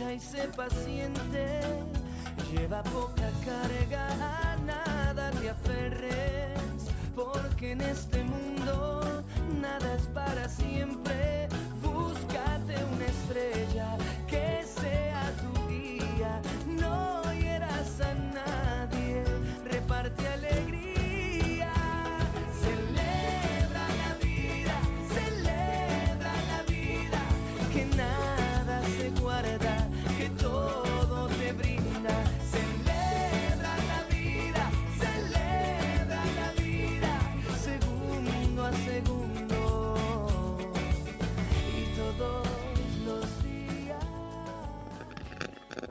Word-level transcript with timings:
y 0.00 0.20
sé 0.20 0.48
paciente. 0.56 1.60
Lleva 2.52 2.82
poca 2.84 3.30
carga, 3.44 4.06
a 4.52 4.56
nada 4.58 5.30
te 5.32 5.50
aferres, 5.50 6.60
porque 7.16 7.72
en 7.72 7.80
este 7.80 8.22
mundo 8.22 9.24
nada 9.60 9.94
es 9.94 10.06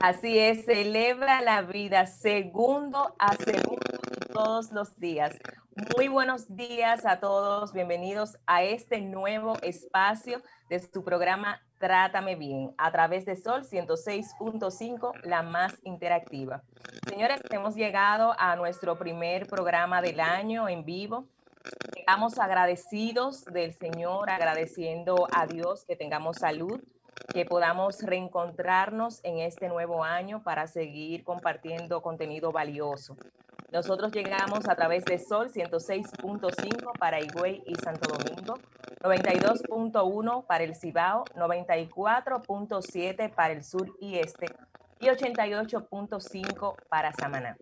Así 0.08 0.38
es, 0.38 0.64
celebra 0.64 1.42
la 1.42 1.60
vida 1.60 2.06
segundo 2.06 3.14
a 3.18 3.36
segundo 3.36 3.98
todos 4.32 4.72
los 4.72 4.98
días. 4.98 5.36
Muy 5.94 6.08
buenos 6.08 6.56
días 6.56 7.04
a 7.04 7.20
todos, 7.20 7.74
bienvenidos 7.74 8.38
a 8.46 8.62
este 8.62 9.02
nuevo 9.02 9.58
espacio 9.60 10.40
de 10.70 10.80
su 10.80 11.04
programa 11.04 11.60
Trátame 11.76 12.36
Bien 12.36 12.74
a 12.78 12.90
través 12.90 13.26
de 13.26 13.36
Sol 13.36 13.64
106.5, 13.64 15.12
la 15.24 15.42
más 15.42 15.76
interactiva. 15.84 16.62
Señores, 17.06 17.42
hemos 17.50 17.74
llegado 17.74 18.34
a 18.38 18.56
nuestro 18.56 18.96
primer 18.96 19.46
programa 19.46 20.00
del 20.00 20.20
año 20.20 20.70
en 20.70 20.86
vivo. 20.86 21.26
Estamos 21.94 22.38
agradecidos 22.38 23.44
del 23.44 23.74
Señor, 23.74 24.30
agradeciendo 24.30 25.28
a 25.30 25.46
Dios 25.46 25.84
que 25.84 25.96
tengamos 25.96 26.38
salud, 26.38 26.80
que 27.32 27.44
podamos 27.44 28.02
reencontrarnos 28.02 29.20
en 29.24 29.38
este 29.38 29.68
nuevo 29.68 30.04
año 30.04 30.42
para 30.42 30.66
seguir 30.66 31.24
compartiendo 31.24 32.02
contenido 32.02 32.52
valioso. 32.52 33.16
Nosotros 33.70 34.12
llegamos 34.12 34.66
a 34.68 34.74
través 34.76 35.04
de 35.04 35.18
Sol 35.18 35.50
106.5 35.52 36.98
para 36.98 37.20
Higüey 37.20 37.62
y 37.66 37.74
Santo 37.74 38.10
Domingo, 38.16 38.54
92.1 39.02 40.46
para 40.46 40.64
el 40.64 40.74
Cibao, 40.74 41.24
94.7 41.36 43.34
para 43.34 43.52
el 43.52 43.62
sur 43.62 43.94
y 44.00 44.18
este 44.18 44.46
y 45.00 45.06
88.5 45.06 46.74
para 46.88 47.12
Samaná. 47.12 47.56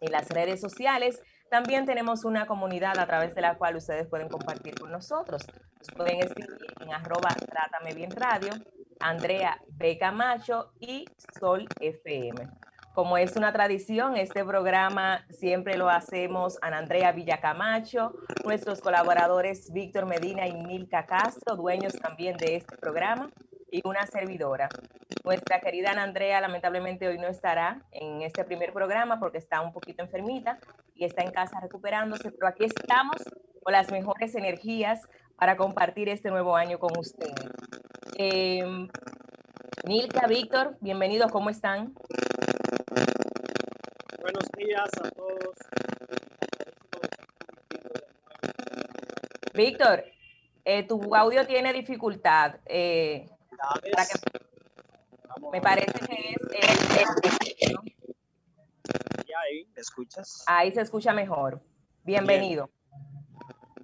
En 0.00 0.12
las 0.12 0.28
redes 0.28 0.60
sociales 0.60 1.22
también 1.50 1.86
tenemos 1.86 2.24
una 2.24 2.46
comunidad 2.46 2.98
a 2.98 3.06
través 3.06 3.34
de 3.34 3.40
la 3.40 3.56
cual 3.56 3.76
ustedes 3.76 4.06
pueden 4.08 4.28
compartir 4.28 4.74
con 4.78 4.90
nosotros. 4.90 5.42
Nos 5.78 5.88
pueden 5.96 6.20
escribir 6.20 6.56
en 6.80 6.92
arroba 6.92 7.28
Trátame 7.34 7.94
Bien 7.94 8.10
Radio, 8.10 8.52
Andrea 9.00 9.60
B. 9.68 9.98
Camacho 9.98 10.72
y 10.80 11.04
Sol 11.38 11.66
FM. 11.80 12.48
Como 12.94 13.18
es 13.18 13.36
una 13.36 13.52
tradición, 13.52 14.16
este 14.16 14.42
programa 14.42 15.26
siempre 15.28 15.76
lo 15.76 15.90
hacemos 15.90 16.58
Ana 16.62 16.78
Andrea 16.78 17.12
Villacamacho, 17.12 18.14
nuestros 18.42 18.80
colaboradores 18.80 19.70
Víctor 19.70 20.06
Medina 20.06 20.46
y 20.46 20.54
Milka 20.54 21.04
Castro, 21.04 21.56
dueños 21.56 21.92
también 21.92 22.38
de 22.38 22.56
este 22.56 22.76
programa, 22.78 23.30
y 23.70 23.82
una 23.86 24.06
servidora. 24.06 24.70
Nuestra 25.24 25.60
querida 25.60 25.90
Ana 25.90 26.04
Andrea 26.04 26.40
lamentablemente 26.40 27.06
hoy 27.06 27.18
no 27.18 27.26
estará 27.26 27.82
en 27.90 28.22
este 28.22 28.44
primer 28.44 28.72
programa 28.72 29.20
porque 29.20 29.38
está 29.38 29.60
un 29.60 29.72
poquito 29.72 30.02
enfermita 30.02 30.58
y 30.96 31.04
está 31.04 31.22
en 31.22 31.30
casa 31.30 31.60
recuperándose, 31.60 32.30
pero 32.32 32.48
aquí 32.48 32.64
estamos 32.64 33.16
con 33.62 33.72
las 33.72 33.90
mejores 33.90 34.34
energías 34.34 35.00
para 35.36 35.56
compartir 35.56 36.08
este 36.08 36.30
nuevo 36.30 36.56
año 36.56 36.78
con 36.78 36.96
ustedes. 36.98 37.34
Eh, 38.18 38.64
Milka, 39.84 40.26
Víctor, 40.26 40.76
bienvenidos, 40.80 41.30
¿cómo 41.30 41.50
están? 41.50 41.94
Buenos 44.20 44.48
días 44.56 44.90
a 45.02 45.10
todos. 45.10 45.54
Víctor, 49.54 50.04
eh, 50.64 50.82
tu 50.86 51.14
audio 51.14 51.46
tiene 51.46 51.72
dificultad. 51.72 52.56
eh, 52.66 53.28
para 53.92 54.06
que- 54.06 54.36
me 55.52 55.60
parece 55.60 55.92
que 55.92 56.36
es... 56.58 56.88
Ya 57.60 57.95
ahí, 59.36 59.66
¿me 59.74 59.80
escuchas? 59.80 60.44
Ahí 60.46 60.72
se 60.72 60.80
escucha 60.80 61.12
mejor. 61.12 61.60
Bienvenido. 62.04 62.70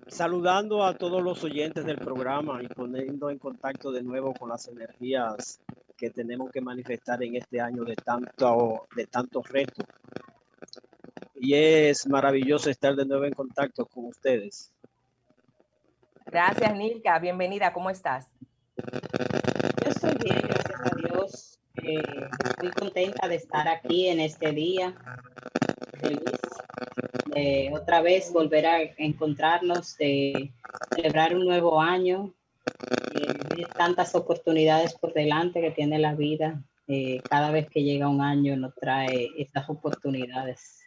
Saludando 0.07 0.85
a 0.85 0.97
todos 0.97 1.23
los 1.23 1.43
oyentes 1.45 1.85
del 1.85 1.99
programa 1.99 2.63
y 2.63 2.69
poniendo 2.69 3.31
en 3.31 3.39
contacto 3.39 3.91
de 3.91 4.03
nuevo 4.03 4.35
con 4.35 4.51
las 4.51 4.69
energías 4.69 5.61
que 5.97 6.11
tenemos 6.11 6.51
que 6.51 6.61
manifestar 6.61 7.23
en 7.23 7.37
este 7.37 7.61
año 7.61 7.85
de 7.85 7.95
tanto 7.95 8.87
de 8.95 9.07
tantos 9.07 9.49
retos. 9.49 9.87
Y 11.37 11.55
es 11.55 12.07
maravilloso 12.07 12.71
estar 12.71 12.95
de 12.95 13.07
nuevo 13.07 13.25
en 13.25 13.33
contacto 13.33 13.87
con 13.87 14.07
ustedes. 14.07 14.73
Gracias, 16.27 16.75
Nilka. 16.75 17.19
Bienvenida. 17.19 17.73
¿Cómo 17.73 17.91
estás? 17.91 18.31
Yo 18.77 19.91
estoy 19.91 20.15
bien, 20.23 20.41
gracias 20.43 20.81
a 20.81 20.97
Dios. 20.97 21.62
Eh, 21.77 22.29
estoy 22.45 22.71
contenta 22.73 23.29
de 23.29 23.37
estar 23.37 23.67
aquí 23.69 24.09
en 24.09 24.21
este 24.21 24.53
día. 24.53 24.95
Feliz 26.01 26.21
de 27.35 27.73
otra 27.75 28.03
vez 28.03 28.33
volver 28.33 28.67
a 28.67 28.83
encontrarnos, 28.99 29.97
de 29.97 30.53
celebrar 30.95 31.35
un 31.35 31.45
nuevo 31.45 31.81
año. 31.81 32.35
Tantas 33.77 34.15
oportunidades 34.15 34.95
por 34.95 35.13
delante 35.15 35.61
que 35.61 35.71
tiene 35.71 35.99
la 35.99 36.15
vida. 36.15 36.63
Eh, 36.89 37.21
cada 37.29 37.51
vez 37.51 37.69
que 37.71 37.83
llega 37.83 38.09
un 38.09 38.21
año 38.21 38.57
nos 38.57 38.75
trae 38.75 39.31
estas 39.39 39.69
oportunidades. 39.71 40.83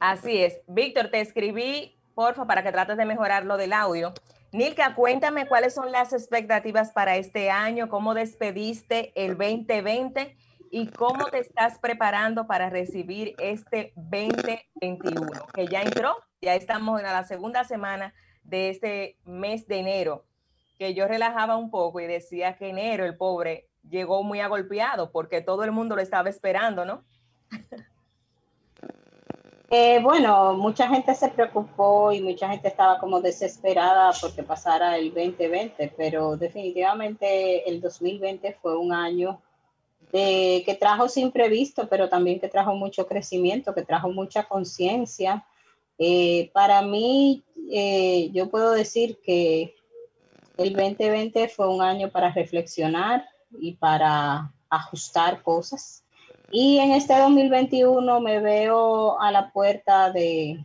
Así 0.00 0.38
es. 0.38 0.60
Víctor, 0.66 1.10
te 1.10 1.20
escribí, 1.20 1.94
porfa, 2.14 2.46
para 2.46 2.62
que 2.62 2.72
trates 2.72 2.96
de 2.96 3.04
mejorar 3.04 3.44
lo 3.44 3.56
del 3.56 3.72
audio. 3.72 4.12
Nilka, 4.50 4.94
cuéntame 4.94 5.46
cuáles 5.46 5.74
son 5.74 5.92
las 5.92 6.14
expectativas 6.14 6.90
para 6.92 7.16
este 7.16 7.50
año, 7.50 7.90
cómo 7.90 8.14
despediste 8.14 9.12
el 9.14 9.36
2020 9.36 10.36
y 10.70 10.86
cómo 10.88 11.26
te 11.26 11.38
estás 11.38 11.78
preparando 11.78 12.46
para 12.46 12.70
recibir 12.70 13.34
este 13.38 13.92
2021, 13.96 15.46
que 15.52 15.66
ya 15.66 15.82
entró, 15.82 16.16
ya 16.40 16.54
estamos 16.54 16.98
en 16.98 17.06
la 17.06 17.24
segunda 17.24 17.64
semana 17.64 18.14
de 18.42 18.70
este 18.70 19.18
mes 19.24 19.66
de 19.68 19.80
enero, 19.80 20.24
que 20.78 20.94
yo 20.94 21.06
relajaba 21.06 21.56
un 21.56 21.70
poco 21.70 22.00
y 22.00 22.06
decía 22.06 22.56
que 22.56 22.70
enero, 22.70 23.04
el 23.04 23.18
pobre, 23.18 23.68
llegó 23.86 24.22
muy 24.22 24.40
agolpeado 24.40 25.12
porque 25.12 25.42
todo 25.42 25.64
el 25.64 25.72
mundo 25.72 25.94
lo 25.94 26.00
estaba 26.00 26.30
esperando, 26.30 26.86
¿no? 26.86 27.04
Eh, 29.70 30.00
bueno, 30.02 30.54
mucha 30.54 30.88
gente 30.88 31.14
se 31.14 31.28
preocupó 31.28 32.10
y 32.10 32.22
mucha 32.22 32.48
gente 32.48 32.68
estaba 32.68 32.98
como 32.98 33.20
desesperada 33.20 34.12
porque 34.18 34.42
pasara 34.42 34.96
el 34.96 35.12
2020, 35.12 35.92
pero 35.94 36.38
definitivamente 36.38 37.68
el 37.68 37.78
2020 37.82 38.56
fue 38.62 38.78
un 38.78 38.94
año 38.94 39.42
de, 40.10 40.62
que 40.64 40.74
trajo 40.74 41.06
sin 41.10 41.24
imprevisto, 41.24 41.86
pero 41.86 42.08
también 42.08 42.40
que 42.40 42.48
trajo 42.48 42.74
mucho 42.74 43.06
crecimiento, 43.06 43.74
que 43.74 43.82
trajo 43.82 44.08
mucha 44.08 44.44
conciencia. 44.44 45.44
Eh, 45.98 46.50
para 46.54 46.80
mí, 46.80 47.44
eh, 47.70 48.30
yo 48.32 48.48
puedo 48.48 48.72
decir 48.72 49.18
que 49.22 49.74
el 50.56 50.72
2020 50.72 51.46
fue 51.48 51.68
un 51.68 51.82
año 51.82 52.10
para 52.10 52.32
reflexionar 52.32 53.28
y 53.60 53.74
para 53.74 54.50
ajustar 54.70 55.42
cosas 55.42 56.04
y 56.50 56.78
en 56.78 56.92
este 56.92 57.18
2021 57.18 58.20
me 58.20 58.40
veo 58.40 59.20
a 59.20 59.30
la 59.30 59.52
puerta 59.52 60.10
de 60.10 60.64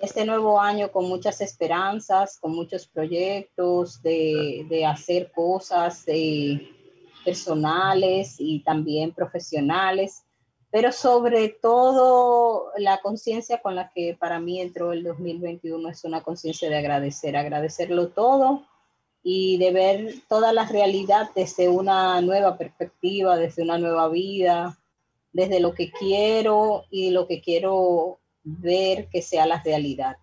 este 0.00 0.24
nuevo 0.24 0.60
año 0.60 0.90
con 0.90 1.08
muchas 1.08 1.40
esperanzas, 1.40 2.38
con 2.38 2.54
muchos 2.54 2.86
proyectos 2.86 4.02
de, 4.02 4.66
de 4.68 4.86
hacer 4.86 5.32
cosas 5.32 6.04
personales 7.24 8.36
y 8.38 8.60
también 8.60 9.12
profesionales, 9.12 10.24
pero 10.70 10.92
sobre 10.92 11.48
todo 11.48 12.70
la 12.76 12.98
conciencia 12.98 13.60
con 13.62 13.74
la 13.74 13.90
que 13.92 14.16
para 14.18 14.40
mí 14.40 14.60
entró 14.60 14.92
el 14.92 15.02
2021 15.02 15.88
es 15.88 16.04
una 16.04 16.22
conciencia 16.22 16.68
de 16.68 16.78
agradecer, 16.78 17.36
agradecerlo 17.36 18.08
todo 18.08 18.66
y 19.22 19.56
de 19.58 19.72
ver 19.72 20.14
toda 20.28 20.52
la 20.52 20.66
realidad 20.66 21.30
desde 21.34 21.68
una 21.68 22.20
nueva 22.20 22.58
perspectiva, 22.58 23.36
desde 23.36 23.62
una 23.62 23.78
nueva 23.78 24.08
vida, 24.08 24.78
desde 25.34 25.60
lo 25.60 25.74
que 25.74 25.90
quiero 25.90 26.86
y 26.90 27.10
lo 27.10 27.26
que 27.26 27.42
quiero 27.42 28.20
ver 28.44 29.08
que 29.10 29.20
sea 29.20 29.44
la 29.46 29.62
realidad, 29.62 30.16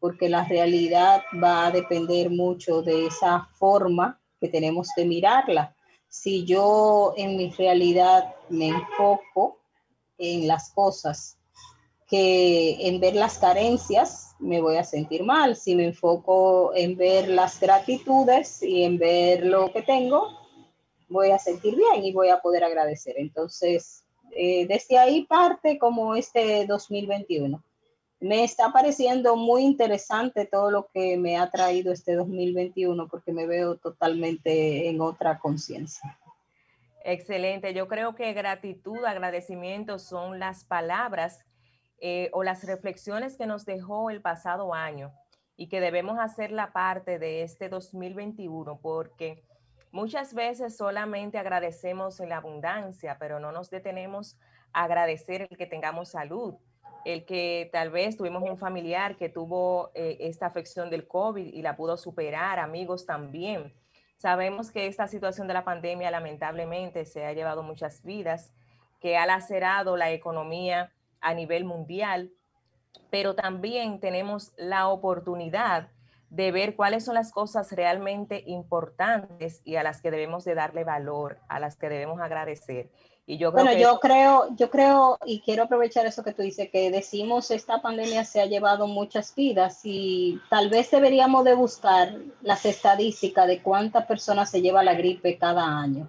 porque 0.00 0.28
la 0.28 0.44
realidad 0.44 1.22
va 1.40 1.66
a 1.66 1.70
depender 1.70 2.30
mucho 2.30 2.82
de 2.82 3.06
esa 3.06 3.48
forma 3.54 4.20
que 4.40 4.48
tenemos 4.48 4.88
de 4.96 5.04
mirarla. 5.04 5.76
Si 6.08 6.44
yo 6.44 7.14
en 7.16 7.36
mi 7.36 7.50
realidad 7.50 8.34
me 8.48 8.68
enfoco 8.68 9.58
en 10.18 10.48
las 10.48 10.70
cosas 10.70 11.38
que 12.08 12.88
en 12.88 13.00
ver 13.00 13.14
las 13.14 13.38
carencias 13.38 14.34
me 14.38 14.60
voy 14.60 14.76
a 14.76 14.84
sentir 14.84 15.24
mal. 15.24 15.56
Si 15.56 15.74
me 15.74 15.86
enfoco 15.86 16.74
en 16.74 16.96
ver 16.96 17.28
las 17.28 17.58
gratitudes 17.58 18.62
y 18.62 18.82
en 18.84 18.98
ver 18.98 19.46
lo 19.46 19.72
que 19.72 19.82
tengo, 19.82 20.28
voy 21.08 21.30
a 21.30 21.38
sentir 21.38 21.76
bien 21.76 22.04
y 22.04 22.12
voy 22.12 22.28
a 22.28 22.40
poder 22.40 22.64
agradecer. 22.64 23.14
Entonces, 23.16 24.01
eh, 24.34 24.66
desde 24.66 24.98
ahí 24.98 25.24
parte 25.24 25.78
como 25.78 26.14
este 26.14 26.66
2021. 26.66 27.62
Me 28.20 28.44
está 28.44 28.72
pareciendo 28.72 29.36
muy 29.36 29.62
interesante 29.62 30.46
todo 30.46 30.70
lo 30.70 30.88
que 30.94 31.16
me 31.16 31.36
ha 31.36 31.50
traído 31.50 31.92
este 31.92 32.14
2021 32.14 33.08
porque 33.08 33.32
me 33.32 33.46
veo 33.46 33.76
totalmente 33.76 34.88
en 34.88 35.00
otra 35.00 35.38
conciencia. 35.38 36.18
Excelente. 37.04 37.74
Yo 37.74 37.88
creo 37.88 38.14
que 38.14 38.32
gratitud, 38.32 39.04
agradecimiento 39.04 39.98
son 39.98 40.38
las 40.38 40.64
palabras 40.64 41.44
eh, 41.98 42.30
o 42.32 42.44
las 42.44 42.64
reflexiones 42.64 43.36
que 43.36 43.46
nos 43.46 43.64
dejó 43.64 44.10
el 44.10 44.22
pasado 44.22 44.72
año 44.72 45.12
y 45.56 45.68
que 45.68 45.80
debemos 45.80 46.18
hacer 46.18 46.52
la 46.52 46.72
parte 46.72 47.18
de 47.18 47.42
este 47.42 47.68
2021 47.68 48.78
porque 48.80 49.42
Muchas 49.92 50.32
veces 50.32 50.74
solamente 50.74 51.36
agradecemos 51.36 52.18
en 52.20 52.30
la 52.30 52.38
abundancia, 52.38 53.18
pero 53.20 53.38
no 53.38 53.52
nos 53.52 53.68
detenemos 53.68 54.38
a 54.72 54.84
agradecer 54.84 55.42
el 55.42 55.58
que 55.58 55.66
tengamos 55.66 56.08
salud, 56.08 56.54
el 57.04 57.26
que 57.26 57.68
tal 57.72 57.90
vez 57.90 58.16
tuvimos 58.16 58.42
un 58.42 58.56
familiar 58.56 59.18
que 59.18 59.28
tuvo 59.28 59.90
eh, 59.94 60.16
esta 60.20 60.46
afección 60.46 60.88
del 60.88 61.06
COVID 61.06 61.46
y 61.46 61.60
la 61.60 61.76
pudo 61.76 61.98
superar, 61.98 62.58
amigos 62.58 63.04
también. 63.04 63.74
Sabemos 64.16 64.70
que 64.70 64.86
esta 64.86 65.08
situación 65.08 65.46
de 65.46 65.54
la 65.54 65.64
pandemia 65.64 66.10
lamentablemente 66.10 67.04
se 67.04 67.26
ha 67.26 67.34
llevado 67.34 67.62
muchas 67.62 68.02
vidas, 68.02 68.54
que 68.98 69.18
ha 69.18 69.26
lacerado 69.26 69.98
la 69.98 70.10
economía 70.10 70.90
a 71.20 71.34
nivel 71.34 71.66
mundial, 71.66 72.30
pero 73.10 73.34
también 73.34 74.00
tenemos 74.00 74.54
la 74.56 74.88
oportunidad 74.88 75.90
de 76.32 76.50
ver 76.50 76.76
cuáles 76.76 77.04
son 77.04 77.14
las 77.14 77.30
cosas 77.30 77.70
realmente 77.72 78.42
importantes 78.46 79.60
y 79.64 79.76
a 79.76 79.82
las 79.82 80.00
que 80.00 80.10
debemos 80.10 80.44
de 80.44 80.54
darle 80.54 80.82
valor, 80.82 81.38
a 81.46 81.60
las 81.60 81.76
que 81.76 81.90
debemos 81.90 82.22
agradecer. 82.22 82.88
Y 83.26 83.36
yo 83.36 83.52
creo 83.52 83.64
bueno, 83.64 83.78
yo 83.78 84.00
creo, 84.00 84.46
yo 84.56 84.70
creo 84.70 85.18
y 85.26 85.42
quiero 85.42 85.64
aprovechar 85.64 86.06
eso 86.06 86.24
que 86.24 86.32
tú 86.32 86.40
dices, 86.40 86.70
que 86.70 86.90
decimos 86.90 87.50
esta 87.50 87.82
pandemia 87.82 88.24
se 88.24 88.40
ha 88.40 88.46
llevado 88.46 88.86
muchas 88.86 89.34
vidas 89.34 89.80
y 89.84 90.40
tal 90.48 90.70
vez 90.70 90.90
deberíamos 90.90 91.44
de 91.44 91.52
buscar 91.52 92.16
las 92.40 92.64
estadísticas 92.64 93.46
de 93.46 93.60
cuántas 93.60 94.06
personas 94.06 94.50
se 94.50 94.62
lleva 94.62 94.82
la 94.82 94.94
gripe 94.94 95.36
cada 95.36 95.66
año. 95.66 96.08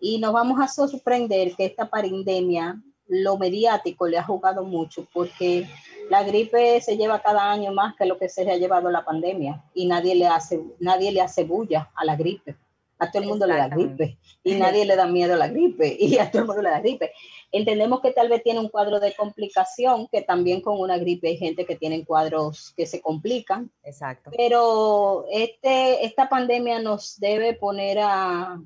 Y 0.00 0.18
nos 0.18 0.32
vamos 0.32 0.58
a 0.62 0.68
sorprender 0.68 1.54
que 1.54 1.66
esta 1.66 1.90
pandemia, 1.90 2.80
lo 3.06 3.36
mediático 3.36 4.08
le 4.08 4.16
ha 4.16 4.24
jugado 4.24 4.64
mucho 4.64 5.06
porque 5.12 5.68
la 6.08 6.22
gripe 6.22 6.80
se 6.80 6.96
lleva 6.96 7.20
cada 7.20 7.50
año 7.50 7.72
más 7.72 7.94
que 7.96 8.06
lo 8.06 8.18
que 8.18 8.28
se 8.28 8.50
ha 8.50 8.56
llevado 8.56 8.90
la 8.90 9.04
pandemia 9.04 9.64
y 9.74 9.86
nadie 9.86 10.14
le 10.14 10.26
hace, 10.26 10.60
nadie 10.78 11.12
le 11.12 11.20
hace 11.20 11.44
bulla 11.44 11.90
a 11.94 12.04
la 12.04 12.16
gripe. 12.16 12.56
A 13.00 13.12
todo 13.12 13.22
el 13.22 13.28
mundo 13.28 13.46
le 13.46 13.54
da 13.54 13.68
gripe 13.68 14.18
y 14.42 14.54
nadie 14.56 14.84
le 14.84 14.96
da 14.96 15.06
miedo 15.06 15.34
a 15.34 15.36
la 15.36 15.46
gripe 15.46 15.96
y 16.00 16.18
a 16.18 16.32
todo 16.32 16.42
el 16.42 16.48
mundo 16.48 16.62
le 16.62 16.70
da 16.70 16.80
gripe. 16.80 17.12
Entendemos 17.52 18.00
que 18.00 18.10
tal 18.10 18.28
vez 18.28 18.42
tiene 18.42 18.58
un 18.58 18.68
cuadro 18.68 18.98
de 18.98 19.14
complicación, 19.14 20.08
que 20.08 20.22
también 20.22 20.60
con 20.60 20.80
una 20.80 20.98
gripe 20.98 21.28
hay 21.28 21.36
gente 21.36 21.64
que 21.64 21.76
tiene 21.76 22.04
cuadros 22.04 22.74
que 22.76 22.86
se 22.86 23.00
complican. 23.00 23.70
Exacto. 23.84 24.32
Pero 24.36 25.26
este, 25.30 26.04
esta 26.04 26.28
pandemia 26.28 26.80
nos 26.80 27.20
debe 27.20 27.54
poner 27.54 28.00
a, 28.00 28.60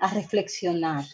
a 0.00 0.14
reflexionar 0.14 1.04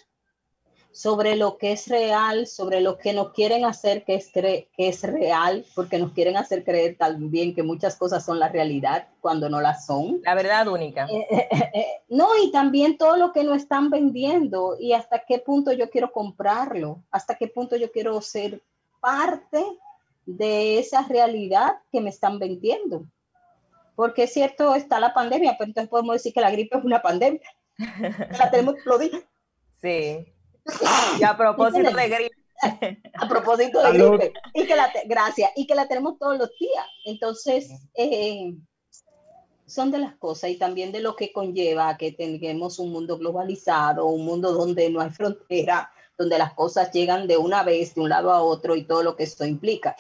sobre 0.96 1.36
lo 1.36 1.58
que 1.58 1.72
es 1.72 1.88
real, 1.88 2.46
sobre 2.46 2.80
lo 2.80 2.96
que 2.96 3.12
nos 3.12 3.34
quieren 3.34 3.66
hacer 3.66 4.02
que 4.04 4.14
es, 4.14 4.30
que 4.32 4.66
es 4.78 5.02
real, 5.02 5.66
porque 5.74 5.98
nos 5.98 6.12
quieren 6.12 6.38
hacer 6.38 6.64
creer 6.64 6.96
también 6.96 7.54
que 7.54 7.62
muchas 7.62 7.96
cosas 7.96 8.24
son 8.24 8.38
la 8.38 8.48
realidad 8.48 9.06
cuando 9.20 9.50
no 9.50 9.60
las 9.60 9.84
son. 9.84 10.22
La 10.24 10.34
verdad 10.34 10.66
única. 10.68 11.04
Eh, 11.04 11.26
eh, 11.30 11.48
eh, 11.74 11.86
no, 12.08 12.30
y 12.42 12.50
también 12.50 12.96
todo 12.96 13.18
lo 13.18 13.34
que 13.34 13.44
nos 13.44 13.58
están 13.58 13.90
vendiendo 13.90 14.78
y 14.80 14.94
hasta 14.94 15.22
qué 15.28 15.38
punto 15.38 15.70
yo 15.70 15.90
quiero 15.90 16.10
comprarlo, 16.12 17.02
hasta 17.10 17.34
qué 17.34 17.48
punto 17.48 17.76
yo 17.76 17.92
quiero 17.92 18.18
ser 18.22 18.62
parte 18.98 19.62
de 20.24 20.78
esa 20.78 21.02
realidad 21.02 21.74
que 21.92 22.00
me 22.00 22.08
están 22.08 22.38
vendiendo. 22.38 23.04
Porque 23.96 24.22
es 24.22 24.32
cierto, 24.32 24.74
está 24.74 24.98
la 24.98 25.12
pandemia, 25.12 25.56
pero 25.58 25.68
entonces 25.68 25.90
podemos 25.90 26.14
decir 26.14 26.32
que 26.32 26.40
la 26.40 26.50
gripe 26.50 26.78
es 26.78 26.84
una 26.84 27.02
pandemia. 27.02 27.42
La 28.38 28.50
tenemos 28.50 28.76
explodida. 28.76 29.18
Sí. 29.82 30.32
Y 31.18 31.22
a 31.24 31.36
propósito 31.36 31.90
de 31.90 32.08
gripe. 32.08 33.02
A 33.14 33.28
propósito 33.28 33.82
de 33.82 33.98
gripe. 33.98 34.32
Y 34.54 34.66
que 34.66 34.76
la 34.76 34.90
gracias. 35.06 35.50
Y 35.56 35.66
que 35.66 35.74
la 35.74 35.88
tenemos 35.88 36.18
todos 36.18 36.38
los 36.38 36.50
días. 36.58 36.86
Entonces, 37.04 37.70
eh, 37.94 38.54
son 39.66 39.90
de 39.90 39.98
las 39.98 40.14
cosas 40.16 40.50
y 40.50 40.56
también 40.56 40.92
de 40.92 41.00
lo 41.00 41.16
que 41.16 41.32
conlleva 41.32 41.96
que 41.96 42.12
tengamos 42.12 42.78
un 42.78 42.92
mundo 42.92 43.18
globalizado, 43.18 44.06
un 44.06 44.24
mundo 44.24 44.52
donde 44.52 44.88
no 44.90 45.00
hay 45.00 45.10
frontera, 45.10 45.90
donde 46.16 46.38
las 46.38 46.54
cosas 46.54 46.92
llegan 46.92 47.26
de 47.26 47.36
una 47.36 47.62
vez 47.62 47.94
de 47.94 48.00
un 48.00 48.08
lado 48.08 48.30
a 48.30 48.42
otro 48.42 48.76
y 48.76 48.84
todo 48.84 49.02
lo 49.02 49.16
que 49.16 49.24
esto 49.24 49.44
implica. 49.44 49.96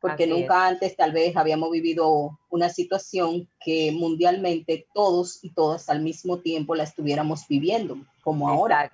Porque 0.00 0.26
nunca 0.26 0.66
antes 0.66 0.96
tal 0.96 1.12
vez 1.12 1.36
habíamos 1.36 1.70
vivido 1.70 2.38
una 2.48 2.70
situación 2.70 3.48
que 3.60 3.92
mundialmente 3.92 4.86
todos 4.94 5.44
y 5.44 5.50
todas 5.50 5.90
al 5.90 6.00
mismo 6.00 6.38
tiempo 6.38 6.74
la 6.74 6.84
estuviéramos 6.84 7.46
viviendo, 7.46 7.98
como 8.22 8.48
ahora. 8.48 8.90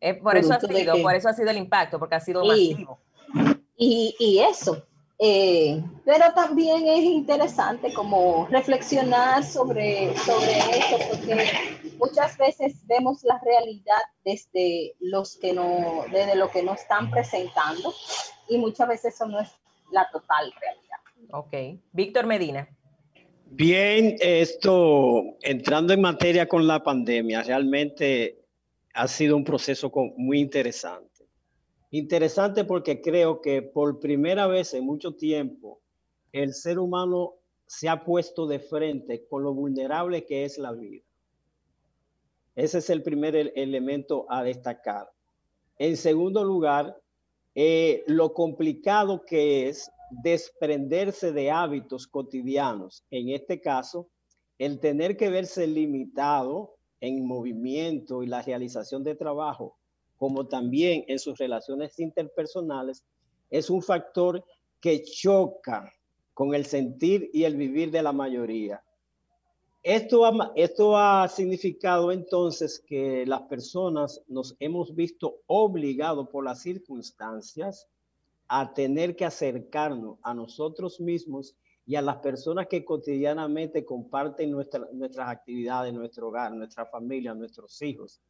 Eh, 0.00 0.14
por, 0.14 0.36
eso 0.36 0.52
ha 0.54 0.60
sido, 0.60 1.02
por 1.02 1.14
eso 1.14 1.28
ha 1.28 1.32
sido 1.32 1.50
el 1.50 1.56
impacto, 1.56 1.98
porque 1.98 2.14
ha 2.14 2.20
sido 2.20 2.44
masivo. 2.44 2.98
Y, 3.76 4.14
y 4.18 4.38
eso. 4.40 4.86
Eh, 5.18 5.82
pero 6.04 6.34
también 6.34 6.86
es 6.86 7.02
interesante 7.02 7.92
como 7.94 8.46
reflexionar 8.50 9.42
sobre, 9.44 10.14
sobre 10.18 10.58
esto, 10.58 10.98
porque 11.10 11.48
muchas 11.98 12.36
veces 12.36 12.86
vemos 12.86 13.24
la 13.24 13.40
realidad 13.42 14.02
desde 14.24 14.94
los 15.00 15.36
que 15.36 15.54
no, 15.54 16.04
desde 16.12 16.36
lo 16.36 16.50
que 16.50 16.62
nos 16.62 16.80
están 16.80 17.10
presentando, 17.10 17.94
y 18.48 18.58
muchas 18.58 18.88
veces 18.88 19.14
eso 19.14 19.26
no 19.26 19.40
es 19.40 19.48
la 19.90 20.06
total 20.12 20.52
realidad. 20.60 20.98
Ok. 21.32 21.80
Víctor 21.92 22.26
Medina. 22.26 22.68
Bien, 23.46 24.16
esto, 24.20 25.22
entrando 25.40 25.94
en 25.94 26.02
materia 26.02 26.46
con 26.46 26.66
la 26.66 26.82
pandemia, 26.82 27.42
realmente 27.42 28.45
ha 28.96 29.08
sido 29.08 29.36
un 29.36 29.44
proceso 29.44 29.92
muy 30.16 30.40
interesante. 30.40 31.28
Interesante 31.90 32.64
porque 32.64 33.02
creo 33.02 33.42
que 33.42 33.60
por 33.60 34.00
primera 34.00 34.46
vez 34.46 34.72
en 34.72 34.84
mucho 34.84 35.14
tiempo 35.14 35.80
el 36.32 36.54
ser 36.54 36.78
humano 36.78 37.34
se 37.66 37.88
ha 37.88 38.04
puesto 38.04 38.46
de 38.46 38.58
frente 38.58 39.26
con 39.28 39.42
lo 39.42 39.52
vulnerable 39.52 40.24
que 40.24 40.44
es 40.44 40.56
la 40.56 40.72
vida. 40.72 41.04
Ese 42.54 42.78
es 42.78 42.88
el 42.88 43.02
primer 43.02 43.52
elemento 43.54 44.24
a 44.30 44.42
destacar. 44.42 45.10
En 45.78 45.98
segundo 45.98 46.42
lugar, 46.42 46.96
eh, 47.54 48.02
lo 48.06 48.32
complicado 48.32 49.24
que 49.26 49.68
es 49.68 49.90
desprenderse 50.22 51.32
de 51.32 51.50
hábitos 51.50 52.06
cotidianos. 52.06 53.04
En 53.10 53.28
este 53.28 53.60
caso, 53.60 54.08
el 54.58 54.80
tener 54.80 55.18
que 55.18 55.28
verse 55.28 55.66
limitado 55.66 56.75
en 57.00 57.26
movimiento 57.26 58.22
y 58.22 58.26
la 58.26 58.42
realización 58.42 59.04
de 59.04 59.14
trabajo, 59.14 59.76
como 60.16 60.46
también 60.46 61.04
en 61.08 61.18
sus 61.18 61.38
relaciones 61.38 61.98
interpersonales, 61.98 63.04
es 63.50 63.70
un 63.70 63.82
factor 63.82 64.44
que 64.80 65.02
choca 65.02 65.92
con 66.34 66.54
el 66.54 66.66
sentir 66.66 67.30
y 67.32 67.44
el 67.44 67.56
vivir 67.56 67.90
de 67.90 68.02
la 68.02 68.12
mayoría. 68.12 68.82
Esto 69.82 70.96
ha, 70.96 71.28
significado 71.28 72.10
entonces 72.10 72.82
que 72.84 73.24
las 73.24 73.42
personas 73.42 74.20
nos 74.26 74.56
hemos 74.58 74.92
visto 74.96 75.42
obligados 75.46 76.28
por 76.28 76.44
las 76.44 76.60
circunstancias 76.60 77.86
a 78.48 78.74
tener 78.74 79.14
que 79.14 79.24
acercarnos 79.24 80.18
a 80.22 80.34
nosotros 80.34 81.00
mismos 81.00 81.56
y 81.86 81.94
a 81.94 82.02
las 82.02 82.16
personas 82.16 82.66
que 82.66 82.84
cotidianamente 82.84 83.84
comparten 83.84 84.50
nuestras 84.50 85.28
actividades, 85.28 85.94
nuestro 85.94 86.28
hogar, 86.28 86.52
nuestra 86.52 86.84
familia, 86.86 87.32
nuestros 87.32 87.80
hijos, 87.82 88.20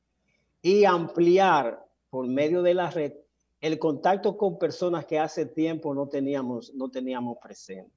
y 0.60 0.84
ampliar 0.84 1.82
por 2.10 2.28
medio 2.28 2.62
de 2.62 2.74
la 2.74 2.90
red 2.90 3.12
el 3.60 3.78
contacto 3.78 4.36
con 4.36 4.58
personas 4.58 5.06
que 5.06 5.18
hace 5.18 5.46
tiempo 5.46 5.94
no 5.94 6.08
teníamos, 6.08 6.74
no 6.74 6.90
teníamos 6.90 7.38
presente. 7.42 7.90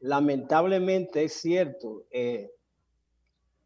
Lamentablemente 0.00 1.24
es 1.24 1.34
cierto, 1.34 2.06
eh, 2.10 2.50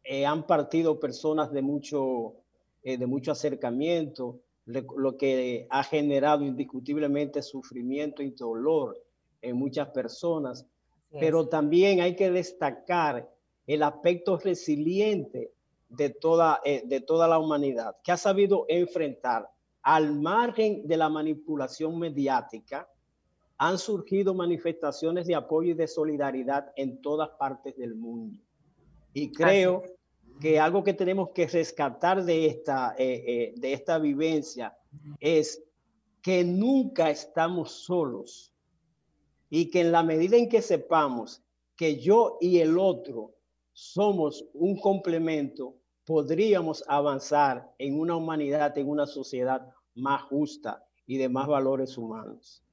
eh, 0.03 0.25
han 0.25 0.45
partido 0.45 0.99
personas 0.99 1.51
de 1.51 1.61
mucho, 1.61 2.35
eh, 2.83 2.97
de 2.97 3.07
mucho 3.07 3.31
acercamiento, 3.31 4.41
lo 4.65 5.17
que 5.17 5.67
ha 5.69 5.83
generado 5.83 6.43
indiscutiblemente 6.45 7.41
sufrimiento 7.41 8.21
y 8.21 8.31
dolor 8.31 9.03
en 9.41 9.57
muchas 9.57 9.89
personas, 9.89 10.67
pero 11.19 11.47
también 11.47 12.01
hay 12.01 12.15
que 12.15 12.31
destacar 12.31 13.29
el 13.67 13.83
aspecto 13.83 14.37
resiliente 14.37 15.51
de 15.89 16.09
toda, 16.09 16.61
eh, 16.63 16.83
de 16.85 17.01
toda 17.01 17.27
la 17.27 17.37
humanidad, 17.37 17.97
que 18.03 18.11
ha 18.11 18.17
sabido 18.17 18.65
enfrentar 18.69 19.49
al 19.81 20.13
margen 20.19 20.87
de 20.87 20.97
la 20.97 21.09
manipulación 21.09 21.97
mediática, 21.99 22.87
han 23.57 23.77
surgido 23.77 24.33
manifestaciones 24.33 25.27
de 25.27 25.35
apoyo 25.35 25.71
y 25.71 25.75
de 25.75 25.87
solidaridad 25.87 26.71
en 26.75 27.01
todas 27.01 27.29
partes 27.31 27.77
del 27.77 27.95
mundo. 27.95 28.39
Y 29.13 29.31
creo 29.31 29.83
que 30.39 30.59
algo 30.59 30.83
que 30.83 30.93
tenemos 30.93 31.29
que 31.29 31.47
rescatar 31.47 32.23
de 32.23 32.47
esta, 32.47 32.95
eh, 32.97 33.23
eh, 33.27 33.53
de 33.57 33.73
esta 33.73 33.99
vivencia 33.99 34.75
es 35.19 35.61
que 36.21 36.43
nunca 36.43 37.09
estamos 37.09 37.71
solos 37.83 38.50
y 39.53 39.69
que 39.69 39.81
en 39.81 39.91
la 39.91 40.01
medida 40.01 40.37
en 40.37 40.47
que 40.47 40.61
sepamos 40.61 41.43
que 41.75 41.99
yo 41.99 42.37
y 42.39 42.59
el 42.59 42.79
otro 42.79 43.35
somos 43.73 44.45
un 44.53 44.79
complemento, 44.79 45.75
podríamos 46.05 46.83
avanzar 46.87 47.69
en 47.77 47.99
una 47.99 48.15
humanidad, 48.15 48.75
en 48.77 48.87
una 48.87 49.05
sociedad 49.05 49.67
más 49.93 50.23
justa 50.23 50.83
y 51.05 51.17
de 51.17 51.27
más 51.27 51.47
valores 51.47 51.97
humanos. 51.97 52.63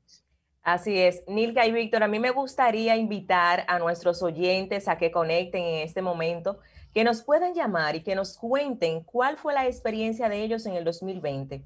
Así 0.63 0.97
es, 0.97 1.25
Nilka 1.27 1.67
y 1.67 1.73
Víctor, 1.73 2.05
a 2.05 2.09
mí 2.09 2.21
me 2.21 2.31
gustaría 2.31 2.97
invitar 2.97 3.65
a 3.67 3.81
nuestros 3.81 4.23
oyentes 4.23 4.87
a 4.87 4.99
que 4.99 5.11
conecten 5.11 5.65
en 5.65 5.83
este 5.83 6.01
momento, 6.01 6.61
que 6.95 7.03
nos 7.03 7.23
puedan 7.23 7.55
llamar 7.55 7.97
y 7.97 8.05
que 8.05 8.15
nos 8.15 8.37
cuenten 8.37 9.03
cuál 9.03 9.37
fue 9.37 9.53
la 9.53 9.67
experiencia 9.67 10.29
de 10.29 10.45
ellos 10.45 10.65
en 10.67 10.75
el 10.75 10.85
2020, 10.85 11.65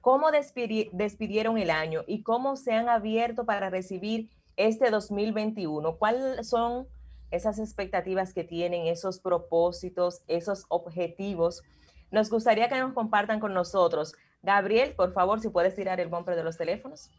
cómo 0.00 0.30
despidieron 0.30 1.58
el 1.58 1.70
año 1.70 2.04
y 2.06 2.22
cómo 2.22 2.54
se 2.54 2.72
han 2.74 2.88
abierto 2.88 3.44
para 3.44 3.70
recibir 3.70 4.28
este 4.56 4.90
2021, 4.90 5.96
cuáles 5.96 6.48
son 6.48 6.86
esas 7.30 7.58
expectativas 7.58 8.32
que 8.34 8.44
tienen, 8.44 8.86
esos 8.86 9.18
propósitos, 9.18 10.22
esos 10.28 10.66
objetivos. 10.68 11.62
Nos 12.10 12.30
gustaría 12.30 12.68
que 12.68 12.78
nos 12.78 12.92
compartan 12.92 13.40
con 13.40 13.54
nosotros. 13.54 14.14
Gabriel, 14.42 14.94
por 14.94 15.12
favor, 15.12 15.40
si 15.40 15.48
puedes 15.48 15.74
tirar 15.74 15.98
el 16.00 16.08
bumper 16.08 16.36
de 16.36 16.44
los 16.44 16.58
teléfonos. 16.58 17.10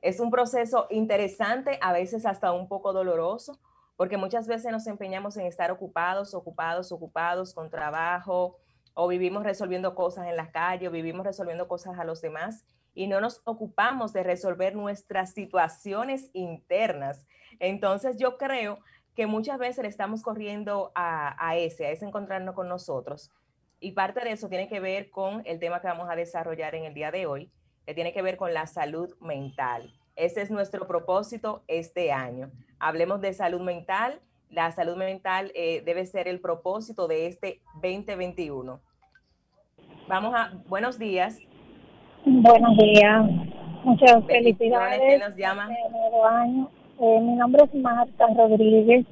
Es 0.00 0.20
un 0.20 0.30
proceso 0.30 0.86
interesante, 0.88 1.78
a 1.82 1.92
veces 1.92 2.24
hasta 2.24 2.52
un 2.52 2.68
poco 2.68 2.94
doloroso, 2.94 3.60
porque 4.00 4.16
muchas 4.16 4.46
veces 4.46 4.72
nos 4.72 4.86
empeñamos 4.86 5.36
en 5.36 5.44
estar 5.44 5.70
ocupados, 5.70 6.32
ocupados, 6.32 6.90
ocupados 6.90 7.52
con 7.52 7.68
trabajo, 7.68 8.56
o 8.94 9.08
vivimos 9.08 9.42
resolviendo 9.44 9.94
cosas 9.94 10.26
en 10.26 10.38
la 10.38 10.50
calle, 10.50 10.88
o 10.88 10.90
vivimos 10.90 11.26
resolviendo 11.26 11.68
cosas 11.68 11.98
a 11.98 12.04
los 12.04 12.22
demás, 12.22 12.64
y 12.94 13.08
no 13.08 13.20
nos 13.20 13.42
ocupamos 13.44 14.14
de 14.14 14.22
resolver 14.22 14.74
nuestras 14.74 15.34
situaciones 15.34 16.30
internas 16.32 17.26
entonces 17.60 18.16
yo 18.16 18.38
creo 18.38 18.78
que 19.14 19.26
muchas 19.26 19.58
veces 19.58 19.82
le 19.82 19.88
estamos 19.88 20.22
corriendo 20.22 20.92
a, 20.94 21.56
ese, 21.56 21.86
a 21.86 21.90
ese 21.90 22.06
encontrarnos 22.06 22.54
con 22.54 22.68
nosotros. 22.68 23.30
Y 23.78 23.92
parte 23.92 24.20
de 24.20 24.32
eso 24.32 24.48
tiene 24.48 24.68
que 24.68 24.80
ver 24.80 25.10
con 25.10 25.42
el 25.44 25.58
tema 25.58 25.80
que 25.80 25.88
vamos 25.88 26.08
a 26.10 26.16
desarrollar 26.16 26.74
en 26.74 26.84
el 26.84 26.94
día 26.94 27.10
de 27.10 27.26
hoy, 27.26 27.50
que 27.86 27.94
tiene 27.94 28.12
que 28.12 28.22
ver 28.22 28.36
con 28.36 28.54
la 28.54 28.66
salud 28.66 29.14
mental. 29.20 29.92
Ese 30.16 30.42
es 30.42 30.50
nuestro 30.50 30.86
propósito 30.86 31.64
este 31.66 32.12
año. 32.12 32.50
Hablemos 32.80 33.20
de 33.20 33.34
salud 33.34 33.60
mental. 33.60 34.20
La 34.48 34.72
salud 34.72 34.96
mental 34.96 35.52
eh, 35.54 35.82
debe 35.84 36.06
ser 36.06 36.26
el 36.26 36.40
propósito 36.40 37.06
de 37.06 37.26
este 37.26 37.60
2021. 37.74 38.80
Vamos 40.08 40.34
a, 40.34 40.52
buenos 40.66 40.98
días. 40.98 41.38
Buenos 42.24 42.76
días. 42.78 43.26
Muchas 43.84 44.24
felicidades. 44.26 44.98
¿Quién 44.98 45.20
nos 45.20 45.36
llama? 45.36 45.68
nuevo 45.90 46.26
año. 46.26 46.70
Eh, 47.00 47.20
mi 47.20 47.34
nombre 47.34 47.64
es 47.64 47.74
Marta 47.74 48.26
Rodríguez, 48.34 49.06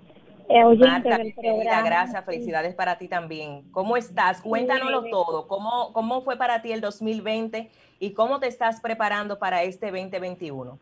eh, 0.49 0.65
del 0.65 1.35
programa. 1.35 1.83
gracias, 1.83 2.25
felicidades 2.25 2.75
para 2.75 2.97
ti 2.97 3.07
también. 3.07 3.71
¿Cómo 3.71 3.97
estás? 3.97 4.41
Cuéntanoslo 4.41 5.05
todo. 5.11 5.47
¿Cómo, 5.47 5.93
¿Cómo 5.93 6.23
fue 6.23 6.37
para 6.37 6.63
ti 6.63 6.73
el 6.73 6.81
2020 6.81 7.71
y 8.01 8.13
cómo 8.13 8.41
te 8.41 8.47
estás 8.47 8.81
preparando 8.81 9.39
para 9.39 9.63
este 9.63 9.91
2021? 9.91 10.79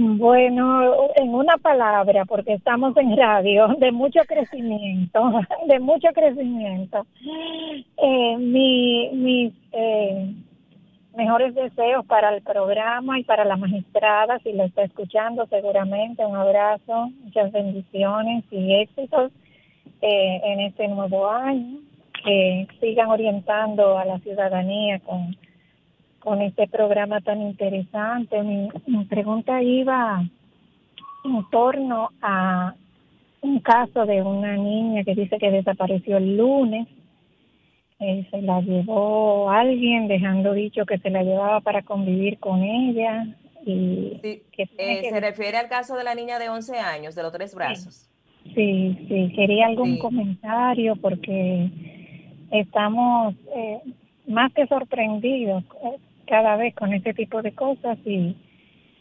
Bueno, 0.00 1.10
en 1.16 1.34
una 1.34 1.56
palabra, 1.56 2.24
porque 2.24 2.52
estamos 2.52 2.96
en 2.96 3.16
radio, 3.16 3.66
de 3.80 3.90
mucho 3.90 4.20
crecimiento, 4.28 5.40
de 5.66 5.80
mucho 5.80 6.06
crecimiento. 6.14 7.04
Eh, 7.96 8.36
mi, 8.38 9.10
mi, 9.12 9.52
mejores 11.16 11.52
deseos 11.52 12.06
para 12.06 12.32
el 12.32 12.42
programa 12.42 13.18
y 13.18 13.24
para 13.24 13.44
la 13.44 13.56
magistrada, 13.56 14.38
si 14.44 14.52
lo 14.52 14.66
está 14.66 14.84
escuchando 14.84 15.46
seguramente. 15.46 16.24
Un 16.24 16.36
abrazo, 16.36 17.10
muchas 17.24 17.50
bendiciones 17.50 18.44
y 18.52 18.74
éxitos 18.74 19.32
eh, 20.00 20.40
en 20.44 20.60
este 20.60 20.86
nuevo 20.86 21.28
año. 21.28 21.80
Que 22.24 22.68
sigan 22.80 23.08
orientando 23.08 23.98
a 23.98 24.04
la 24.04 24.20
ciudadanía 24.20 25.00
con, 25.00 25.36
con 26.20 26.42
este 26.42 26.66
programa 26.68 27.20
tan 27.20 27.40
interesante. 27.42 28.42
Mi, 28.42 28.68
mi 28.86 29.04
pregunta 29.04 29.62
iba 29.62 30.22
en 31.24 31.50
torno 31.50 32.10
a 32.22 32.74
un 33.40 33.60
caso 33.60 34.04
de 34.06 34.22
una 34.22 34.56
niña 34.56 35.04
que 35.04 35.14
dice 35.14 35.38
que 35.38 35.50
desapareció 35.50 36.16
el 36.16 36.36
lunes 36.36 36.88
eh, 38.00 38.26
se 38.30 38.42
la 38.42 38.60
llevó 38.60 39.50
alguien 39.50 40.06
dejando 40.06 40.52
dicho 40.52 40.86
que 40.86 40.98
se 40.98 41.10
la 41.10 41.22
llevaba 41.24 41.60
para 41.60 41.82
convivir 41.82 42.38
con 42.38 42.62
ella. 42.62 43.26
Y 43.66 44.18
Sí, 44.22 44.42
que 44.52 44.66
tiene 44.66 44.98
eh, 44.98 45.02
que- 45.02 45.10
se 45.10 45.20
refiere 45.20 45.56
al 45.58 45.68
caso 45.68 45.96
de 45.96 46.04
la 46.04 46.14
niña 46.14 46.38
de 46.38 46.48
11 46.48 46.78
años, 46.78 47.16
de 47.16 47.22
los 47.24 47.32
tres 47.32 47.54
brazos. 47.56 48.08
Sí, 48.54 48.96
sí, 49.08 49.32
quería 49.34 49.66
algún 49.66 49.94
Sí. 49.94 49.98
comentario 49.98 50.94
porque 50.96 51.68
estamos 52.52 53.34
eh, 53.54 53.80
más 54.28 54.52
que 54.52 54.66
sorprendidos 54.68 55.64
eh, 55.84 55.96
cada 56.28 56.56
vez 56.56 56.74
con 56.74 56.92
este 56.92 57.14
tipo 57.14 57.42
de 57.42 57.54
cosas 57.54 57.98
y, 58.04 58.36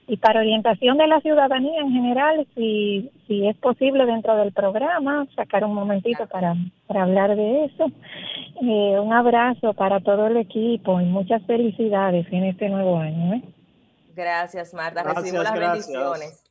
y 0.07 0.17
para 0.17 0.39
orientación 0.39 0.97
de 0.97 1.07
la 1.07 1.19
ciudadanía 1.21 1.81
en 1.81 1.91
general, 1.91 2.47
si, 2.55 3.11
si 3.27 3.47
es 3.47 3.57
posible 3.57 4.05
dentro 4.05 4.35
del 4.37 4.53
programa, 4.53 5.27
sacar 5.35 5.63
un 5.65 5.73
momentito 5.73 6.27
para, 6.27 6.55
para 6.87 7.03
hablar 7.03 7.35
de 7.35 7.65
eso. 7.65 7.87
Eh, 8.61 8.99
un 8.99 9.13
abrazo 9.13 9.73
para 9.73 9.99
todo 9.99 10.27
el 10.27 10.37
equipo 10.37 10.99
y 11.01 11.05
muchas 11.05 11.45
felicidades 11.45 12.25
en 12.31 12.45
este 12.45 12.69
nuevo 12.69 12.97
año. 12.97 13.35
¿eh? 13.35 13.43
Gracias, 14.15 14.73
Marta. 14.73 15.03
Gracias, 15.03 15.23
Recibimos 15.23 15.43
las 15.43 15.53
gracias. 15.53 15.87
bendiciones 15.87 16.43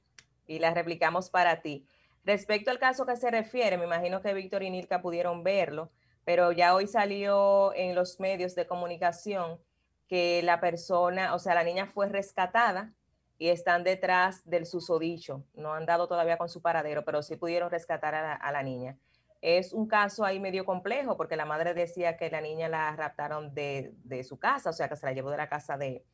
y 0.47 0.59
las 0.59 0.75
replicamos 0.75 1.31
para 1.31 1.63
ti. 1.63 1.85
Respecto 2.25 2.71
al 2.71 2.79
caso 2.79 3.07
que 3.07 3.17
se 3.17 3.31
refiere, 3.31 3.79
me 3.79 3.85
imagino 3.85 4.21
que 4.21 4.35
Víctor 4.35 4.63
y 4.63 4.71
Nilka 4.71 5.01
pudieron 5.01 5.43
verlo, 5.43 5.91
pero 6.25 6.53
ya 6.53 6.75
hoy 6.75 6.87
salió 6.89 7.73
en 7.75 7.95
los 7.95 8.21
medios 8.21 8.55
de 8.55 8.67
comunicación 8.67 9.59
que 10.09 10.43
la 10.43 10.61
persona, 10.61 11.35
o 11.35 11.39
sea, 11.39 11.55
la 11.55 11.65
niña 11.65 11.87
fue 11.87 12.09
rescatada 12.09 12.93
y 13.39 13.49
están 13.49 13.85
detrás 13.85 14.49
del 14.49 14.67
susodicho. 14.67 15.45
No 15.55 15.75
han 15.75 15.87
dado 15.87 16.09
todavía 16.09 16.39
con 16.39 16.49
su 16.49 16.63
paradero, 16.63 17.05
pero 17.05 17.23
sí 17.23 17.37
pudieron 17.37 17.71
rescatar 17.71 18.15
a 18.15 18.53
la, 18.53 18.63
niña. 18.63 18.99
Es 19.43 19.73
un 19.73 19.87
caso 19.87 20.25
ahí 20.25 20.41
medio 20.41 20.65
complejo 20.65 21.17
porque 21.17 21.37
la 21.37 21.45
madre 21.45 21.75
decía 21.75 22.17
que 22.17 22.31
la 22.31 22.41
niña 22.41 22.69
la 22.69 22.95
raptaron 22.97 23.55
de, 23.55 23.93
de 24.05 24.25
su 24.25 24.39
casa, 24.39 24.71
o 24.71 24.73
sea, 24.73 24.89
que 24.89 24.97
se 24.97 25.07
la 25.07 25.13
llevó 25.13 25.31
de 25.31 25.37
la 25.37 25.49
casa 25.49 25.77
de 25.77 26.05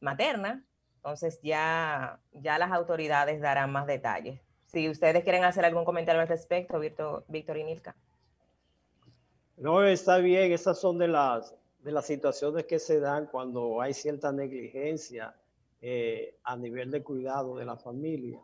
materna. 0.00 0.64
Entonces 0.96 1.40
ya, 1.42 2.20
ya 2.32 2.58
las 2.58 2.70
autoridades 2.72 3.40
darán 3.40 3.72
más 3.72 3.86
detalles. 3.86 4.40
Si 4.66 4.88
ustedes 4.88 5.24
quieren 5.24 5.44
hacer 5.44 5.64
algún 5.64 5.84
comentario 5.84 6.20
al 6.20 6.28
respecto, 6.28 6.78
Víctor, 6.78 7.24
Víctor 7.26 7.56
y 7.56 7.64
Nilka. 7.64 7.96
No, 9.56 9.82
está 9.82 10.18
bien, 10.18 10.52
esas 10.52 10.80
son 10.80 10.98
de 10.98 11.08
las, 11.08 11.54
de 11.82 11.92
las 11.92 12.06
situaciones 12.06 12.66
que 12.66 12.78
se 12.78 13.00
dan 13.00 13.26
cuando 13.26 13.80
hay 13.80 13.94
cierta 13.94 14.32
negligencia 14.32 15.34
eh, 15.80 16.36
a 16.44 16.56
nivel 16.56 16.90
de 16.90 17.02
cuidado 17.02 17.56
de 17.56 17.64
la 17.64 17.76
familia. 17.76 18.38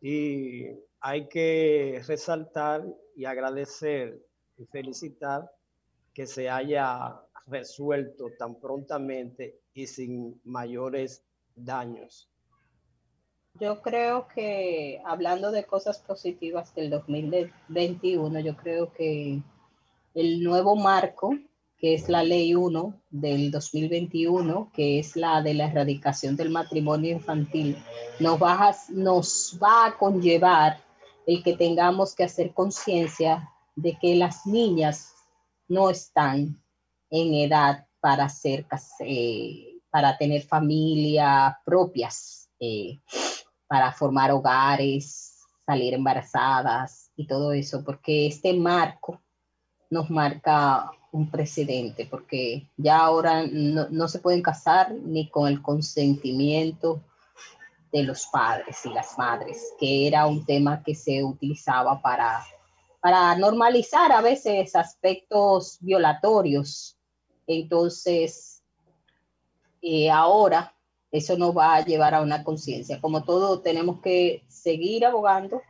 Y 0.00 0.68
hay 1.00 1.28
que 1.28 2.02
resaltar 2.06 2.84
y 3.14 3.24
agradecer 3.24 4.24
y 4.56 4.64
felicitar 4.66 5.50
que 6.14 6.26
se 6.26 6.48
haya 6.48 7.20
resuelto 7.46 8.30
tan 8.38 8.58
prontamente 8.58 9.60
y 9.74 9.86
sin 9.86 10.40
mayores 10.44 11.22
daños. 11.54 12.28
Yo 13.58 13.80
creo 13.80 14.28
que 14.28 15.00
hablando 15.04 15.50
de 15.50 15.64
cosas 15.64 15.98
positivas 15.98 16.74
del 16.74 16.90
2021, 16.90 18.40
yo 18.40 18.56
creo 18.56 18.92
que 18.92 19.40
el 20.14 20.42
nuevo 20.42 20.76
marco, 20.76 21.34
que 21.78 21.94
es 21.94 22.08
la 22.08 22.22
ley 22.22 22.54
1 22.54 23.02
del 23.10 23.50
2021, 23.50 24.70
que 24.72 24.98
es 24.98 25.16
la 25.16 25.42
de 25.42 25.54
la 25.54 25.66
erradicación 25.66 26.36
del 26.36 26.50
matrimonio 26.50 27.12
infantil, 27.12 27.76
nos 28.20 28.40
va 28.42 28.68
a, 28.68 28.76
nos 28.90 29.58
va 29.62 29.86
a 29.86 29.98
conllevar 29.98 30.80
el 31.26 31.42
que 31.42 31.56
tengamos 31.56 32.14
que 32.14 32.24
hacer 32.24 32.54
conciencia 32.54 33.50
de 33.74 33.98
que 34.00 34.14
las 34.16 34.46
niñas 34.46 35.12
no 35.68 35.90
están 35.90 36.62
en 37.10 37.34
edad 37.34 37.86
para 38.00 38.28
ser 38.28 38.66
eh, 39.00 39.80
para 39.90 40.16
tener 40.16 40.42
familia 40.42 41.58
propias. 41.64 42.48
eh, 42.58 43.00
para 43.68 43.92
formar 43.92 44.30
hogares, 44.30 45.44
salir 45.64 45.94
embarazadas 45.94 47.10
y 47.16 47.26
todo 47.26 47.52
eso, 47.52 47.82
porque 47.84 48.26
este 48.26 48.54
marco 48.54 49.20
nos 49.90 50.10
marca 50.10 50.90
un 51.16 51.30
precedente, 51.30 52.06
porque 52.06 52.68
ya 52.76 52.98
ahora 52.98 53.46
no, 53.50 53.88
no 53.88 54.06
se 54.06 54.18
pueden 54.18 54.42
casar 54.42 54.92
ni 54.92 55.28
con 55.30 55.48
el 55.48 55.62
consentimiento 55.62 57.00
de 57.90 58.02
los 58.02 58.26
padres 58.26 58.84
y 58.84 58.90
las 58.90 59.16
madres, 59.16 59.72
que 59.80 60.06
era 60.06 60.26
un 60.26 60.44
tema 60.44 60.82
que 60.82 60.94
se 60.94 61.24
utilizaba 61.24 62.02
para, 62.02 62.44
para 63.00 63.34
normalizar 63.36 64.12
a 64.12 64.20
veces 64.20 64.76
aspectos 64.76 65.78
violatorios. 65.80 66.98
Entonces, 67.46 68.62
eh, 69.80 70.10
ahora 70.10 70.74
eso 71.10 71.38
nos 71.38 71.56
va 71.56 71.76
a 71.76 71.84
llevar 71.84 72.14
a 72.14 72.20
una 72.20 72.44
conciencia. 72.44 73.00
Como 73.00 73.24
todo, 73.24 73.60
tenemos 73.60 74.02
que 74.02 74.44
seguir 74.48 75.06
abogando 75.06 75.62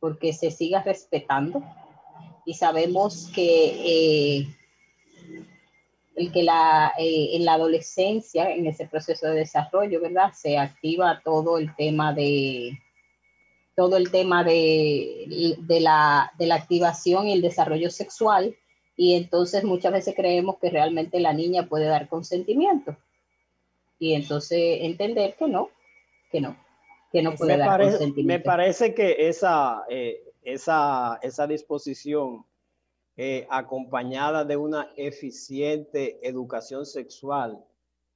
porque 0.00 0.32
se 0.32 0.50
siga 0.50 0.82
respetando 0.82 1.62
y 2.44 2.54
sabemos 2.54 3.30
que 3.32 4.40
eh, 4.40 4.56
el 6.14 6.32
que 6.32 6.42
la, 6.42 6.92
eh, 6.98 7.30
en 7.32 7.44
la 7.44 7.54
adolescencia, 7.54 8.50
en 8.50 8.66
ese 8.66 8.86
proceso 8.86 9.26
de 9.28 9.36
desarrollo, 9.36 10.00
¿verdad? 10.00 10.32
Se 10.34 10.58
activa 10.58 11.20
todo 11.24 11.58
el 11.58 11.74
tema 11.76 12.12
de 12.12 12.78
todo 13.74 13.96
el 13.96 14.10
tema 14.10 14.44
de, 14.44 15.56
de, 15.58 15.80
la, 15.80 16.30
de 16.38 16.46
la 16.46 16.56
activación 16.56 17.26
y 17.26 17.32
el 17.32 17.40
desarrollo 17.40 17.90
sexual 17.90 18.54
y 18.96 19.14
entonces 19.14 19.64
muchas 19.64 19.92
veces 19.92 20.14
creemos 20.14 20.58
que 20.58 20.68
realmente 20.68 21.20
la 21.20 21.32
niña 21.32 21.66
puede 21.66 21.86
dar 21.86 22.06
consentimiento 22.08 22.94
y 23.98 24.12
entonces 24.12 24.80
entender 24.82 25.36
que 25.38 25.48
no, 25.48 25.70
que 26.30 26.42
no, 26.42 26.56
que 27.10 27.22
no 27.22 27.34
puede 27.34 27.52
Me 27.52 27.58
dar 27.58 27.68
parece, 27.68 27.92
me 27.92 27.98
consentimiento. 27.98 28.44
parece 28.44 28.94
que 28.94 29.28
esa, 29.28 29.84
eh, 29.88 30.22
esa, 30.42 31.18
esa 31.22 31.46
disposición 31.46 32.44
eh, 33.16 33.46
acompañada 33.50 34.44
de 34.44 34.56
una 34.56 34.92
eficiente 34.96 36.26
educación 36.26 36.86
sexual 36.86 37.62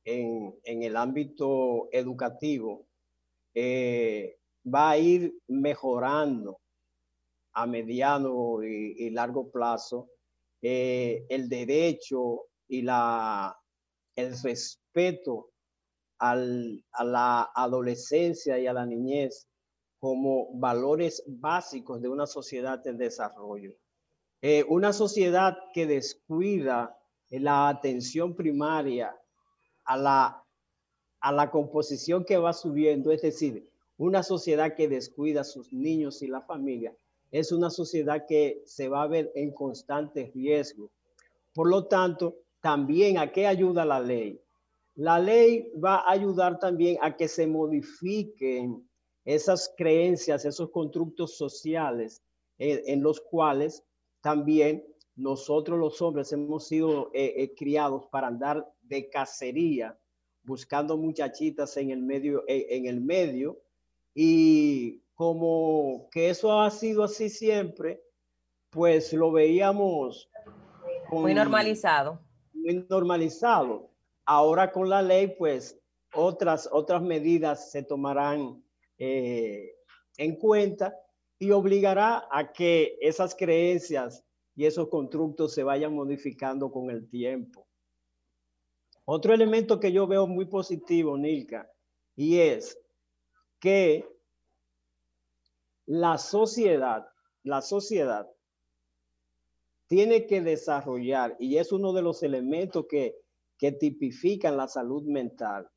en, 0.04 0.54
en 0.64 0.82
el 0.82 0.96
ámbito 0.96 1.88
educativo 1.92 2.86
eh, 3.54 4.38
va 4.66 4.90
a 4.90 4.98
ir 4.98 5.34
mejorando 5.48 6.60
a 7.54 7.66
mediano 7.66 8.62
y, 8.62 9.10
largo 9.10 9.50
plazo 9.50 10.10
eh, 10.60 11.24
el 11.30 11.48
derecho 11.48 12.48
y 12.68 12.82
la, 12.82 13.58
el 14.14 14.38
respeto 14.42 15.50
al, 16.18 16.84
a 16.92 17.04
la 17.04 17.50
adolescencia 17.54 18.58
y 18.58 18.66
a 18.66 18.72
la 18.72 18.84
niñez 18.84 19.46
como 19.98 20.52
valores 20.58 21.22
básicos 21.26 22.02
de 22.02 22.08
una 22.08 22.26
sociedad 22.26 22.86
en 22.86 22.98
desarrollo. 22.98 23.74
Eh, 24.48 24.64
una 24.68 24.92
sociedad 24.92 25.58
que 25.74 25.86
descuida 25.86 26.96
la 27.30 27.68
atención 27.68 28.36
primaria 28.36 29.12
a 29.84 29.96
la, 29.96 30.44
a 31.18 31.32
la 31.32 31.50
composición 31.50 32.24
que 32.24 32.36
va 32.36 32.52
subiendo, 32.52 33.10
es 33.10 33.22
decir, 33.22 33.68
una 33.98 34.22
sociedad 34.22 34.76
que 34.76 34.86
descuida 34.86 35.40
a 35.40 35.50
sus 35.52 35.72
niños 35.72 36.22
y 36.22 36.28
la 36.28 36.42
familia, 36.42 36.96
es 37.32 37.50
una 37.50 37.70
sociedad 37.70 38.24
que 38.24 38.62
se 38.66 38.88
va 38.88 39.02
a 39.02 39.08
ver 39.08 39.32
en 39.34 39.50
constante 39.50 40.30
riesgo. 40.32 40.92
Por 41.52 41.68
lo 41.68 41.88
tanto, 41.88 42.36
también 42.60 43.18
a 43.18 43.32
qué 43.32 43.48
ayuda 43.48 43.84
la 43.84 43.98
ley. 43.98 44.40
La 44.94 45.18
ley 45.18 45.72
va 45.72 45.96
a 45.96 46.12
ayudar 46.12 46.60
también 46.60 46.98
a 47.02 47.16
que 47.16 47.26
se 47.26 47.48
modifiquen 47.48 48.88
esas 49.24 49.74
creencias, 49.76 50.44
esos 50.44 50.70
constructos 50.70 51.36
sociales 51.36 52.22
en, 52.58 52.80
en 52.86 53.02
los 53.02 53.20
cuales 53.20 53.82
también 54.26 54.84
nosotros 55.14 55.78
los 55.78 56.02
hombres 56.02 56.32
hemos 56.32 56.66
sido 56.66 57.12
eh, 57.14 57.32
eh, 57.36 57.54
criados 57.54 58.06
para 58.10 58.26
andar 58.26 58.68
de 58.82 59.08
cacería, 59.08 59.96
buscando 60.42 60.96
muchachitas 60.96 61.76
en 61.76 61.92
el 61.92 62.02
medio, 62.02 62.42
en, 62.48 62.64
en 62.68 62.86
el 62.86 63.00
medio, 63.00 63.62
y 64.16 65.00
como 65.14 66.08
que 66.10 66.30
eso 66.30 66.60
ha 66.60 66.68
sido 66.72 67.04
así 67.04 67.28
siempre, 67.30 68.02
pues 68.70 69.12
lo 69.12 69.30
veíamos 69.30 70.28
Muy 71.12 71.32
normalizado. 71.32 72.18
muy 72.52 72.84
normalizado. 72.90 73.92
Ahora 74.24 74.72
con 74.72 74.88
la 74.88 75.02
ley, 75.02 75.36
pues 75.38 75.78
otras, 76.12 76.68
otras 76.72 77.00
medidas 77.00 77.70
se 77.70 77.84
tomarán 77.84 78.60
eh, 78.98 79.70
en 80.16 80.34
cuenta 80.34 80.98
y 81.38 81.50
obligará 81.50 82.26
a 82.30 82.52
que 82.52 82.98
esas 83.00 83.34
creencias 83.34 84.24
y 84.54 84.64
esos 84.64 84.88
constructos 84.88 85.52
se 85.52 85.62
vayan 85.62 85.94
modificando 85.94 86.70
con 86.70 86.90
el 86.90 87.08
tiempo. 87.08 87.66
Otro 89.04 89.34
elemento 89.34 89.78
que 89.78 89.92
yo 89.92 90.06
veo 90.06 90.26
muy 90.26 90.46
positivo, 90.46 91.16
Nilka, 91.16 91.70
y 92.16 92.38
es 92.38 92.78
que 93.60 94.08
la 95.84 96.18
sociedad, 96.18 97.06
la 97.44 97.62
sociedad 97.62 98.28
tiene 99.86 100.26
que 100.26 100.40
desarrollar, 100.40 101.36
y 101.38 101.58
es 101.58 101.70
uno 101.70 101.92
de 101.92 102.02
los 102.02 102.22
elementos 102.24 102.86
que, 102.88 103.16
que 103.58 103.70
tipifican 103.70 104.56
la 104.56 104.66
salud 104.66 105.04
mental, 105.04 105.68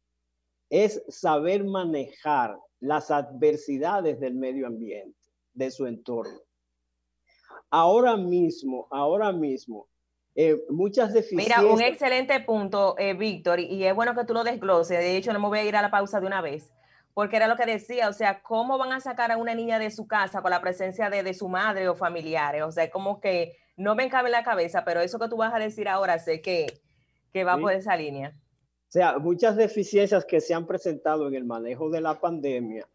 es 0.70 1.04
saber 1.10 1.64
manejar 1.64 2.58
las 2.80 3.12
adversidades 3.12 4.20
del 4.20 4.34
medio 4.36 4.66
ambiente, 4.66 5.19
de 5.54 5.72
su 5.72 5.86
entorno. 5.86 6.40
Ahora 7.70 8.18
mismo, 8.18 8.88
ahora 8.90 9.32
mismo, 9.32 9.88
eh, 10.36 10.58
muchas 10.70 11.14
deficiencias. 11.14 11.60
Mira, 11.62 11.74
un 11.74 11.82
excelente 11.82 12.40
punto, 12.40 12.96
eh, 12.98 13.14
Víctor, 13.14 13.60
y 13.60 13.84
es 13.84 13.94
bueno 13.94 14.16
que 14.16 14.24
tú 14.26 14.34
lo 14.34 14.44
desgloses. 14.44 14.98
De 14.98 15.18
hecho, 15.18 15.34
no 15.34 15.40
me 15.40 15.48
voy 15.48 15.60
a 15.60 15.66
ir 15.66 15.76
a 15.76 15.82
la 15.82 15.92
pausa 15.92 16.20
de 16.20 16.28
una 16.28 16.42
vez, 16.42 16.72
porque 17.14 17.36
era 17.36 17.48
lo 17.48 17.56
que 17.56 17.66
decía, 17.66 18.10
o 18.10 18.14
sea, 18.14 18.42
¿cómo 18.42 18.78
van 18.78 18.92
a 18.94 19.00
sacar 19.00 19.32
a 19.32 19.38
una 19.38 19.54
niña 19.54 19.78
de 19.80 19.92
su 19.92 20.08
casa 20.08 20.42
con 20.42 20.52
la 20.52 20.62
presencia 20.62 21.10
de, 21.10 21.22
de 21.24 21.34
su 21.34 21.48
madre 21.50 21.90
o 21.90 21.96
familiares? 21.96 22.64
O 22.64 22.72
sea, 22.72 22.90
como 22.90 23.20
que 23.20 23.58
no 23.76 23.96
me 23.96 24.10
cabe 24.10 24.30
en 24.30 24.34
la 24.34 24.44
cabeza, 24.44 24.84
pero 24.84 25.02
eso 25.02 25.20
que 25.20 25.28
tú 25.30 25.38
vas 25.38 25.54
a 25.54 25.60
decir 25.60 25.88
ahora 25.88 26.18
sé 26.20 26.42
que, 26.42 26.82
que 27.34 27.44
va 27.44 27.56
Sí. 27.56 27.62
por 27.62 27.74
esa 27.74 27.96
línea. 27.96 28.34
O 28.88 28.92
sea, 28.92 29.20
muchas 29.20 29.56
deficiencias 29.56 30.26
que 30.26 30.42
se 30.42 30.54
han 30.54 30.66
presentado 30.66 31.28
en 31.28 31.36
el 31.36 31.44
manejo 31.46 31.90
de 31.92 32.02
la 32.02 32.20
pandemia 32.20 32.88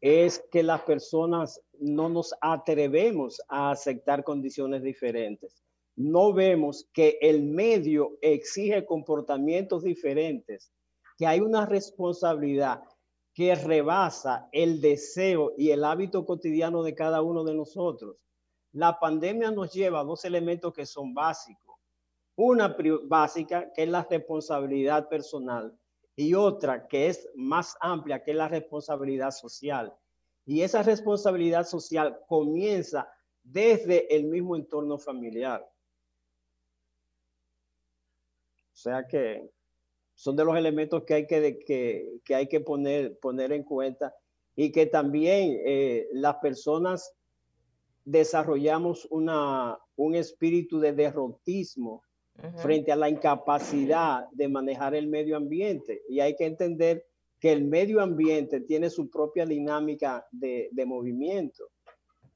es 0.00 0.44
que 0.50 0.62
las 0.62 0.82
personas 0.82 1.60
no 1.80 2.08
nos 2.08 2.34
atrevemos 2.40 3.40
a 3.48 3.70
aceptar 3.70 4.24
condiciones 4.24 4.82
diferentes. 4.82 5.62
No 5.96 6.32
vemos 6.32 6.88
que 6.92 7.18
el 7.20 7.42
medio 7.42 8.18
exige 8.20 8.84
comportamientos 8.84 9.82
diferentes, 9.82 10.72
que 11.16 11.26
hay 11.26 11.40
una 11.40 11.66
responsabilidad 11.66 12.82
que 13.34 13.54
rebasa 13.54 14.48
el 14.52 14.80
deseo 14.80 15.52
y 15.56 15.70
el 15.70 15.84
hábito 15.84 16.24
cotidiano 16.24 16.82
de 16.82 16.94
cada 16.94 17.22
uno 17.22 17.44
de 17.44 17.54
nosotros. 17.54 18.16
La 18.72 18.98
pandemia 18.98 19.50
nos 19.50 19.72
lleva 19.72 20.00
a 20.00 20.04
dos 20.04 20.24
elementos 20.24 20.72
que 20.72 20.86
son 20.86 21.14
básicos. 21.14 21.76
Una 22.36 22.76
básica, 23.04 23.72
que 23.72 23.84
es 23.84 23.88
la 23.88 24.06
responsabilidad 24.08 25.08
personal, 25.08 25.76
y 26.14 26.34
otra 26.34 26.88
que 26.88 27.06
es 27.06 27.28
más 27.36 27.76
amplia, 27.80 28.22
que 28.22 28.32
es 28.32 28.36
la 28.36 28.48
responsabilidad 28.48 29.30
social. 29.30 29.94
Y 30.48 30.62
esa 30.62 30.82
responsabilidad 30.82 31.66
social 31.66 32.20
comienza 32.26 33.06
desde 33.42 34.16
el 34.16 34.24
mismo 34.24 34.56
entorno 34.56 34.96
familiar. 34.96 35.60
O 38.72 38.76
sea 38.76 39.06
que 39.06 39.50
son 40.14 40.36
de 40.36 40.46
los 40.46 40.56
elementos 40.56 41.04
que 41.04 41.12
hay 41.12 41.26
que, 41.26 41.58
que, 41.66 42.20
que 42.24 42.34
hay 42.34 42.46
que 42.48 42.60
poner, 42.60 43.18
poner 43.18 43.52
en 43.52 43.62
cuenta 43.62 44.14
y 44.56 44.72
que 44.72 44.86
también 44.86 45.60
eh, 45.66 46.08
las 46.12 46.36
personas 46.36 47.14
desarrollamos 48.06 49.06
una, 49.10 49.78
un 49.96 50.14
espíritu 50.14 50.80
de 50.80 50.94
derrotismo 50.94 52.04
frente 52.56 52.90
a 52.90 52.96
la 52.96 53.10
incapacidad 53.10 54.26
de 54.30 54.48
manejar 54.48 54.94
el 54.94 55.08
medio 55.08 55.36
ambiente. 55.36 56.04
Y 56.08 56.20
hay 56.20 56.36
que 56.36 56.46
entender 56.46 57.06
que 57.40 57.52
el 57.52 57.64
medio 57.64 58.00
ambiente 58.00 58.60
tiene 58.60 58.90
su 58.90 59.08
propia 59.10 59.46
dinámica 59.46 60.26
de, 60.30 60.68
de 60.72 60.86
movimiento 60.86 61.70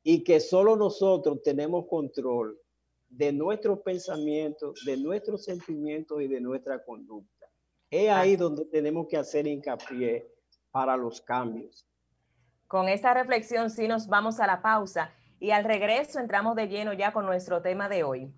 y 0.02 0.22
que 0.22 0.40
solo 0.40 0.76
nosotros 0.76 1.42
tenemos 1.42 1.86
control 1.86 2.58
de 3.08 3.32
nuestros 3.32 3.80
pensamientos, 3.80 4.84
de 4.84 4.96
nuestros 4.96 5.44
sentimientos 5.44 6.20
y 6.22 6.28
de 6.28 6.40
nuestra 6.40 6.82
conducta. 6.82 7.46
Es 7.90 8.08
ahí 8.08 8.36
donde 8.36 8.64
tenemos 8.64 9.06
que 9.06 9.18
hacer 9.18 9.46
hincapié 9.46 10.26
para 10.70 10.96
los 10.96 11.20
cambios. 11.20 11.86
Con 12.66 12.88
esta 12.88 13.12
reflexión 13.12 13.68
sí 13.68 13.86
nos 13.86 14.08
vamos 14.08 14.40
a 14.40 14.46
la 14.46 14.62
pausa 14.62 15.12
y 15.38 15.50
al 15.50 15.64
regreso 15.64 16.18
entramos 16.20 16.56
de 16.56 16.68
lleno 16.68 16.94
ya 16.94 17.12
con 17.12 17.26
nuestro 17.26 17.60
tema 17.60 17.88
de 17.88 18.02
hoy, 18.02 18.32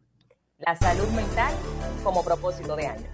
la 0.59 0.75
salud 0.75 1.09
mental 1.15 1.55
como 2.03 2.25
propósito 2.25 2.75
de 2.75 2.87
año. 2.87 3.14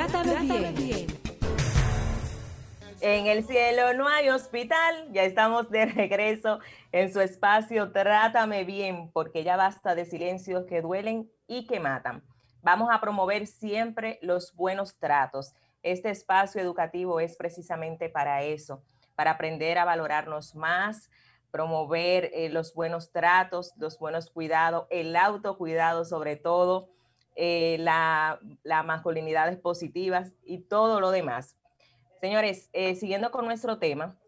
Trátame 0.00 0.72
bien. 0.72 1.06
En 3.02 3.26
el 3.26 3.44
cielo 3.44 3.92
no 3.92 4.08
hay 4.08 4.30
hospital, 4.30 5.12
ya 5.12 5.24
estamos 5.24 5.68
de 5.68 5.84
regreso 5.94 6.58
en 6.90 7.12
su 7.12 7.20
espacio 7.20 7.92
Trátame 7.92 8.64
bien, 8.64 9.10
porque 9.12 9.44
ya 9.44 9.56
basta 9.58 9.94
de 9.94 10.06
silencios 10.06 10.64
que 10.64 10.80
duelen 10.80 11.30
y 11.46 11.66
que 11.66 11.80
matan. 11.80 12.22
Vamos 12.62 12.88
a 12.90 12.98
promover 13.02 13.46
siempre 13.46 14.18
los 14.22 14.54
buenos 14.54 14.96
tratos. 14.96 15.52
Este 15.82 16.08
espacio 16.08 16.62
educativo 16.62 17.20
es 17.20 17.36
precisamente 17.36 18.08
para 18.08 18.42
eso, 18.42 18.82
para 19.16 19.32
aprender 19.32 19.76
a 19.76 19.84
valorarnos 19.84 20.54
más, 20.54 21.10
promover 21.50 22.30
eh, 22.32 22.48
los 22.48 22.72
buenos 22.72 23.12
tratos, 23.12 23.74
los 23.76 23.98
buenos 23.98 24.30
cuidados, 24.30 24.86
el 24.88 25.14
autocuidado 25.14 26.06
sobre 26.06 26.36
todo, 26.36 26.88
eh, 27.42 27.78
la, 27.78 28.38
las 28.64 28.84
masculinidades 28.84 29.56
positivas 29.58 30.34
y 30.42 30.58
todo 30.58 31.00
lo 31.00 31.10
demás. 31.10 31.56
Señores, 32.20 32.68
eh, 32.74 32.96
siguiendo 32.96 33.30
con 33.30 33.46
nuestro 33.46 33.78
tema, 33.78 34.18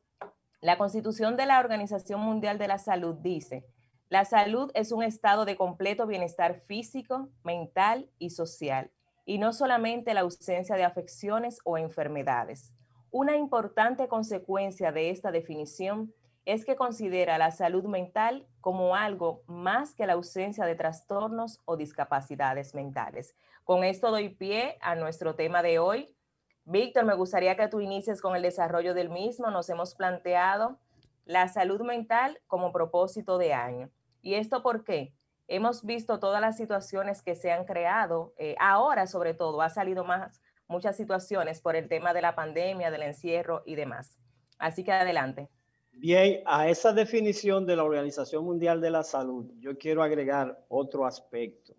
la 0.62 0.79
Constitución 0.79 1.37
de 1.37 1.44
la 1.44 1.61
Organización 1.61 2.20
Mundial 2.20 2.57
de 2.57 2.68
la 2.68 2.79
Salud 2.79 3.16
dice, 3.16 3.66
la 4.09 4.25
salud 4.25 4.70
es 4.72 4.92
un 4.92 5.03
estado 5.03 5.44
de 5.44 5.59
completo 5.59 6.07
bienestar 6.07 6.62
físico, 6.66 7.29
mental 7.44 8.09
y 8.18 8.31
social, 8.31 8.90
y 9.27 9.37
no 9.37 9.53
solamente 9.53 10.14
la 10.14 10.22
ausencia 10.22 10.77
de 10.77 10.85
afecciones 10.85 11.59
o 11.64 11.77
enfermedades. 11.77 12.72
Una 13.11 13.37
importante 13.37 14.09
consecuencia 14.09 14.90
de 14.90 15.11
esta 15.11 15.31
definición 15.31 16.14
es 16.45 16.65
que 16.65 16.77
considera 16.77 17.39
la 17.39 17.51
salud 17.51 17.85
mental 17.85 18.47
como 18.61 18.97
algo 18.97 19.43
más 19.47 19.95
que 19.95 20.07
la 20.07 20.15
ausencia 20.15 20.65
de 20.65 20.75
trastornos 20.75 21.61
o 21.65 21.77
discapacidades 21.77 22.75
mentales. 22.75 23.37
Con 23.65 23.85
esto 23.85 24.11
doy 24.11 24.31
pie 24.31 24.77
a 24.81 24.95
nuestro 24.95 25.35
tema 25.35 25.63
de 25.63 25.79
hoy, 25.79 26.17
Víctor, 26.65 27.05
me 27.05 27.15
gustaría 27.15 27.57
que 27.57 27.69
tú 27.69 27.81
inicies 27.81 28.21
con 28.21 28.37
el 28.37 28.43
desarrollo 28.43 28.95
del 28.95 29.11
mismo. 29.11 29.51
Nos 29.51 29.69
hemos 29.69 29.95
planteado 29.95 30.79
la 31.25 31.49
salud 31.49 31.81
mental 31.81 32.41
como 32.47 32.73
propósito 32.73 33.37
de 33.39 33.53
año. 33.53 33.91
¿Y 34.21 34.35
esto 34.35 34.63
por 34.63 34.85
qué? 34.85 35.13
Hemos 35.49 35.85
visto 35.85 36.21
todas 36.21 36.41
las 36.41 36.57
situaciones 36.57 37.23
que 37.23 37.35
se 37.35 37.51
han 37.51 37.65
creado, 37.65 38.33
eh, 38.39 38.55
ahora 38.61 39.09
sobre 39.09 39.35
todo, 39.35 39.61
ha 39.61 39.71
salido 39.71 40.05
más 40.05 40.41
muchas 40.69 40.97
situaciones 40.97 41.61
por 41.61 41.77
el 41.77 41.89
tema 41.89 42.15
de 42.15 42.23
la 42.23 42.35
pandemia, 42.35 42.91
del 42.91 43.03
encierro 43.03 43.63
y 43.67 43.75
demás. 43.75 44.19
Así 44.59 44.85
que 44.85 44.93
adelante. 44.93 45.51
Bien, 45.93 46.43
a 46.47 46.69
esa 46.69 46.93
definición 46.93 47.67
de 47.67 47.77
la 47.77 47.85
Organización 47.85 48.45
Mundial 48.45 48.81
de 48.81 48.91
la 48.91 49.05
Salud, 49.05 49.47
yo 49.61 49.77
quiero 49.79 50.03
agregar 50.03 50.65
otro 50.69 51.07
aspecto, 51.07 51.75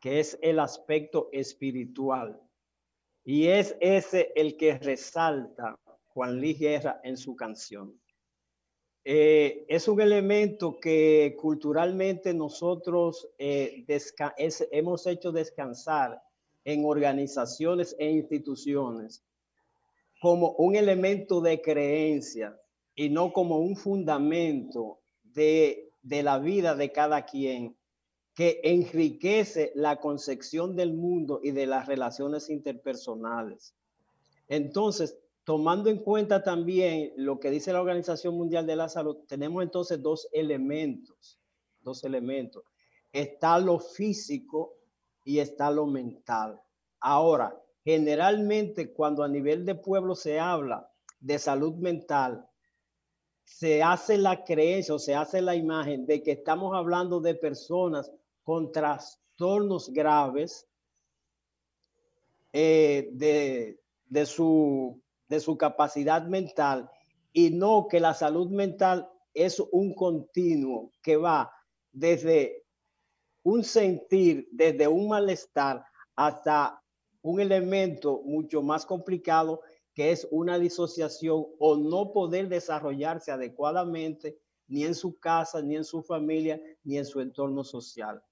que 0.00 0.20
es 0.20 0.38
el 0.42 0.58
aspecto 0.58 1.28
espiritual. 1.32 2.40
Y 3.24 3.46
es 3.48 3.76
ese 3.80 4.32
el 4.34 4.56
que 4.56 4.78
resalta 4.78 5.78
Juan 6.08 6.40
Luis 6.40 6.58
Guerra 6.58 7.00
en 7.04 7.16
su 7.16 7.36
canción. 7.36 8.00
Eh, 9.04 9.64
es 9.68 9.86
un 9.86 10.00
elemento 10.00 10.80
que 10.80 11.36
culturalmente 11.38 12.34
nosotros 12.34 13.28
eh, 13.38 13.84
hemos 14.72 15.06
hecho 15.06 15.30
descansar 15.30 16.20
en 16.64 16.84
organizaciones 16.84 17.94
e 17.98 18.10
instituciones 18.10 19.22
como 20.20 20.52
un 20.52 20.74
elemento 20.74 21.40
de 21.40 21.60
creencia 21.60 22.58
y 22.96 23.10
no 23.10 23.32
como 23.32 23.58
un 23.58 23.76
fundamento 23.76 24.98
de, 25.22 25.92
de 26.02 26.22
la 26.22 26.38
vida 26.38 26.74
de 26.74 26.90
cada 26.90 27.26
quien 27.26 27.76
que 28.34 28.60
enriquece 28.64 29.72
la 29.74 30.00
concepción 30.00 30.76
del 30.76 30.92
mundo 30.92 31.40
y 31.42 31.52
de 31.52 31.66
las 31.66 31.86
relaciones 31.86 32.50
interpersonales. 32.50 33.74
Entonces, 34.48 35.18
tomando 35.44 35.88
en 35.88 35.98
cuenta 35.98 36.42
también 36.42 37.12
lo 37.16 37.38
que 37.38 37.50
dice 37.50 37.72
la 37.72 37.80
Organización 37.80 38.34
Mundial 38.34 38.66
de 38.66 38.76
la 38.76 38.88
Salud, 38.88 39.18
tenemos 39.26 39.62
entonces 39.62 40.02
dos 40.02 40.28
elementos, 40.32 41.38
dos 41.80 42.04
elementos. 42.04 42.64
Está 43.12 43.58
lo 43.58 43.78
físico 43.78 44.74
y 45.24 45.38
está 45.38 45.70
lo 45.70 45.86
mental. 45.86 46.60
Ahora, 47.00 47.58
generalmente 47.84 48.92
cuando 48.92 49.22
a 49.22 49.28
nivel 49.28 49.64
de 49.64 49.76
pueblo 49.76 50.14
se 50.14 50.38
habla 50.38 50.90
de 51.20 51.38
salud 51.38 51.74
mental, 51.76 52.46
se 53.46 53.80
hace 53.82 54.18
la 54.18 54.44
creencia 54.44 54.94
o 54.94 54.98
se 54.98 55.14
hace 55.14 55.40
la 55.40 55.54
imagen 55.54 56.04
de 56.04 56.22
que 56.22 56.32
estamos 56.32 56.74
hablando 56.74 57.20
de 57.20 57.36
personas 57.36 58.12
con 58.42 58.72
trastornos 58.72 59.92
graves 59.92 60.68
eh, 62.52 63.08
de, 63.12 63.80
de, 64.06 64.26
su, 64.26 65.00
de 65.28 65.38
su 65.38 65.56
capacidad 65.56 66.26
mental 66.26 66.90
y 67.32 67.50
no 67.50 67.86
que 67.88 68.00
la 68.00 68.14
salud 68.14 68.50
mental 68.50 69.08
es 69.32 69.60
un 69.60 69.94
continuo 69.94 70.92
que 71.00 71.16
va 71.16 71.52
desde 71.92 72.64
un 73.44 73.62
sentir, 73.62 74.48
desde 74.50 74.88
un 74.88 75.08
malestar 75.08 75.84
hasta 76.16 76.82
un 77.22 77.40
elemento 77.40 78.22
mucho 78.24 78.60
más 78.60 78.84
complicado 78.84 79.60
que 79.96 80.10
es 80.10 80.28
una 80.30 80.58
disociación 80.58 81.46
o 81.58 81.76
no 81.78 82.12
poder 82.12 82.50
desarrollarse 82.50 83.32
adecuadamente 83.32 84.38
ni 84.68 84.84
en 84.84 84.94
su 84.94 85.18
casa, 85.18 85.62
ni 85.62 85.74
en 85.74 85.84
su 85.84 86.02
familia, 86.02 86.60
ni 86.84 86.98
en 86.98 87.06
su 87.06 87.18
entorno 87.18 87.64
social. 87.64 88.22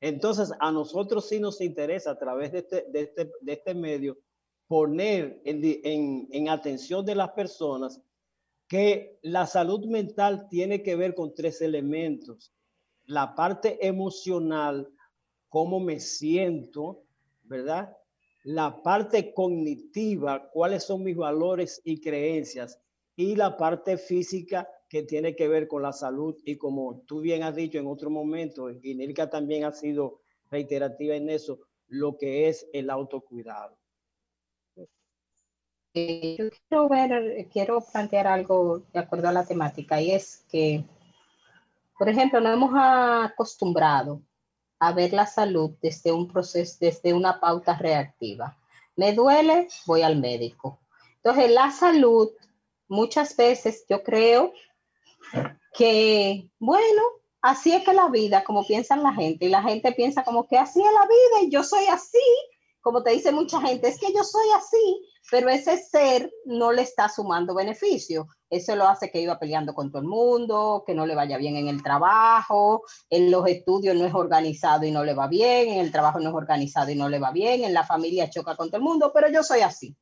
Entonces, 0.00 0.52
a 0.60 0.70
nosotros 0.70 1.26
sí 1.26 1.40
nos 1.40 1.62
interesa 1.62 2.10
a 2.10 2.18
través 2.18 2.52
de 2.52 2.58
este, 2.58 2.84
de 2.90 3.00
este, 3.00 3.32
de 3.40 3.52
este 3.54 3.74
medio 3.74 4.18
poner 4.66 5.40
en, 5.46 5.62
en, 5.64 6.28
en 6.30 6.48
atención 6.50 7.06
de 7.06 7.14
las 7.14 7.30
personas 7.30 8.02
que 8.68 9.18
la 9.22 9.46
salud 9.46 9.86
mental 9.86 10.46
tiene 10.50 10.82
que 10.82 10.94
ver 10.94 11.14
con 11.14 11.34
tres 11.34 11.62
elementos. 11.62 12.52
La 13.06 13.34
parte 13.34 13.86
emocional, 13.86 14.92
cómo 15.48 15.80
me 15.80 16.00
siento, 16.00 17.02
¿verdad? 17.44 17.96
La 18.44 18.82
parte 18.82 19.34
cognitiva, 19.34 20.50
cuáles 20.50 20.84
son 20.84 21.02
mis 21.02 21.16
valores 21.16 21.80
y 21.84 22.00
creencias. 22.00 22.78
Y 23.16 23.36
la 23.36 23.56
parte 23.56 23.96
física 23.96 24.68
que 24.88 25.02
tiene 25.02 25.34
que 25.34 25.48
ver 25.48 25.66
con 25.66 25.82
la 25.82 25.92
salud. 25.92 26.36
Y 26.44 26.56
como 26.56 27.00
tú 27.00 27.20
bien 27.20 27.42
has 27.42 27.56
dicho 27.56 27.78
en 27.78 27.86
otro 27.86 28.10
momento, 28.10 28.70
y 28.70 28.94
Nilka 28.94 29.28
también 29.28 29.64
ha 29.64 29.72
sido 29.72 30.20
reiterativa 30.50 31.16
en 31.16 31.30
eso, 31.30 31.58
lo 31.88 32.16
que 32.16 32.48
es 32.48 32.68
el 32.72 32.90
autocuidado. 32.90 33.76
Yo 35.94 36.50
quiero 36.68 36.88
quiero 37.52 37.80
plantear 37.92 38.26
algo 38.26 38.80
de 38.92 38.98
acuerdo 38.98 39.28
a 39.28 39.32
la 39.32 39.46
temática 39.46 40.00
y 40.00 40.10
es 40.10 40.44
que, 40.50 40.84
por 41.96 42.08
ejemplo, 42.08 42.40
nos 42.40 42.52
hemos 42.52 42.72
acostumbrado 42.74 44.20
a 44.78 44.92
ver 44.92 45.12
la 45.12 45.26
salud 45.26 45.72
desde 45.80 46.12
un 46.12 46.28
proceso, 46.28 46.76
desde 46.80 47.12
una 47.12 47.40
pauta 47.40 47.76
reactiva. 47.76 48.56
Me 48.96 49.12
duele, 49.12 49.68
voy 49.86 50.02
al 50.02 50.16
médico. 50.20 50.78
Entonces, 51.16 51.50
la 51.50 51.70
salud, 51.70 52.30
muchas 52.88 53.36
veces 53.36 53.84
yo 53.88 54.02
creo 54.02 54.52
que, 55.72 56.48
bueno, 56.58 57.02
así 57.42 57.72
es 57.72 57.84
que 57.84 57.92
la 57.92 58.08
vida, 58.08 58.44
como 58.44 58.66
piensan 58.66 59.02
la 59.02 59.12
gente, 59.12 59.46
y 59.46 59.48
la 59.48 59.62
gente 59.62 59.92
piensa 59.92 60.24
como 60.24 60.46
que 60.46 60.58
así 60.58 60.80
es 60.80 60.92
la 60.92 61.06
vida 61.06 61.46
y 61.46 61.50
yo 61.50 61.62
soy 61.62 61.86
así, 61.86 62.18
como 62.80 63.02
te 63.02 63.10
dice 63.10 63.32
mucha 63.32 63.60
gente, 63.60 63.88
es 63.88 63.98
que 63.98 64.12
yo 64.12 64.22
soy 64.22 64.46
así, 64.56 65.08
pero 65.30 65.48
ese 65.48 65.78
ser 65.78 66.30
no 66.44 66.70
le 66.72 66.82
está 66.82 67.08
sumando 67.08 67.54
beneficio. 67.54 68.28
Eso 68.54 68.76
lo 68.76 68.86
hace 68.86 69.10
que 69.10 69.20
iba 69.20 69.36
peleando 69.36 69.74
con 69.74 69.90
todo 69.90 70.00
el 70.00 70.06
mundo, 70.06 70.84
que 70.86 70.94
no 70.94 71.06
le 71.06 71.16
vaya 71.16 71.36
bien 71.38 71.56
en 71.56 71.66
el 71.66 71.82
trabajo, 71.82 72.84
en 73.10 73.28
los 73.28 73.48
estudios 73.48 73.96
no 73.96 74.06
es 74.06 74.14
organizado 74.14 74.84
y 74.84 74.92
no 74.92 75.02
le 75.02 75.12
va 75.12 75.26
bien, 75.26 75.70
en 75.70 75.80
el 75.80 75.90
trabajo 75.90 76.20
no 76.20 76.28
es 76.28 76.34
organizado 76.36 76.88
y 76.92 76.94
no 76.94 77.08
le 77.08 77.18
va 77.18 77.32
bien, 77.32 77.64
en 77.64 77.74
la 77.74 77.84
familia 77.84 78.30
choca 78.30 78.54
con 78.54 78.68
todo 78.68 78.76
el 78.76 78.84
mundo, 78.84 79.10
pero 79.12 79.28
yo 79.28 79.42
soy 79.42 79.62
así. 79.62 79.96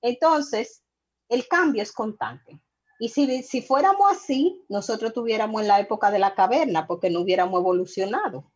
Entonces, 0.00 0.82
el 1.28 1.46
cambio 1.46 1.80
es 1.80 1.92
constante. 1.92 2.60
Y 2.98 3.08
si, 3.08 3.44
si 3.44 3.62
fuéramos 3.62 4.10
así, 4.10 4.64
nosotros 4.68 5.12
tuviéramos 5.12 5.62
en 5.62 5.68
la 5.68 5.78
época 5.78 6.10
de 6.10 6.18
la 6.18 6.34
caverna, 6.34 6.88
porque 6.88 7.08
no 7.08 7.20
hubiéramos 7.20 7.60
evolucionado. 7.60 8.50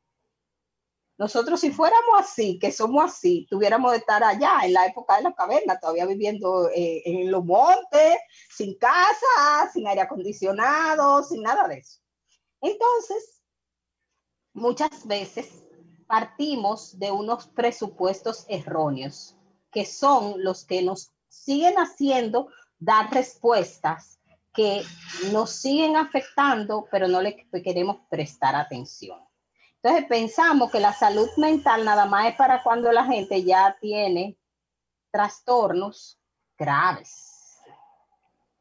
Nosotros 1.18 1.60
si 1.60 1.70
fuéramos 1.70 2.18
así, 2.18 2.58
que 2.58 2.70
somos 2.70 3.04
así, 3.04 3.46
tuviéramos 3.48 3.92
de 3.92 3.98
estar 3.98 4.22
allá 4.22 4.60
en 4.64 4.74
la 4.74 4.86
época 4.86 5.16
de 5.16 5.22
la 5.22 5.34
caverna, 5.34 5.80
todavía 5.80 6.04
viviendo 6.04 6.68
eh, 6.68 7.02
en 7.06 7.30
los 7.30 7.44
montes, 7.44 8.18
sin 8.50 8.76
casa, 8.78 9.70
sin 9.72 9.86
aire 9.86 10.02
acondicionado, 10.02 11.22
sin 11.22 11.42
nada 11.42 11.66
de 11.68 11.78
eso. 11.78 12.00
Entonces, 12.60 13.40
muchas 14.52 15.06
veces 15.06 15.64
partimos 16.06 16.98
de 16.98 17.10
unos 17.10 17.46
presupuestos 17.48 18.44
erróneos, 18.48 19.36
que 19.72 19.86
son 19.86 20.44
los 20.44 20.64
que 20.64 20.82
nos 20.82 21.12
siguen 21.28 21.76
haciendo 21.76 22.48
dar 22.78 23.10
respuestas 23.10 24.20
que 24.56 24.82
nos 25.32 25.50
siguen 25.50 25.96
afectando, 25.96 26.88
pero 26.90 27.08
no 27.08 27.20
le 27.20 27.46
queremos 27.62 27.98
prestar 28.08 28.56
atención. 28.56 29.25
Entonces 29.86 30.08
pensamos 30.08 30.72
que 30.72 30.80
la 30.80 30.92
salud 30.92 31.28
mental 31.36 31.84
nada 31.84 32.06
más 32.06 32.30
es 32.30 32.34
para 32.34 32.60
cuando 32.64 32.90
la 32.90 33.04
gente 33.04 33.44
ya 33.44 33.76
tiene 33.80 34.36
trastornos 35.12 36.18
graves 36.58 37.60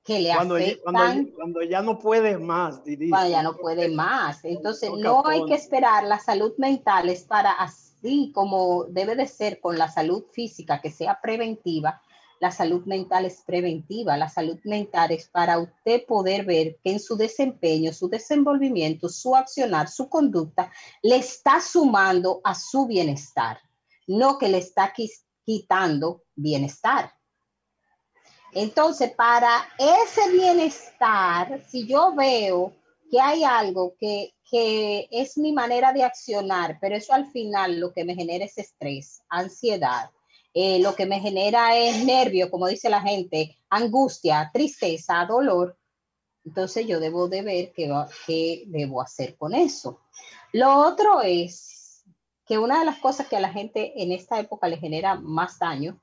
que 0.03 0.19
le 0.19 0.35
cuando, 0.35 0.55
afectan. 0.55 1.31
Cuando, 1.33 1.63
ya 1.63 1.81
no 1.81 1.97
puede 1.97 2.37
más. 2.37 2.79
Cuando 3.09 3.27
ya 3.27 3.41
no 3.41 3.57
puede 3.57 3.89
más. 3.89 4.45
Entonces 4.45 4.91
no 4.95 5.25
hay 5.25 5.43
que 5.45 5.55
esperar. 5.55 6.03
La 6.03 6.19
salud 6.19 6.53
mental 6.59 7.09
es 7.09 7.23
para 7.23 7.53
así 7.53 8.31
como 8.31 8.83
debe 8.83 9.15
de 9.15 9.25
ser 9.25 9.59
con 9.59 9.79
la 9.79 9.89
salud 9.89 10.25
física, 10.31 10.79
que 10.79 10.91
sea 10.91 11.19
preventiva 11.19 12.03
la 12.39 12.51
salud 12.51 12.85
mental 12.85 13.25
es 13.25 13.41
preventiva, 13.45 14.17
la 14.17 14.29
salud 14.29 14.59
mental 14.63 15.11
es 15.11 15.27
para 15.29 15.59
usted 15.59 16.05
poder 16.05 16.45
ver 16.45 16.77
que 16.83 16.91
en 16.91 16.99
su 16.99 17.15
desempeño, 17.15 17.93
su 17.93 18.09
desenvolvimiento, 18.09 19.09
su 19.09 19.35
accionar, 19.35 19.87
su 19.87 20.09
conducta, 20.09 20.71
le 21.01 21.17
está 21.17 21.61
sumando 21.61 22.41
a 22.43 22.55
su 22.55 22.85
bienestar, 22.87 23.59
no 24.07 24.37
que 24.37 24.49
le 24.49 24.59
está 24.59 24.93
quitando 25.45 26.23
bienestar. 26.35 27.11
Entonces, 28.51 29.11
para 29.11 29.67
ese 29.77 30.31
bienestar, 30.31 31.61
si 31.67 31.85
yo 31.85 32.13
veo 32.15 32.73
que 33.11 33.19
hay 33.19 33.43
algo 33.43 33.95
que, 33.99 34.33
que 34.49 35.07
es 35.11 35.37
mi 35.37 35.51
manera 35.51 35.91
de 35.91 36.03
accionar, 36.03 36.77
pero 36.79 36.95
eso 36.95 37.13
al 37.13 37.29
final 37.31 37.79
lo 37.79 37.91
que 37.91 38.05
me 38.05 38.15
genera 38.15 38.45
es 38.45 38.57
estrés, 38.57 39.21
ansiedad, 39.29 40.09
eh, 40.55 40.79
lo 40.79 40.95
que 40.95 41.05
me 41.05 41.19
genera 41.19 41.77
es 41.77 42.05
nervio, 42.05 42.49
como 42.49 42.67
dice 42.67 42.89
la 42.89 43.01
gente, 43.01 43.57
angustia, 43.69 44.49
tristeza, 44.53 45.25
dolor, 45.25 45.77
entonces 46.45 46.87
yo 46.87 47.01
debo 47.01 47.27
de 47.27 47.41
ver 47.41 47.73
qué, 47.73 47.93
qué 48.25 48.63
debo 48.67 49.01
hacer 49.01 49.35
con 49.35 49.53
eso. 49.53 49.99
Lo 50.53 50.77
otro 50.77 51.21
es 51.21 52.05
que 52.45 52.57
una 52.57 52.79
de 52.79 52.85
las 52.85 52.99
cosas 52.99 53.27
que 53.27 53.35
a 53.35 53.41
la 53.41 53.51
gente 53.51 54.01
en 54.01 54.13
esta 54.13 54.39
época 54.39 54.69
le 54.69 54.77
genera 54.77 55.15
más 55.15 55.59
daño 55.59 55.99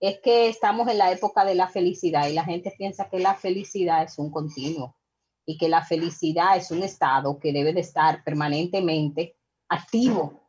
es 0.00 0.20
que 0.20 0.48
estamos 0.48 0.88
en 0.88 0.96
la 0.96 1.12
época 1.12 1.44
de 1.44 1.54
la 1.54 1.68
felicidad 1.68 2.28
y 2.28 2.32
la 2.32 2.44
gente 2.44 2.72
piensa 2.78 3.10
que 3.10 3.18
la 3.18 3.34
felicidad 3.34 4.04
es 4.04 4.18
un 4.18 4.30
continuo 4.30 4.96
y 5.44 5.58
que 5.58 5.68
la 5.68 5.84
felicidad 5.84 6.56
es 6.56 6.70
un 6.70 6.82
estado 6.82 7.38
que 7.38 7.52
debe 7.52 7.74
de 7.74 7.80
estar 7.82 8.24
permanentemente 8.24 9.36
activo 9.68 10.40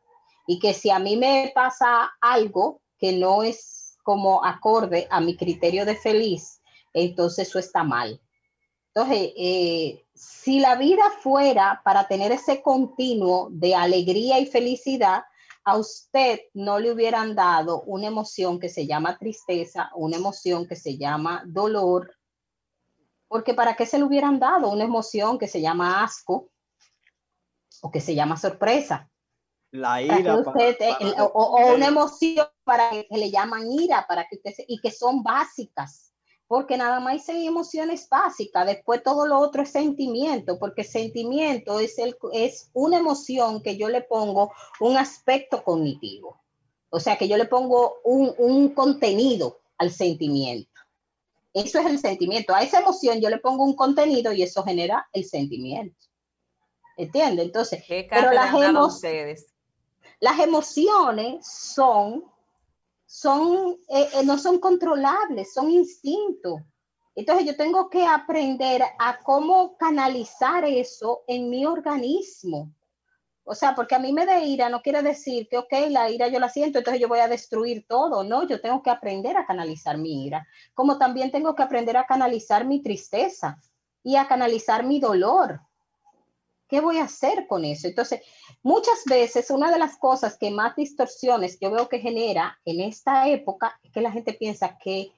y 0.46 0.58
que 0.58 0.72
si 0.72 0.88
a 0.88 0.98
mí 0.98 1.16
me 1.16 1.52
pasa 1.54 2.14
algo, 2.22 2.80
que 2.98 3.12
no 3.12 3.42
es 3.42 3.96
como 4.02 4.44
acorde 4.44 5.06
a 5.10 5.20
mi 5.20 5.36
criterio 5.36 5.84
de 5.84 5.96
feliz, 5.96 6.60
entonces 6.92 7.48
eso 7.48 7.58
está 7.58 7.82
mal. 7.82 8.20
Entonces, 8.94 9.32
eh, 9.36 10.06
si 10.14 10.60
la 10.60 10.76
vida 10.76 11.02
fuera 11.20 11.80
para 11.84 12.06
tener 12.06 12.30
ese 12.30 12.62
continuo 12.62 13.48
de 13.50 13.74
alegría 13.74 14.38
y 14.38 14.46
felicidad, 14.46 15.24
a 15.64 15.78
usted 15.78 16.40
no 16.52 16.78
le 16.78 16.92
hubieran 16.92 17.34
dado 17.34 17.82
una 17.82 18.06
emoción 18.06 18.60
que 18.60 18.68
se 18.68 18.86
llama 18.86 19.18
tristeza, 19.18 19.90
una 19.94 20.16
emoción 20.16 20.68
que 20.68 20.76
se 20.76 20.98
llama 20.98 21.42
dolor, 21.46 22.14
porque 23.26 23.54
para 23.54 23.74
qué 23.74 23.86
se 23.86 23.98
le 23.98 24.04
hubieran 24.04 24.38
dado 24.38 24.70
una 24.70 24.84
emoción 24.84 25.38
que 25.38 25.48
se 25.48 25.60
llama 25.60 26.04
asco 26.04 26.50
o 27.80 27.90
que 27.90 28.00
se 28.00 28.14
llama 28.14 28.36
sorpresa 28.36 29.10
la 29.74 30.00
ira. 30.00 30.36
o, 30.36 31.74
una 31.74 31.88
emoción 31.88 32.46
para 32.62 32.90
que, 32.90 33.06
le 33.10 33.30
llaman 33.30 33.70
ira, 33.72 34.06
para 34.06 34.26
que 34.28 34.36
usted 34.36 34.52
y 34.68 34.78
que 34.78 34.92
son 34.92 35.24
básicas, 35.24 36.12
porque 36.46 36.76
nada 36.76 37.00
más 37.00 37.28
hay 37.28 37.46
emociones 37.46 38.08
básicas, 38.08 38.66
después 38.66 39.02
todo 39.02 39.26
lo 39.26 39.38
otro 39.38 39.62
es 39.62 39.70
sentimiento, 39.70 40.60
porque 40.60 40.84
sentimiento 40.84 41.80
es, 41.80 41.98
el, 41.98 42.16
es 42.32 42.70
una 42.72 42.98
emoción 42.98 43.62
que 43.62 43.76
yo 43.76 43.88
le 43.88 44.02
pongo 44.02 44.52
un 44.78 44.96
aspecto 44.96 45.64
cognitivo, 45.64 46.40
o 46.90 47.00
sea, 47.00 47.16
que 47.16 47.26
yo 47.26 47.36
le 47.36 47.46
pongo 47.46 47.96
un, 48.04 48.32
un 48.38 48.68
contenido 48.68 49.60
al 49.78 49.90
sentimiento. 49.90 50.70
Eso 51.52 51.80
es 51.80 51.86
el 51.86 51.98
sentimiento. 51.98 52.54
A 52.54 52.62
esa 52.62 52.80
emoción 52.80 53.20
yo 53.20 53.28
le 53.28 53.38
pongo 53.38 53.64
un 53.64 53.74
contenido 53.74 54.32
y 54.32 54.42
eso 54.42 54.62
genera 54.62 55.08
el 55.12 55.24
sentimiento. 55.24 55.96
¿Entiende? 56.96 57.42
Entonces, 57.42 57.82
pero 57.88 58.32
las 58.32 58.54
emociones 58.54 59.53
las 60.24 60.40
emociones 60.40 61.46
son, 61.46 62.24
son 63.04 63.76
eh, 63.90 64.08
eh, 64.14 64.24
no 64.24 64.38
son 64.38 64.58
controlables, 64.58 65.52
son 65.52 65.70
instintos. 65.70 66.62
Entonces 67.14 67.44
yo 67.44 67.54
tengo 67.58 67.90
que 67.90 68.06
aprender 68.06 68.82
a 68.98 69.18
cómo 69.18 69.76
canalizar 69.76 70.64
eso 70.64 71.24
en 71.26 71.50
mi 71.50 71.66
organismo. 71.66 72.72
O 73.44 73.54
sea, 73.54 73.74
porque 73.74 73.96
a 73.96 73.98
mí 73.98 74.14
me 74.14 74.24
da 74.24 74.40
ira 74.40 74.70
no 74.70 74.80
quiere 74.80 75.02
decir 75.02 75.46
que, 75.46 75.58
ok, 75.58 75.72
la 75.90 76.08
ira 76.08 76.28
yo 76.28 76.40
la 76.40 76.48
siento, 76.48 76.78
entonces 76.78 77.02
yo 77.02 77.08
voy 77.08 77.18
a 77.18 77.28
destruir 77.28 77.86
todo. 77.86 78.24
No, 78.24 78.48
yo 78.48 78.62
tengo 78.62 78.82
que 78.82 78.88
aprender 78.88 79.36
a 79.36 79.44
canalizar 79.44 79.98
mi 79.98 80.24
ira, 80.24 80.48
como 80.72 80.96
también 80.96 81.30
tengo 81.30 81.54
que 81.54 81.64
aprender 81.64 81.98
a 81.98 82.06
canalizar 82.06 82.64
mi 82.64 82.82
tristeza 82.82 83.60
y 84.02 84.16
a 84.16 84.26
canalizar 84.26 84.86
mi 84.86 85.00
dolor. 85.00 85.60
¿Qué 86.68 86.80
voy 86.80 86.98
a 86.98 87.04
hacer 87.04 87.46
con 87.46 87.64
eso? 87.64 87.86
Entonces, 87.86 88.20
muchas 88.62 89.04
veces 89.06 89.50
una 89.50 89.70
de 89.70 89.78
las 89.78 89.96
cosas 89.96 90.38
que 90.38 90.50
más 90.50 90.74
distorsiones 90.76 91.58
yo 91.60 91.70
veo 91.70 91.88
que 91.88 91.98
genera 91.98 92.58
en 92.64 92.80
esta 92.80 93.28
época 93.28 93.78
es 93.82 93.92
que 93.92 94.00
la 94.00 94.10
gente 94.10 94.32
piensa 94.32 94.78
que 94.82 95.12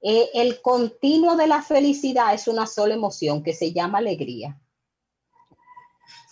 eh, 0.00 0.30
el 0.34 0.60
continuo 0.62 1.36
de 1.36 1.46
la 1.46 1.62
felicidad 1.62 2.34
es 2.34 2.48
una 2.48 2.66
sola 2.66 2.94
emoción 2.94 3.42
que 3.42 3.54
se 3.54 3.72
llama 3.72 3.98
alegría. 3.98 4.60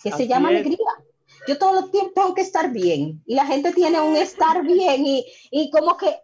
Que 0.03 0.11
se 0.11 0.27
llama 0.27 0.51
es. 0.51 0.59
alegría. 0.59 0.87
Yo 1.47 1.57
todo 1.57 1.85
el 1.85 1.91
tiempo 1.91 2.11
tengo 2.13 2.33
que 2.33 2.41
estar 2.41 2.71
bien 2.71 3.23
y 3.25 3.35
la 3.35 3.45
gente 3.45 3.71
tiene 3.71 3.99
un 3.99 4.15
estar 4.15 4.63
bien 4.63 5.05
y, 5.05 5.25
y 5.49 5.69
como 5.71 5.97
que, 5.97 6.15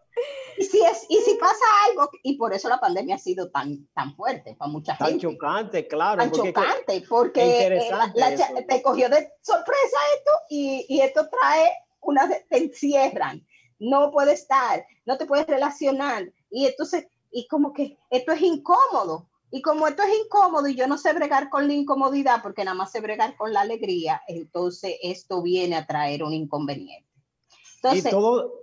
y 0.58 0.64
si, 0.64 0.80
es, 0.84 1.06
y 1.10 1.18
si 1.18 1.36
pasa 1.36 1.64
algo, 1.90 2.10
y 2.24 2.36
por 2.38 2.54
eso 2.54 2.68
la 2.70 2.80
pandemia 2.80 3.16
ha 3.16 3.20
sido 3.20 3.50
tan, 3.52 3.88
tan 3.94 4.16
fuerte 4.16 4.56
para 4.56 4.72
mucha 4.72 4.98
Tan 4.98 5.10
gente 5.10 5.22
chocante, 5.28 5.88
claro. 5.88 6.18
tan 6.22 6.32
porque 6.32 6.54
chocante 6.54 7.06
porque 7.08 7.68
eh, 7.68 7.90
la- 7.92 8.12
la 8.16 8.66
te 8.66 8.82
cogió 8.82 9.10
de 9.10 9.32
sorpresa 9.42 9.98
esto 10.18 10.32
y, 10.50 10.86
y 10.90 11.02
esto 11.02 11.30
trae 11.30 11.72
una 12.02 12.28
te 12.30 12.58
encierran 12.58 13.46
no 13.80 14.12
puedes 14.12 14.42
estar 14.42 14.86
no 15.06 15.18
te 15.18 15.26
puedes 15.26 15.46
relacionar 15.46 16.32
y 16.50 16.66
entonces 16.66 17.06
y 17.32 17.48
como 17.48 17.74
que 17.74 17.98
esto 18.10 18.32
es 18.32 18.42
incómodo 18.42 19.28
y 19.52 19.62
como 19.62 19.88
esto 19.88 20.02
es 20.04 20.10
incómodo 20.26 20.68
y 20.68 20.76
yo 20.76 20.88
no 20.88 20.98
sé 20.98 21.14
bregar 21.14 21.50
con 21.50 21.68
la 21.68 21.74
incomodidad 21.74 22.42
porque 22.42 22.64
nada 22.64 22.76
más 22.76 22.92
sé 22.92 23.02
bregar 23.02 23.36
con 23.38 23.54
la 23.54 23.62
alegría 23.62 24.22
entonces 24.28 24.96
esto 25.04 25.42
viene 25.44 25.76
a 25.76 25.86
traer 25.86 26.24
un 26.24 26.34
inconveniente 26.34 27.08
y 27.54 27.76
entonces 27.76 28.12
todo. 28.12 28.54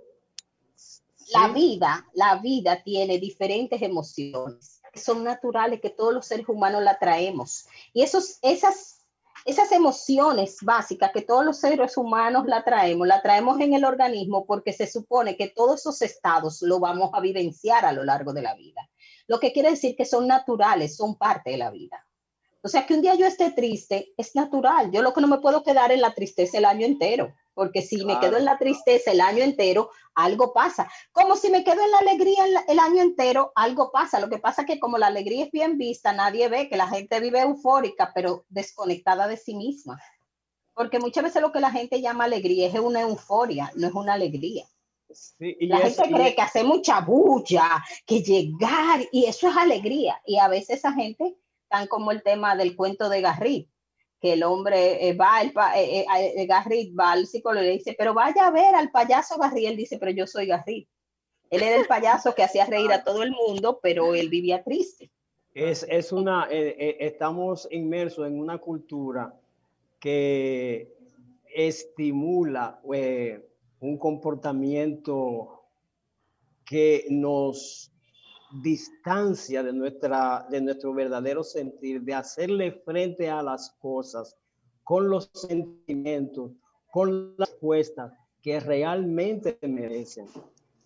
La 1.33 1.47
vida, 1.49 2.07
la 2.13 2.35
vida 2.35 2.83
tiene 2.83 3.17
diferentes 3.17 3.81
emociones 3.81 4.81
que 4.95 4.99
son 4.99 5.23
naturales, 5.23 5.81
que 5.81 5.89
todos 5.89 6.13
los 6.13 6.25
seres 6.25 6.47
humanos 6.47 6.81
la 6.81 6.97
traemos. 6.97 7.67
Y 7.93 8.01
esos, 8.01 8.39
esas, 8.41 9.05
esas 9.43 9.71
emociones 9.73 10.57
básicas 10.61 11.11
que 11.11 11.21
todos 11.21 11.43
los 11.43 11.57
seres 11.59 11.97
humanos 11.97 12.45
la 12.47 12.63
traemos, 12.63 13.05
la 13.05 13.21
traemos 13.21 13.59
en 13.59 13.73
el 13.73 13.83
organismo 13.83 14.45
porque 14.45 14.71
se 14.71 14.87
supone 14.87 15.35
que 15.35 15.49
todos 15.49 15.81
esos 15.81 16.01
estados 16.01 16.61
lo 16.61 16.79
vamos 16.79 17.09
a 17.13 17.19
vivenciar 17.19 17.85
a 17.85 17.91
lo 17.91 18.05
largo 18.05 18.31
de 18.31 18.41
la 18.41 18.55
vida. 18.55 18.89
Lo 19.27 19.39
que 19.39 19.51
quiere 19.51 19.71
decir 19.71 19.95
que 19.97 20.05
son 20.05 20.27
naturales, 20.27 20.95
son 20.95 21.15
parte 21.15 21.51
de 21.51 21.57
la 21.57 21.71
vida. 21.71 22.05
O 22.63 22.67
sea, 22.67 22.85
que 22.87 22.93
un 22.93 23.01
día 23.01 23.15
yo 23.15 23.27
esté 23.27 23.51
triste 23.51 24.13
es 24.17 24.33
natural. 24.33 24.91
Yo 24.91 25.01
lo 25.01 25.13
que 25.13 25.21
no 25.21 25.27
me 25.27 25.39
puedo 25.39 25.61
quedar 25.61 25.91
en 25.91 26.01
la 26.01 26.13
tristeza 26.13 26.57
el 26.57 26.65
año 26.65 26.85
entero, 26.85 27.33
porque 27.55 27.81
si 27.81 28.05
me 28.05 28.19
quedo 28.19 28.37
en 28.37 28.45
la 28.45 28.59
tristeza 28.59 29.11
el 29.11 29.21
año 29.21 29.41
entero, 29.43 29.89
algo 30.13 30.53
pasa. 30.53 30.91
Como 31.11 31.35
si 31.37 31.49
me 31.49 31.63
quedo 31.63 31.81
en 31.83 31.89
la 31.89 31.99
alegría 31.99 32.45
el, 32.45 32.57
el 32.67 32.79
año 32.79 33.01
entero, 33.01 33.51
algo 33.55 33.91
pasa. 33.91 34.19
Lo 34.19 34.29
que 34.29 34.37
pasa 34.37 34.61
es 34.61 34.67
que 34.67 34.79
como 34.79 34.97
la 34.99 35.07
alegría 35.07 35.45
es 35.45 35.51
bien 35.51 35.77
vista, 35.77 36.13
nadie 36.13 36.49
ve 36.49 36.69
que 36.69 36.77
la 36.77 36.87
gente 36.87 37.19
vive 37.19 37.41
eufórica, 37.41 38.11
pero 38.13 38.45
desconectada 38.49 39.27
de 39.27 39.37
sí 39.37 39.55
misma. 39.55 39.99
Porque 40.73 40.99
muchas 40.99 41.23
veces 41.23 41.41
lo 41.41 41.53
que 41.53 41.61
la 41.61 41.71
gente 41.71 42.01
llama 42.01 42.25
alegría 42.25 42.67
es 42.67 42.77
una 42.77 43.01
euforia, 43.01 43.71
no 43.75 43.87
es 43.87 43.93
una 43.93 44.13
alegría. 44.13 44.65
Sí, 45.09 45.55
y 45.59 45.67
La 45.67 45.77
gente 45.77 46.03
y- 46.09 46.13
cree 46.13 46.35
que 46.35 46.41
hace 46.41 46.63
mucha 46.65 46.99
bulla, 46.99 47.81
que 48.05 48.21
llegar, 48.21 48.99
y 49.13 49.25
eso 49.25 49.47
es 49.47 49.55
alegría. 49.55 50.21
Y 50.25 50.37
a 50.39 50.49
veces 50.49 50.79
esa 50.79 50.91
gente, 50.91 51.37
tan 51.69 51.87
como 51.87 52.11
el 52.11 52.21
tema 52.21 52.57
del 52.57 52.75
cuento 52.75 53.07
de 53.07 53.21
Garrit, 53.21 53.69
que 54.25 54.33
el 54.33 54.41
hombre 54.43 55.07
eh, 55.07 55.13
va, 55.13 55.39
pa- 55.53 55.79
eh, 55.79 55.99
eh, 56.01 56.33
eh, 56.35 56.45
Garrit 56.47 56.97
va 56.99 57.11
al 57.11 57.27
psicólogo 57.27 57.63
y 57.63 57.67
le 57.67 57.73
dice, 57.73 57.95
pero 57.95 58.15
vaya 58.15 58.47
a 58.47 58.51
ver 58.51 58.73
al 58.73 58.89
payaso 58.89 59.37
Garrit. 59.37 59.67
Él 59.67 59.77
dice, 59.77 59.99
pero 59.99 60.11
yo 60.11 60.25
soy 60.25 60.47
Garrit. 60.47 60.87
Él 61.51 61.61
era 61.61 61.75
el 61.75 61.85
payaso 61.85 62.33
que 62.33 62.41
hacía 62.41 62.65
reír 62.65 62.91
a 62.91 63.03
todo 63.03 63.21
el 63.21 63.31
mundo, 63.31 63.79
pero 63.83 64.15
él 64.15 64.29
vivía 64.29 64.63
triste. 64.63 65.11
Es, 65.53 65.85
es 65.87 66.11
una, 66.11 66.47
eh, 66.49 66.75
eh, 66.77 66.97
estamos 67.01 67.67
inmersos 67.69 68.27
en 68.27 68.39
una 68.39 68.57
cultura 68.57 69.39
que 69.99 70.91
estimula 71.53 72.81
un 73.79 73.97
comportamiento 73.99 75.61
que 76.65 77.05
nos 77.09 77.91
distancia 78.61 79.63
de, 79.63 79.73
nuestra, 79.73 80.45
de 80.49 80.61
nuestro 80.61 80.93
verdadero 80.93 81.43
sentir, 81.43 82.01
de 82.01 82.13
hacerle 82.13 82.71
frente 82.71 83.29
a 83.29 83.41
las 83.41 83.75
cosas 83.79 84.37
con 84.83 85.09
los 85.09 85.29
sentimientos, 85.33 86.51
con 86.91 87.35
las 87.37 87.49
respuestas 87.49 88.13
que 88.41 88.59
realmente 88.59 89.57
merecen. 89.61 90.27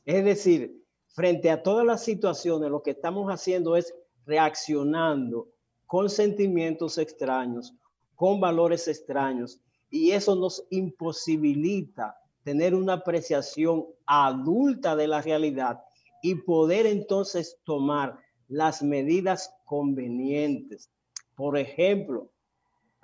Es 0.06 0.24
decir, 0.24 0.84
frente 1.08 1.52
a 1.52 1.62
todas 1.62 1.86
las 1.86 2.04
situaciones, 2.04 2.70
lo 2.70 2.82
que 2.82 2.92
estamos 2.92 3.30
haciendo 3.30 3.76
es 3.76 3.94
reaccionando 4.26 5.50
con 5.86 6.10
sentimientos 6.10 6.98
extraños, 6.98 7.74
con 8.16 8.40
valores 8.40 8.88
extraños, 8.88 9.60
y 9.90 10.12
eso 10.12 10.36
nos 10.36 10.66
imposibilita 10.70 12.16
tener 12.44 12.76
una 12.76 12.94
apreciación 12.94 13.86
adulta 14.06 14.96
de 14.96 15.08
la 15.08 15.22
realidad 15.22 15.84
y 16.22 16.36
poder 16.36 16.86
entonces 16.86 17.58
tomar 17.64 18.20
las 18.48 18.82
medidas 18.82 19.54
convenientes. 19.66 20.90
Por 21.36 21.58
ejemplo, 21.58 22.32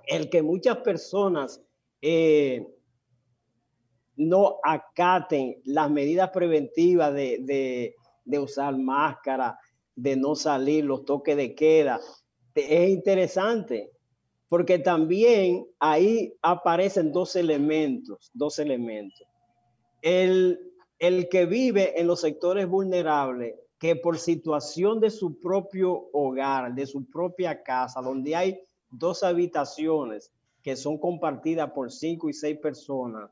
el 0.08 0.30
que 0.30 0.42
muchas 0.42 0.78
personas 0.78 1.62
eh, 2.02 2.68
no 4.16 4.58
acaten 4.64 5.62
las 5.66 5.90
medidas 5.90 6.30
preventivas 6.32 7.14
de, 7.14 7.40
de, 7.42 7.96
de 8.24 8.40
usar 8.40 8.78
máscara, 8.78 9.60
de 9.96 10.16
no 10.16 10.36
salir, 10.36 10.84
los 10.86 11.06
toques 11.06 11.38
de 11.38 11.56
queda, 11.56 12.00
es 12.54 12.90
interesante, 12.90 13.92
porque 14.48 14.80
también 14.80 15.68
ahí 15.80 16.34
aparecen 16.42 17.12
dos 17.12 17.36
elementos, 17.36 18.32
dos 18.34 18.60
elementos. 18.60 19.28
El, 20.02 20.60
el 21.00 21.30
que 21.30 21.46
vive 21.46 22.00
en 22.00 22.08
los 22.08 22.22
sectores 22.22 22.68
vulnerables, 22.68 23.56
que 23.80 23.96
por 23.96 24.18
situación 24.18 25.00
de 25.00 25.10
su 25.10 25.40
propio 25.40 26.10
hogar, 26.14 26.74
de 26.74 26.86
su 26.86 27.06
propia 27.10 27.62
casa, 27.62 28.02
donde 28.02 28.36
hay 28.36 28.62
dos 28.90 29.24
habitaciones 29.24 30.32
que 30.62 30.76
son 30.76 30.98
compartidas 30.98 31.72
por 31.72 31.92
cinco 31.92 32.30
y 32.30 32.34
seis 32.34 32.58
personas 32.58 33.30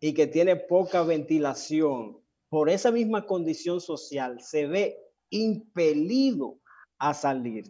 y 0.00 0.14
que 0.14 0.26
tiene 0.26 0.56
poca 0.56 1.02
ventilación, 1.02 2.18
por 2.48 2.70
esa 2.70 2.90
misma 2.90 3.26
condición 3.26 3.80
social, 3.80 4.40
se 4.40 4.66
ve 4.66 4.98
impelido 5.28 6.58
a 6.98 7.14
salir. 7.14 7.64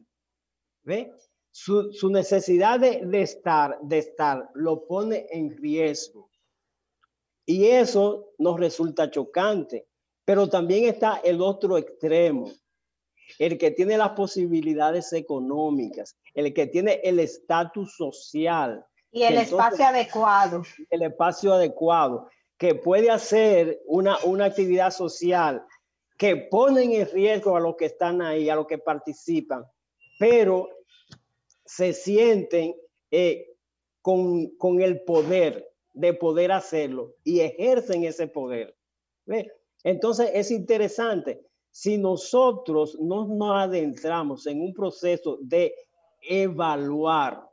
¿Ve? 0.82 1.12
Su, 1.50 1.90
necesidad 2.10 2.78
de, 2.78 3.02
estar, 3.20 3.78
de 3.82 3.98
estar 3.98 4.48
lo 4.54 4.86
pone 4.86 5.26
en 5.30 5.50
riesgo. 5.56 6.29
Y 7.50 7.66
eso 7.66 8.28
nos 8.38 8.60
resulta 8.60 9.10
chocante. 9.10 9.88
Pero 10.24 10.48
también 10.48 10.84
está 10.84 11.20
el 11.24 11.42
otro 11.42 11.76
extremo, 11.78 12.48
el 13.40 13.58
que 13.58 13.72
tiene 13.72 13.98
las 13.98 14.10
posibilidades 14.10 15.12
económicas, 15.12 16.16
el 16.32 16.54
que 16.54 16.68
tiene 16.68 17.00
el 17.02 17.18
estatus 17.18 17.96
social. 17.96 18.86
Y 19.10 19.24
el 19.24 19.36
Entonces, 19.36 19.50
espacio 19.50 19.84
adecuado. 19.84 20.62
El 20.90 21.02
espacio 21.02 21.54
adecuado, 21.54 22.28
que 22.56 22.76
puede 22.76 23.10
hacer 23.10 23.82
una, 23.86 24.16
una 24.22 24.44
actividad 24.44 24.92
social 24.92 25.66
que 26.16 26.36
ponen 26.36 26.92
en 26.92 27.10
riesgo 27.10 27.56
a 27.56 27.60
los 27.60 27.74
que 27.74 27.86
están 27.86 28.22
ahí, 28.22 28.48
a 28.48 28.54
los 28.54 28.68
que 28.68 28.78
participan, 28.78 29.64
pero 30.20 30.68
se 31.64 31.94
sienten 31.94 32.76
eh, 33.10 33.48
con, 34.02 34.50
con, 34.56 34.80
el 34.80 35.02
poder 35.02 35.69
de 35.92 36.14
poder 36.14 36.52
hacerlo 36.52 37.14
y 37.24 37.40
ejercen 37.40 38.04
ese 38.04 38.26
poder. 38.26 38.76
¿Ve? 39.26 39.50
Entonces 39.82 40.30
es 40.34 40.50
interesante, 40.50 41.40
si 41.70 41.96
nosotros 41.96 42.98
no 43.00 43.26
nos 43.26 43.56
adentramos 43.56 44.46
en 44.46 44.60
un 44.60 44.74
proceso 44.74 45.38
de 45.40 45.74
evaluar, 46.22 47.48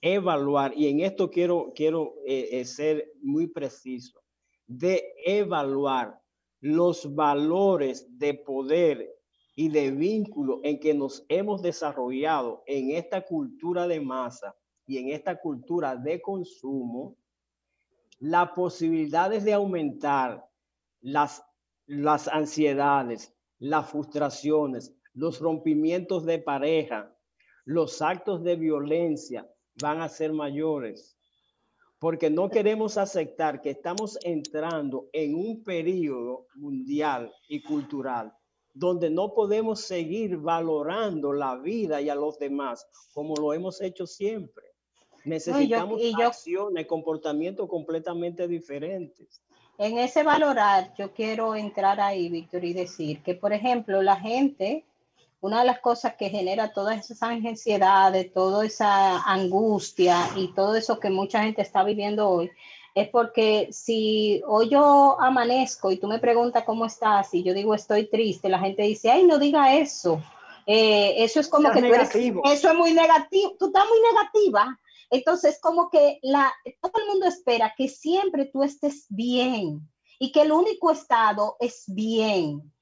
evaluar, 0.00 0.72
y 0.76 0.88
en 0.88 1.00
esto 1.00 1.30
quiero, 1.30 1.72
quiero 1.74 2.14
eh, 2.26 2.64
ser 2.64 3.12
muy 3.22 3.46
preciso, 3.46 4.20
de 4.66 5.14
evaluar 5.24 6.20
los 6.60 7.14
valores 7.14 8.06
de 8.18 8.34
poder 8.34 9.14
y 9.56 9.68
de 9.68 9.90
vínculo 9.90 10.60
en 10.62 10.78
que 10.78 10.94
nos 10.94 11.24
hemos 11.28 11.60
desarrollado 11.62 12.62
en 12.66 12.92
esta 12.92 13.22
cultura 13.22 13.86
de 13.86 14.00
masa 14.00 14.54
y 14.86 14.98
en 14.98 15.10
esta 15.10 15.40
cultura 15.40 15.96
de 15.96 16.20
consumo, 16.20 17.16
las 18.20 18.50
posibilidades 18.50 19.44
de 19.44 19.54
aumentar 19.54 20.46
las, 21.00 21.42
las 21.86 22.28
ansiedades, 22.28 23.34
las 23.58 23.90
frustraciones, 23.90 24.94
los 25.14 25.40
rompimientos 25.40 26.24
de 26.24 26.38
pareja, 26.38 27.12
los 27.64 28.00
actos 28.02 28.42
de 28.44 28.56
violencia 28.56 29.50
van 29.80 30.02
a 30.02 30.08
ser 30.08 30.32
mayores. 30.32 31.16
Porque 31.98 32.30
no 32.30 32.48
queremos 32.48 32.96
aceptar 32.96 33.60
que 33.60 33.70
estamos 33.70 34.18
entrando 34.22 35.08
en 35.12 35.34
un 35.34 35.64
periodo 35.64 36.46
mundial 36.54 37.32
y 37.48 37.62
cultural 37.62 38.32
donde 38.72 39.10
no 39.10 39.34
podemos 39.34 39.80
seguir 39.80 40.36
valorando 40.36 41.32
la 41.32 41.56
vida 41.56 42.00
y 42.00 42.08
a 42.08 42.14
los 42.14 42.38
demás 42.38 42.86
como 43.12 43.34
lo 43.34 43.52
hemos 43.52 43.80
hecho 43.80 44.06
siempre. 44.06 44.69
Necesitamos 45.24 46.00
y 46.00 46.12
yo- 46.12 46.28
acciones, 46.28 46.86
comportamientos 46.86 47.68
completamente 47.68 48.46
diferentes. 48.48 49.40
En 49.78 49.98
ese 49.98 50.22
valorar, 50.22 50.92
yo 50.98 51.12
quiero 51.12 51.54
entrar 51.54 52.00
ahí, 52.00 52.28
Víctor, 52.28 52.64
y 52.64 52.72
decir 52.74 53.22
que, 53.22 53.34
por 53.34 53.52
ejemplo, 53.52 54.02
la 54.02 54.16
gente, 54.16 54.84
una 55.40 55.60
de 55.60 55.66
las 55.66 55.80
cosas 55.80 56.14
que 56.16 56.28
genera 56.28 56.72
todas 56.72 57.10
esas 57.10 57.22
ansiedades, 57.30 58.32
toda 58.32 58.66
esa 58.66 59.22
angustia 59.22 60.28
y 60.36 60.48
todo 60.48 60.76
eso 60.76 61.00
que 61.00 61.08
mucha 61.08 61.42
gente 61.42 61.62
está 61.62 61.82
viviendo 61.82 62.28
hoy, 62.28 62.50
es 62.94 63.08
porque 63.08 63.68
si 63.70 64.42
hoy 64.46 64.68
yo 64.68 65.16
amanezco 65.20 65.90
y 65.92 65.96
tú 65.96 66.08
me 66.08 66.18
preguntas 66.18 66.64
cómo 66.64 66.84
estás 66.84 67.32
y 67.32 67.42
yo 67.42 67.54
digo 67.54 67.74
estoy 67.74 68.06
triste, 68.06 68.48
la 68.48 68.58
gente 68.58 68.82
dice, 68.82 69.10
ay, 69.10 69.24
no 69.24 69.38
diga 69.38 69.74
eso. 69.76 70.20
Eh, 70.66 71.24
eso 71.24 71.40
es 71.40 71.48
como 71.48 71.68
que 71.72 71.80
tú 71.80 71.94
eres- 71.94 72.08
eso 72.52 72.68
es 72.70 72.74
muy 72.76 72.92
negativo, 72.92 73.54
tú 73.58 73.66
estás 73.68 73.84
muy 73.88 73.98
negativa. 74.12 74.78
Entonces, 75.10 75.58
como 75.60 75.90
que 75.90 76.18
la, 76.22 76.52
todo 76.80 76.92
el 77.02 77.08
mundo 77.08 77.26
espera 77.26 77.74
que 77.76 77.88
siempre 77.88 78.46
tú 78.46 78.62
estés 78.62 79.06
bien 79.08 79.88
y 80.18 80.32
que 80.32 80.42
el 80.42 80.52
único 80.52 80.90
estado 80.90 81.56
es 81.60 81.84
bien. 81.88 82.72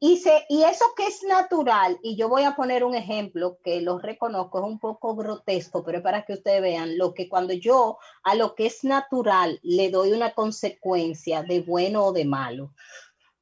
Y, 0.00 0.14
eso 0.14 0.84
que 0.96 1.06
es 1.06 1.24
natural, 1.24 1.98
y 2.04 2.14
yo 2.14 2.28
voy 2.28 2.44
a 2.44 2.54
poner 2.54 2.84
un 2.84 2.94
ejemplo 2.94 3.58
que 3.64 3.80
lo 3.80 3.98
reconozco, 3.98 4.58
es 4.58 4.64
un 4.64 4.78
poco 4.78 5.16
grotesco, 5.16 5.82
pero 5.82 5.98
es 5.98 6.04
para 6.04 6.24
que 6.24 6.34
ustedes 6.34 6.62
vean 6.62 6.96
lo 6.96 7.14
que 7.14 7.28
cuando 7.28 7.52
yo 7.52 7.98
a 8.22 8.36
lo 8.36 8.54
que 8.54 8.66
es 8.66 8.84
natural 8.84 9.58
le 9.64 9.90
doy 9.90 10.12
una 10.12 10.34
consecuencia 10.34 11.42
de 11.42 11.62
bueno 11.62 12.04
o 12.04 12.12
de 12.12 12.24
malo. 12.24 12.74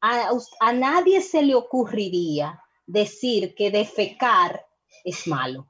A 0.01 0.73
nadie 0.73 1.21
se 1.21 1.43
le 1.43 1.55
ocurriría 1.55 2.63
decir 2.87 3.55
que 3.55 3.71
defecar 3.71 4.67
es 5.05 5.27
malo. 5.27 5.67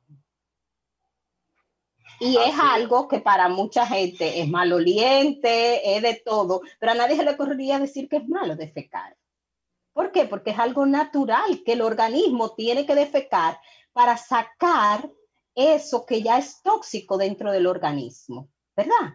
Y 2.18 2.36
es 2.36 2.54
Así 2.54 2.54
es. 2.54 2.60
algo 2.60 3.08
que 3.08 3.20
para 3.20 3.48
mucha 3.48 3.86
gente 3.86 4.40
es 4.40 4.48
maloliente, 4.48 5.96
es 5.96 6.02
de 6.02 6.14
todo, 6.24 6.62
pero 6.78 6.92
a 6.92 6.94
nadie 6.94 7.16
se 7.16 7.24
le 7.24 7.32
ocurriría 7.32 7.78
decir 7.78 8.08
que 8.08 8.16
es 8.16 8.28
malo 8.28 8.56
defecar. 8.56 9.16
¿Por 9.92 10.12
qué? 10.12 10.26
Porque 10.26 10.50
es 10.50 10.58
algo 10.58 10.84
natural 10.86 11.62
que 11.64 11.72
el 11.72 11.82
organismo 11.82 12.54
tiene 12.54 12.84
que 12.86 12.94
defecar 12.94 13.58
para 13.92 14.16
sacar 14.16 15.10
eso 15.54 16.04
que 16.04 16.22
ya 16.22 16.38
es 16.38 16.62
tóxico 16.62 17.16
dentro 17.16 17.50
del 17.50 17.66
organismo, 17.66 18.50
¿verdad? 18.76 19.14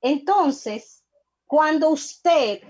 Entonces, 0.00 1.04
cuando 1.46 1.90
usted 1.90 2.62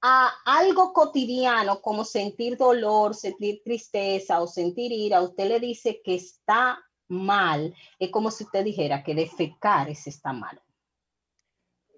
a 0.00 0.32
algo 0.44 0.92
cotidiano 0.92 1.80
como 1.80 2.04
sentir 2.04 2.56
dolor, 2.56 3.14
sentir 3.14 3.62
tristeza 3.64 4.40
o 4.40 4.46
sentir 4.46 4.92
ira, 4.92 5.22
usted 5.22 5.48
le 5.48 5.58
dice 5.58 6.00
que 6.04 6.14
está 6.14 6.78
mal, 7.08 7.74
es 7.98 8.10
como 8.10 8.30
si 8.30 8.44
usted 8.44 8.64
dijera 8.64 9.02
que 9.02 9.14
defecar 9.14 9.88
es 9.88 10.06
está 10.06 10.32
mal. 10.32 10.60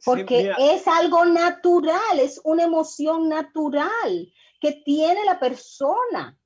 Porque 0.04 0.52
Sí, 0.57 0.62
es 0.62 0.86
algo 0.86 1.24
natural, 1.24 2.20
es 2.20 2.40
una 2.44 2.64
emoción 2.64 3.28
natural 3.28 4.32
que 4.61 4.72
tiene 4.84 5.24
la 5.24 5.38
persona. 5.40 6.38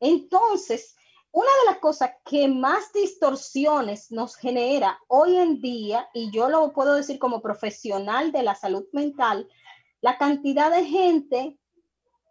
Entonces, 0.00 0.96
una 1.30 1.50
de 1.64 1.70
las 1.70 1.78
cosas 1.78 2.10
que 2.24 2.48
más 2.48 2.92
distorsiones 2.92 4.10
nos 4.10 4.36
genera 4.36 4.98
hoy 5.08 5.36
en 5.36 5.60
día, 5.60 6.08
y 6.14 6.30
yo 6.30 6.48
lo 6.48 6.72
puedo 6.72 6.94
decir 6.94 7.18
como 7.18 7.42
profesional 7.42 8.32
de 8.32 8.42
la 8.42 8.54
salud 8.54 8.84
mental, 8.92 9.48
la 10.00 10.16
cantidad 10.16 10.70
de 10.70 10.84
gente 10.84 11.58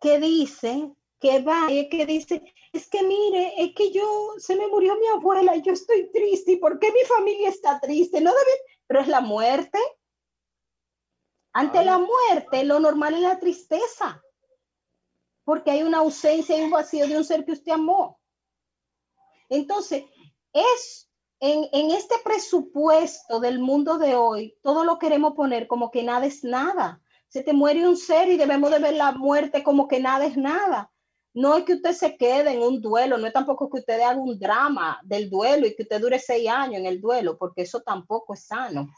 que 0.01 0.19
dice, 0.19 0.91
que 1.19 1.41
va, 1.41 1.71
y 1.71 1.89
que 1.89 2.05
dice, 2.05 2.43
es 2.77 2.87
que 2.87 3.03
mire, 3.03 3.53
es 3.57 3.73
que 3.75 3.91
yo, 3.91 4.33
se 4.37 4.55
me 4.55 4.67
murió 4.67 4.95
mi 4.95 5.07
abuela 5.07 5.55
y 5.55 5.61
yo 5.63 5.73
estoy 5.73 6.11
triste, 6.11 6.53
¿y 6.53 6.57
por 6.57 6.79
qué 6.79 6.91
mi 6.91 7.01
familia 7.01 7.49
está 7.49 7.79
triste? 7.79 8.21
No 8.21 8.31
debe, 8.31 8.61
pero 8.85 9.01
es 9.01 9.07
la 9.07 9.19
muerte. 9.19 9.79
Ante 11.53 11.83
la 11.83 11.97
muerte, 11.97 12.63
lo 12.63 12.79
normal 12.79 13.15
es 13.15 13.21
la 13.21 13.39
tristeza, 13.39 14.21
porque 15.43 15.71
hay 15.71 15.81
una 15.81 15.99
ausencia 15.99 16.55
y 16.55 16.61
un 16.61 16.69
vacío 16.69 17.07
de 17.07 17.17
un 17.17 17.25
ser 17.25 17.45
que 17.45 17.53
usted 17.53 17.71
amó. 17.71 18.19
Entonces, 19.49 20.03
es 20.53 21.09
en, 21.39 21.67
en 21.71 21.91
este 21.91 22.15
presupuesto 22.23 23.39
del 23.39 23.57
mundo 23.57 23.97
de 23.97 24.15
hoy, 24.15 24.55
todo 24.61 24.83
lo 24.83 24.99
queremos 24.99 25.33
poner 25.33 25.67
como 25.67 25.89
que 25.89 26.03
nada 26.03 26.27
es 26.27 26.43
nada. 26.43 27.01
Se 27.27 27.41
te 27.41 27.53
muere 27.53 27.87
un 27.87 27.97
ser 27.97 28.29
y 28.29 28.37
debemos 28.37 28.69
de 28.69 28.79
ver 28.79 28.93
la 28.93 29.13
muerte 29.13 29.63
como 29.63 29.87
que 29.87 29.99
nada 29.99 30.25
es 30.25 30.37
nada. 30.37 30.91
No 31.37 31.55
es 31.55 31.65
que 31.65 31.73
usted 31.73 31.93
se 31.93 32.17
quede 32.17 32.53
en 32.53 32.63
un 32.63 32.81
duelo, 32.81 33.15
no 33.15 33.27
es 33.27 33.31
tampoco 33.31 33.69
que 33.69 33.77
usted 33.77 34.01
haga 34.01 34.19
un 34.19 34.39
drama 34.39 34.99
del 35.03 35.29
duelo 35.29 35.67
y 35.67 35.75
que 35.75 35.83
usted 35.83 36.01
dure 36.01 36.17
seis 36.17 36.49
años 36.49 36.79
en 36.79 36.87
el 36.87 36.99
duelo, 36.99 37.37
porque 37.37 37.61
eso 37.61 37.79
tampoco 37.81 38.33
es 38.33 38.45
sano. 38.45 38.89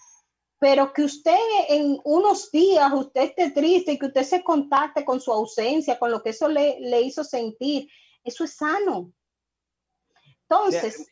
Pero 0.58 0.94
que 0.94 1.04
usted 1.04 1.36
en 1.68 2.00
unos 2.06 2.50
días, 2.50 2.94
usted 2.94 3.24
esté 3.24 3.52
triste 3.52 3.92
y 3.92 4.00
que 4.00 4.06
usted 4.06 4.24
se 4.24 4.42
contacte 4.42 5.04
con 5.04 5.20
su 5.20 5.34
ausencia, 5.34 6.00
con 6.00 6.12
lo 6.12 6.24
que 6.24 6.30
eso 6.30 6.48
le, 6.48 6.80
le 6.80 7.02
hizo 7.02 7.26
sentir, 7.26 7.90
eso 8.24 8.46
es 8.46 8.56
sano. 8.56 9.12
Entonces, 10.44 11.12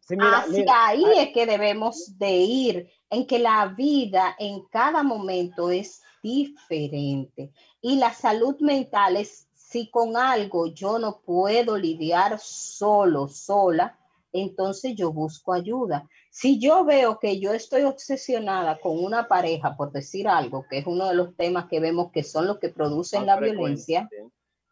sí, 0.00 0.16
mira, 0.16 0.40
hacia 0.40 0.52
mira, 0.52 0.86
ahí 0.86 1.04
es 1.16 1.32
que 1.32 1.46
debemos 1.46 2.18
de 2.18 2.30
ir, 2.30 2.90
en 3.08 3.26
que 3.26 3.38
la 3.38 3.68
vida 3.68 4.36
en 4.38 4.66
cada 4.66 5.02
momento 5.02 5.70
es 5.70 6.02
diferente. 6.22 7.52
Y 7.80 7.96
la 7.96 8.12
salud 8.12 8.56
mental 8.60 9.16
es, 9.16 9.48
si 9.70 9.88
con 9.88 10.16
algo 10.16 10.66
yo 10.66 10.98
no 10.98 11.20
puedo 11.20 11.76
lidiar 11.76 12.40
solo, 12.40 13.28
sola, 13.28 13.96
entonces 14.32 14.96
yo 14.96 15.12
busco 15.12 15.52
ayuda. 15.52 16.08
Si 16.28 16.58
yo 16.58 16.84
veo 16.84 17.20
que 17.20 17.38
yo 17.38 17.52
estoy 17.52 17.82
obsesionada 17.82 18.80
con 18.80 19.02
una 19.02 19.28
pareja, 19.28 19.76
por 19.76 19.92
decir 19.92 20.26
algo, 20.26 20.66
que 20.68 20.78
es 20.78 20.86
uno 20.86 21.06
de 21.06 21.14
los 21.14 21.36
temas 21.36 21.66
que 21.66 21.78
vemos 21.78 22.10
que 22.10 22.24
son 22.24 22.48
los 22.48 22.58
que 22.58 22.70
producen 22.70 23.26
la 23.26 23.38
violencia, 23.38 24.08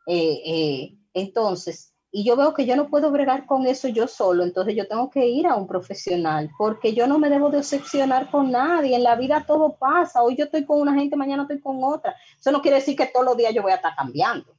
eh, 0.08 0.40
eh, 0.44 0.98
entonces, 1.14 1.94
y 2.10 2.24
yo 2.24 2.34
veo 2.34 2.52
que 2.52 2.66
yo 2.66 2.74
no 2.74 2.88
puedo 2.88 3.12
bregar 3.12 3.46
con 3.46 3.66
eso 3.66 3.86
yo 3.86 4.08
solo, 4.08 4.42
entonces 4.42 4.74
yo 4.74 4.88
tengo 4.88 5.10
que 5.10 5.28
ir 5.28 5.46
a 5.46 5.54
un 5.54 5.68
profesional, 5.68 6.50
porque 6.58 6.92
yo 6.92 7.06
no 7.06 7.20
me 7.20 7.30
debo 7.30 7.50
de 7.50 7.58
obsesionar 7.58 8.32
con 8.32 8.50
nadie, 8.50 8.96
en 8.96 9.04
la 9.04 9.14
vida 9.14 9.44
todo 9.46 9.76
pasa, 9.76 10.24
hoy 10.24 10.34
yo 10.34 10.46
estoy 10.46 10.64
con 10.64 10.80
una 10.80 10.94
gente, 10.94 11.14
mañana 11.14 11.42
estoy 11.42 11.60
con 11.60 11.84
otra, 11.84 12.16
eso 12.36 12.50
no 12.50 12.60
quiere 12.60 12.78
decir 12.78 12.96
que 12.96 13.06
todos 13.06 13.26
los 13.26 13.36
días 13.36 13.54
yo 13.54 13.62
voy 13.62 13.70
a 13.72 13.76
estar 13.76 13.94
cambiando, 13.94 14.57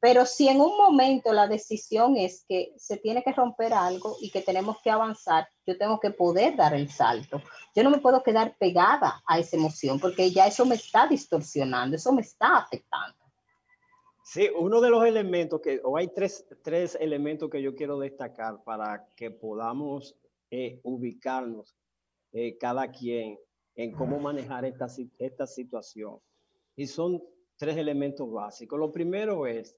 pero 0.00 0.24
si 0.24 0.48
en 0.48 0.62
un 0.62 0.78
momento 0.78 1.32
la 1.32 1.46
decisión 1.46 2.16
es 2.16 2.44
que 2.48 2.72
se 2.78 2.96
tiene 2.96 3.22
que 3.22 3.32
romper 3.32 3.74
algo 3.74 4.16
y 4.20 4.30
que 4.30 4.40
tenemos 4.40 4.78
que 4.82 4.90
avanzar, 4.90 5.46
yo 5.66 5.76
tengo 5.76 6.00
que 6.00 6.10
poder 6.10 6.56
dar 6.56 6.74
el 6.74 6.88
salto. 6.88 7.42
Yo 7.74 7.84
no 7.84 7.90
me 7.90 7.98
puedo 7.98 8.22
quedar 8.22 8.56
pegada 8.58 9.22
a 9.26 9.38
esa 9.38 9.58
emoción 9.58 10.00
porque 10.00 10.30
ya 10.30 10.46
eso 10.46 10.64
me 10.64 10.76
está 10.76 11.06
distorsionando, 11.06 11.96
eso 11.96 12.12
me 12.12 12.22
está 12.22 12.56
afectando. 12.56 13.18
Sí, 14.24 14.48
uno 14.58 14.80
de 14.80 14.88
los 14.88 15.04
elementos 15.04 15.60
que, 15.60 15.80
o 15.84 15.98
hay 15.98 16.08
tres, 16.08 16.46
tres 16.62 16.96
elementos 16.98 17.50
que 17.50 17.60
yo 17.60 17.74
quiero 17.74 17.98
destacar 17.98 18.62
para 18.64 19.06
que 19.16 19.30
podamos 19.30 20.16
eh, 20.50 20.80
ubicarnos 20.82 21.76
eh, 22.32 22.56
cada 22.56 22.90
quien 22.90 23.38
en 23.74 23.92
cómo 23.92 24.18
manejar 24.18 24.64
esta, 24.64 24.86
esta 25.18 25.46
situación. 25.46 26.20
Y 26.74 26.86
son 26.86 27.22
tres 27.56 27.76
elementos 27.76 28.30
básicos. 28.30 28.78
Lo 28.78 28.90
primero 28.90 29.46
es 29.46 29.76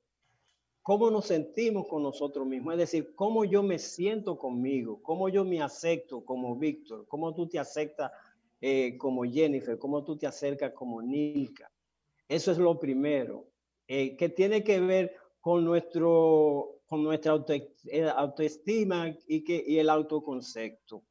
cómo 0.83 1.11
nos 1.11 1.26
sentimos 1.26 1.87
con 1.87 2.03
nosotros 2.03 2.47
mismos, 2.47 2.74
es 2.74 2.78
decir, 2.78 3.14
cómo 3.14 3.45
yo 3.45 3.62
me 3.62 3.78
siento 3.78 4.37
conmigo, 4.37 5.01
cómo 5.03 5.28
yo 5.28 5.45
me 5.45 5.62
acepto 5.62 6.24
como 6.24 6.57
Víctor, 6.57 7.07
cómo 7.07 7.33
tú 7.33 7.49
te 7.49 7.59
aceptas 7.59 8.11
eh, 8.61 8.97
como 8.99 9.24
Jennifer, 9.24 9.78
cómo 9.78 10.05
tú 10.05 10.16
te 10.16 10.26
acercas 10.26 10.72
como 10.72 11.01
Nilka. 11.03 11.70
Eso 12.28 12.53
es 12.53 12.59
lo 12.59 12.78
primero, 12.78 13.47
eh, 13.87 14.16
que 14.16 14.28
tiene 14.28 14.64
que 14.64 14.80
ver 14.80 15.16
con, 15.41 15.64
nuestro, 15.64 16.80
con 16.87 17.03
nuestra 17.03 17.33
auto- 17.33 17.53
eh, 17.53 18.09
autoestima 18.16 19.14
y, 19.26 19.45
que, 19.45 19.62
y 19.66 19.78
el 19.78 19.91
autoconcepto. 19.91 20.97
O 20.97 21.05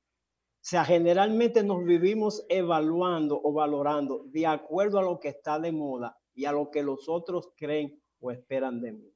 sea, 0.64 0.86
generalmente 0.86 1.64
nos 1.64 1.84
vivimos 1.84 2.46
evaluando 2.48 3.40
o 3.44 3.52
valorando 3.52 4.26
de 4.28 4.46
acuerdo 4.46 5.00
a 5.00 5.04
lo 5.04 5.20
que 5.20 5.30
está 5.30 5.60
de 5.60 5.72
moda 5.72 6.18
y 6.36 6.46
a 6.46 6.52
lo 6.52 6.70
que 6.70 6.84
los 6.84 7.10
otros 7.10 7.52
creen 7.56 8.00
o 8.20 8.32
esperan 8.32 8.80
de 8.80 8.92
mí. 8.92 9.12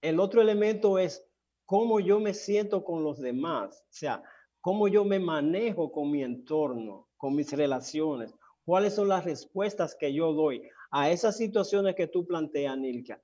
El 0.00 0.20
otro 0.20 0.40
elemento 0.40 0.98
es 0.98 1.24
cómo 1.64 2.00
yo 2.00 2.20
me 2.20 2.34
siento 2.34 2.84
con 2.84 3.02
los 3.02 3.18
demás, 3.18 3.82
o 3.82 3.92
sea, 3.92 4.22
cómo 4.60 4.88
yo 4.88 5.04
me 5.04 5.18
manejo 5.18 5.92
con 5.92 6.10
mi 6.10 6.22
entorno, 6.22 7.08
con 7.16 7.34
mis 7.34 7.52
relaciones, 7.52 8.34
cuáles 8.64 8.94
son 8.94 9.08
las 9.08 9.24
respuestas 9.24 9.96
que 9.98 10.12
yo 10.12 10.32
doy 10.32 10.62
a 10.90 11.10
esas 11.10 11.36
situaciones 11.36 11.94
que 11.94 12.06
tú 12.06 12.26
planteas, 12.26 12.78
Nilka, 12.78 13.20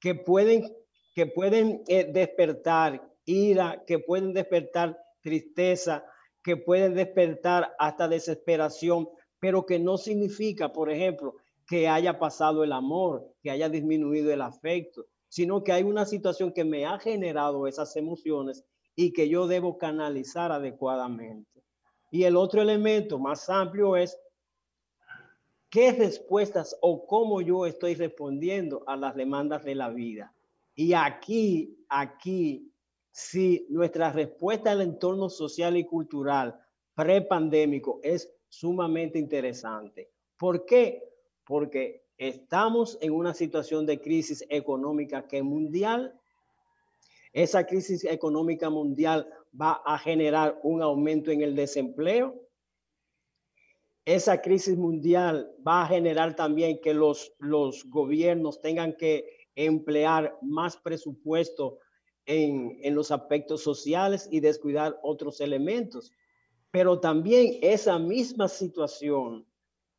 que 0.00 0.14
pueden 0.14 0.74
que 1.14 1.26
pueden 1.26 1.82
eh, 1.88 2.10
despertar 2.10 3.06
ira, 3.24 3.82
que 3.86 3.98
pueden 3.98 4.32
despertar 4.32 4.98
tristeza, 5.20 6.04
que 6.42 6.56
pueden 6.56 6.94
despertar 6.94 7.74
hasta 7.78 8.08
desesperación, 8.08 9.08
pero 9.38 9.66
que 9.66 9.78
no 9.78 9.98
significa, 9.98 10.72
por 10.72 10.90
ejemplo, 10.90 11.36
que 11.66 11.88
haya 11.88 12.18
pasado 12.18 12.64
el 12.64 12.72
amor, 12.72 13.32
que 13.42 13.50
haya 13.50 13.68
disminuido 13.68 14.32
el 14.32 14.40
afecto, 14.40 15.06
sino 15.32 15.64
que 15.64 15.72
hay 15.72 15.82
una 15.82 16.04
situación 16.04 16.52
que 16.52 16.62
me 16.62 16.84
ha 16.84 16.98
generado 16.98 17.66
esas 17.66 17.96
emociones 17.96 18.66
y 18.94 19.14
que 19.14 19.30
yo 19.30 19.46
debo 19.46 19.78
canalizar 19.78 20.52
adecuadamente. 20.52 21.64
Y 22.10 22.24
el 22.24 22.36
otro 22.36 22.60
elemento 22.60 23.18
más 23.18 23.48
amplio 23.48 23.96
es 23.96 24.20
qué 25.70 25.92
respuestas 25.92 26.76
o 26.82 27.06
cómo 27.06 27.40
yo 27.40 27.64
estoy 27.64 27.94
respondiendo 27.94 28.84
a 28.86 28.94
las 28.94 29.14
demandas 29.14 29.64
de 29.64 29.74
la 29.74 29.88
vida. 29.88 30.34
Y 30.74 30.92
aquí, 30.92 31.82
aquí, 31.88 32.70
si 33.10 33.66
nuestra 33.70 34.12
respuesta 34.12 34.72
al 34.72 34.82
entorno 34.82 35.30
social 35.30 35.78
y 35.78 35.86
cultural 35.86 36.60
prepandémico 36.94 38.00
es 38.02 38.30
sumamente 38.50 39.18
interesante. 39.18 40.10
¿Por 40.36 40.66
qué? 40.66 41.08
Porque 41.46 42.01
estamos 42.18 42.98
en 43.00 43.12
una 43.12 43.34
situación 43.34 43.86
de 43.86 44.00
crisis 44.00 44.44
económica 44.48 45.26
que 45.26 45.42
mundial. 45.42 46.18
Esa 47.32 47.66
crisis 47.66 48.04
económica 48.04 48.70
mundial 48.70 49.28
va 49.58 49.82
a 49.84 49.98
generar 49.98 50.58
un 50.62 50.82
aumento 50.82 51.30
en 51.30 51.42
el 51.42 51.54
desempleo. 51.54 52.40
Esa 54.04 54.40
crisis 54.42 54.76
mundial 54.76 55.50
va 55.66 55.82
a 55.82 55.86
generar 55.86 56.34
también 56.34 56.80
que 56.80 56.92
los, 56.92 57.32
los 57.38 57.84
gobiernos 57.84 58.60
tengan 58.60 58.96
que 58.96 59.48
emplear 59.54 60.36
más 60.42 60.76
presupuesto 60.76 61.78
en, 62.26 62.78
en 62.82 62.94
los 62.94 63.10
aspectos 63.10 63.62
sociales 63.62 64.28
y 64.30 64.40
descuidar 64.40 64.98
otros 65.02 65.40
elementos. 65.40 66.12
Pero 66.70 67.00
también 67.00 67.58
esa 67.62 67.98
misma 67.98 68.48
situación 68.48 69.46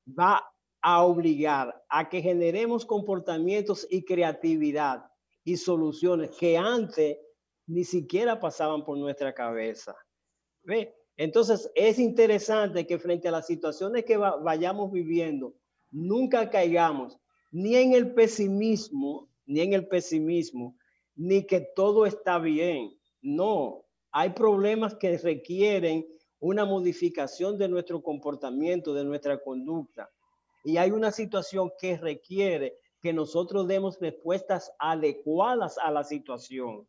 va 0.08 0.53
a 0.84 1.02
obligar 1.04 1.82
a 1.88 2.10
que 2.10 2.22
generemos 2.22 2.86
comportamientos 2.86 3.88
y 3.90 4.04
creatividad 4.04 5.06
y 5.46 5.56
soluciones 5.56 6.32
que 6.32 6.58
antes 6.58 7.18
ni 7.66 7.86
siquiera 7.86 8.40
pasaban 8.40 8.84
por 8.84 8.98
nuestra 8.98 9.34
cabeza. 9.34 9.96
¿Ve? 10.64 10.94
Entonces 11.16 11.72
es 11.74 12.00
interesante 12.00 12.86
que 12.86 13.00
frente 13.00 13.30
a 13.30 13.32
las 13.32 13.48
situaciones 13.48 14.04
que 14.04 14.18
vayamos 14.18 14.92
viviendo, 14.92 15.56
nunca 15.90 16.50
caigamos 16.50 17.18
ni 17.52 17.76
en 17.78 17.94
el 17.94 18.14
pesimismo, 18.14 19.30
ni 19.46 19.62
en 19.62 19.74
el 19.74 19.88
pesimismo, 19.88 20.76
ni 21.16 21.46
que 21.46 21.62
todo 21.76 22.06
está 22.06 22.40
bien. 22.40 22.92
No, 23.22 23.86
hay 24.12 24.32
problemas 24.32 24.96
que 24.96 25.18
requieren 25.18 26.06
una 26.40 26.66
modificación 26.66 27.58
de 27.58 27.70
nuestro 27.70 28.04
comportamiento, 28.04 28.94
de 28.94 29.06
nuestra 29.06 29.42
conducta. 29.42 30.10
Y 30.64 30.78
hay 30.78 30.92
una 30.92 31.12
situación 31.12 31.72
que 31.78 31.98
requiere 31.98 32.78
que 33.02 33.12
nosotros 33.14 33.68
demos 33.68 34.00
respuestas 34.00 34.72
adecuadas 34.80 35.78
a 35.78 35.92
la 35.92 36.04
situación, 36.04 36.88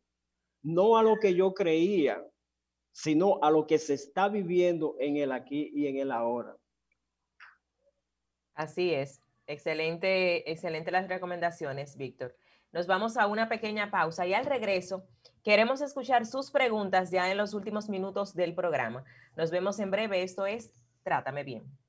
no 0.62 0.96
a 0.96 1.02
lo 1.02 1.16
que 1.18 1.34
yo 1.34 1.52
creía, 1.54 2.24
sino 2.92 3.40
a 3.42 3.50
lo 3.50 3.66
que 3.66 3.78
se 3.78 3.94
está 3.94 4.28
viviendo 4.28 4.94
en 5.00 5.16
el 5.16 5.32
aquí 5.32 5.72
y 5.74 5.88
en 5.88 5.98
el 5.98 6.12
ahora. 6.12 6.56
Así 8.54 8.94
es. 8.94 9.20
Excelente, 9.46 10.50
excelente 10.50 10.90
las 10.90 11.08
recomendaciones, 11.08 11.96
Víctor. 11.96 12.36
Nos 12.72 12.86
vamos 12.86 13.16
a 13.16 13.26
una 13.26 13.48
pequeña 13.48 13.90
pausa 13.90 14.26
y 14.26 14.34
al 14.34 14.46
regreso 14.46 15.04
queremos 15.42 15.80
escuchar 15.80 16.24
sus 16.24 16.50
preguntas 16.50 17.10
ya 17.10 17.30
en 17.30 17.36
los 17.36 17.52
últimos 17.52 17.88
minutos 17.88 18.34
del 18.34 18.54
programa. 18.54 19.04
Nos 19.36 19.50
vemos 19.50 19.78
en 19.80 19.90
breve. 19.90 20.22
Esto 20.22 20.46
es 20.46 20.72
Trátame 21.02 21.44
bien. 21.44 21.83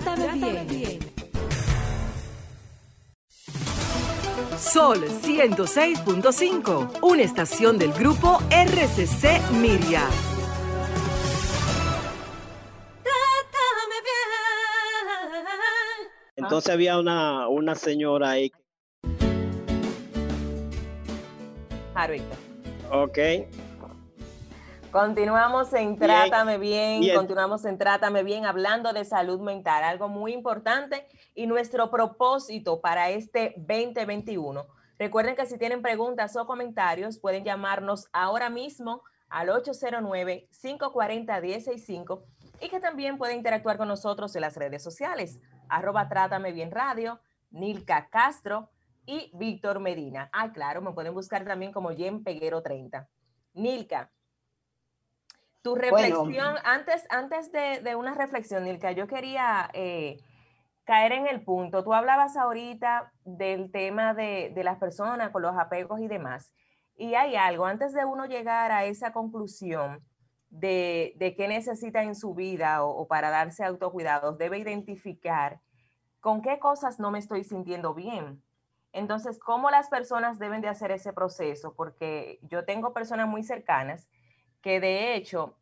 Trátame, 0.00 0.64
bien. 0.64 0.98
Sol 4.58 5.04
106.5, 5.04 7.00
una 7.02 7.22
estación 7.22 7.78
del 7.78 7.92
grupo 7.92 8.38
RCC 8.50 9.40
Miria. 9.52 10.06
Trátame 13.02 13.96
bien. 14.04 14.20
Entonces 16.36 16.72
había 16.72 16.98
una, 16.98 17.48
una 17.48 17.74
señora 17.74 18.30
ahí. 18.30 18.52
Harvey. 21.94 22.22
Ok. 22.90 23.18
Continuamos 24.92 25.72
en 25.72 25.96
Trátame 25.96 26.58
Bien, 26.58 27.02
continuamos 27.14 27.64
en 27.64 27.78
Trátame 27.78 28.24
Bien 28.24 28.44
hablando 28.44 28.92
de 28.92 29.04
salud 29.04 29.40
mental, 29.40 29.84
algo 29.84 30.08
muy 30.08 30.32
importante 30.32 31.06
y 31.32 31.46
nuestro 31.46 31.92
propósito 31.92 32.80
para 32.80 33.10
este 33.10 33.54
2021. 33.56 34.66
Recuerden 34.98 35.36
que 35.36 35.46
si 35.46 35.58
tienen 35.58 35.80
preguntas 35.80 36.34
o 36.34 36.44
comentarios 36.44 37.20
pueden 37.20 37.44
llamarnos 37.44 38.08
ahora 38.12 38.50
mismo 38.50 39.04
al 39.28 39.50
809-540-165 39.50 42.24
y 42.60 42.68
que 42.68 42.80
también 42.80 43.16
pueden 43.16 43.36
interactuar 43.36 43.78
con 43.78 43.86
nosotros 43.86 44.34
en 44.34 44.40
las 44.40 44.56
redes 44.56 44.82
sociales, 44.82 45.38
arroba 45.68 46.08
Trátame 46.08 46.50
Bien 46.50 46.72
Radio, 46.72 47.20
Nilka 47.52 48.08
Castro 48.10 48.72
y 49.06 49.30
Víctor 49.34 49.78
Medina. 49.78 50.30
Ah, 50.32 50.50
claro, 50.50 50.82
me 50.82 50.90
pueden 50.90 51.14
buscar 51.14 51.44
también 51.44 51.70
como 51.70 51.90
Jen 51.90 52.24
Peguero 52.24 52.60
30. 52.60 53.08
Nilka, 53.54 54.10
tu 55.62 55.74
reflexión, 55.74 56.56
antes, 56.64 57.06
antes 57.10 57.52
de, 57.52 57.80
de 57.82 57.94
una 57.94 58.14
reflexión, 58.14 58.64
Nilka, 58.64 58.92
yo 58.92 59.06
quería 59.06 59.68
eh, 59.74 60.18
caer 60.84 61.12
en 61.12 61.26
el 61.26 61.44
punto. 61.44 61.84
Tú 61.84 61.92
hablabas 61.92 62.36
ahorita 62.36 63.12
del 63.24 63.70
tema 63.70 64.14
de, 64.14 64.52
de 64.54 64.64
las 64.64 64.78
personas 64.78 65.30
con 65.30 65.42
los 65.42 65.56
apegos 65.58 66.00
y 66.00 66.08
demás. 66.08 66.52
Y 66.96 67.14
hay 67.14 67.36
algo, 67.36 67.66
antes 67.66 67.92
de 67.92 68.04
uno 68.04 68.26
llegar 68.26 68.72
a 68.72 68.84
esa 68.84 69.12
conclusión 69.12 70.04
de, 70.48 71.14
de 71.16 71.34
qué 71.34 71.48
necesita 71.48 72.02
en 72.02 72.14
su 72.14 72.34
vida 72.34 72.84
o, 72.84 72.90
o 72.90 73.06
para 73.06 73.30
darse 73.30 73.64
autocuidados, 73.64 74.38
debe 74.38 74.58
identificar 74.58 75.60
con 76.20 76.42
qué 76.42 76.58
cosas 76.58 76.98
no 76.98 77.10
me 77.10 77.18
estoy 77.18 77.44
sintiendo 77.44 77.94
bien. 77.94 78.42
Entonces, 78.92 79.38
¿cómo 79.38 79.70
las 79.70 79.88
personas 79.88 80.38
deben 80.38 80.60
de 80.60 80.68
hacer 80.68 80.90
ese 80.90 81.12
proceso? 81.12 81.74
Porque 81.74 82.40
yo 82.42 82.64
tengo 82.64 82.92
personas 82.92 83.28
muy 83.28 83.44
cercanas 83.44 84.08
que 84.62 84.80
de 84.80 85.14
hecho, 85.14 85.56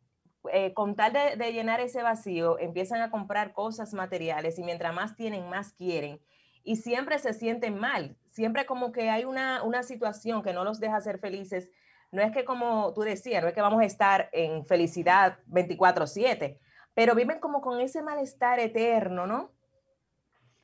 eh, 0.51 0.73
con 0.73 0.95
tal 0.95 1.13
de, 1.13 1.35
de 1.35 1.53
llenar 1.53 1.79
ese 1.79 2.01
vacío, 2.01 2.59
empiezan 2.59 3.01
a 3.01 3.11
comprar 3.11 3.53
cosas 3.53 3.93
materiales 3.93 4.59
y 4.59 4.63
mientras 4.63 4.93
más 4.93 5.15
tienen, 5.15 5.49
más 5.49 5.73
quieren. 5.73 6.19
Y 6.63 6.77
siempre 6.77 7.19
se 7.19 7.33
sienten 7.33 7.77
mal, 7.77 8.17
siempre 8.29 8.65
como 8.65 8.91
que 8.91 9.09
hay 9.09 9.25
una, 9.25 9.63
una 9.63 9.83
situación 9.83 10.43
que 10.43 10.53
no 10.53 10.63
los 10.63 10.79
deja 10.79 11.01
ser 11.01 11.19
felices. 11.19 11.69
No 12.11 12.21
es 12.21 12.31
que 12.31 12.45
como 12.45 12.93
tú 12.93 13.01
decías, 13.01 13.41
no 13.41 13.49
es 13.49 13.53
que 13.53 13.61
vamos 13.61 13.81
a 13.81 13.85
estar 13.85 14.29
en 14.31 14.65
felicidad 14.65 15.39
24/7, 15.47 16.57
pero 16.93 17.15
viven 17.15 17.39
como 17.39 17.61
con 17.61 17.79
ese 17.79 18.01
malestar 18.01 18.59
eterno, 18.59 19.27
¿no? 19.27 19.51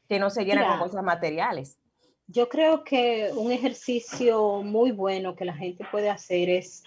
Que 0.08 0.20
no 0.20 0.30
se 0.30 0.44
llena 0.44 0.62
Mira. 0.62 0.78
con 0.78 0.88
cosas 0.88 1.04
materiales. 1.04 1.80
Yo 2.28 2.50
creo 2.50 2.84
que 2.84 3.32
un 3.36 3.52
ejercicio 3.52 4.64
muy 4.64 4.92
bueno 4.92 5.36
que 5.36 5.46
la 5.46 5.54
gente 5.54 5.86
puede 5.92 6.10
hacer 6.10 6.50
es 6.50 6.84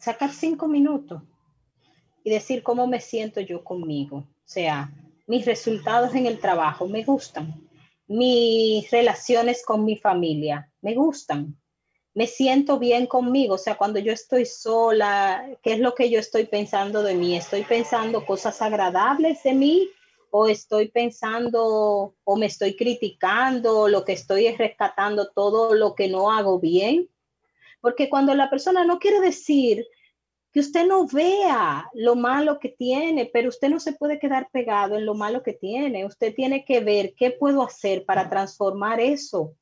sacar 0.00 0.32
cinco 0.32 0.66
minutos 0.66 1.22
y 2.24 2.30
decir 2.30 2.62
cómo 2.62 2.86
me 2.86 3.00
siento 3.00 3.40
yo 3.40 3.62
conmigo. 3.62 4.16
O 4.18 4.26
sea, 4.44 4.90
mis 5.26 5.46
resultados 5.46 6.14
en 6.14 6.26
el 6.26 6.40
trabajo 6.40 6.88
me 6.88 7.04
gustan, 7.04 7.54
mis 8.08 8.90
relaciones 8.90 9.64
con 9.64 9.84
mi 9.84 9.96
familia 9.96 10.68
me 10.82 10.94
gustan, 10.94 11.56
me 12.14 12.26
siento 12.26 12.78
bien 12.78 13.06
conmigo. 13.06 13.54
O 13.54 13.58
sea, 13.58 13.76
cuando 13.76 14.00
yo 14.00 14.12
estoy 14.12 14.46
sola, 14.46 15.46
¿qué 15.62 15.74
es 15.74 15.78
lo 15.78 15.94
que 15.94 16.10
yo 16.10 16.18
estoy 16.18 16.46
pensando 16.46 17.04
de 17.04 17.14
mí? 17.14 17.36
¿Estoy 17.36 17.62
pensando 17.62 18.26
cosas 18.26 18.60
agradables 18.62 19.42
de 19.44 19.54
mí? 19.54 19.88
o 20.30 20.46
estoy 20.46 20.88
pensando 20.88 22.14
o 22.24 22.36
me 22.36 22.46
estoy 22.46 22.76
criticando, 22.76 23.88
lo 23.88 24.04
que 24.04 24.12
estoy 24.12 24.46
es 24.46 24.58
rescatando 24.58 25.28
todo 25.30 25.74
lo 25.74 25.94
que 25.94 26.08
no 26.08 26.30
hago 26.30 26.60
bien. 26.60 27.08
Porque 27.80 28.08
cuando 28.08 28.34
la 28.34 28.50
persona 28.50 28.84
no 28.84 28.98
quiere 28.98 29.20
decir 29.20 29.86
que 30.52 30.60
usted 30.60 30.86
no 30.86 31.06
vea 31.06 31.88
lo 31.94 32.16
malo 32.16 32.58
que 32.58 32.70
tiene, 32.70 33.30
pero 33.32 33.48
usted 33.48 33.68
no 33.68 33.78
se 33.78 33.92
puede 33.92 34.18
quedar 34.18 34.48
pegado 34.52 34.96
en 34.96 35.06
lo 35.06 35.14
malo 35.14 35.42
que 35.42 35.52
tiene. 35.52 36.04
Usted 36.04 36.34
tiene 36.34 36.64
que 36.64 36.80
ver 36.80 37.14
qué 37.16 37.30
puedo 37.30 37.62
hacer 37.62 38.04
para 38.04 38.28
transformar 38.28 39.00
eso 39.00 39.54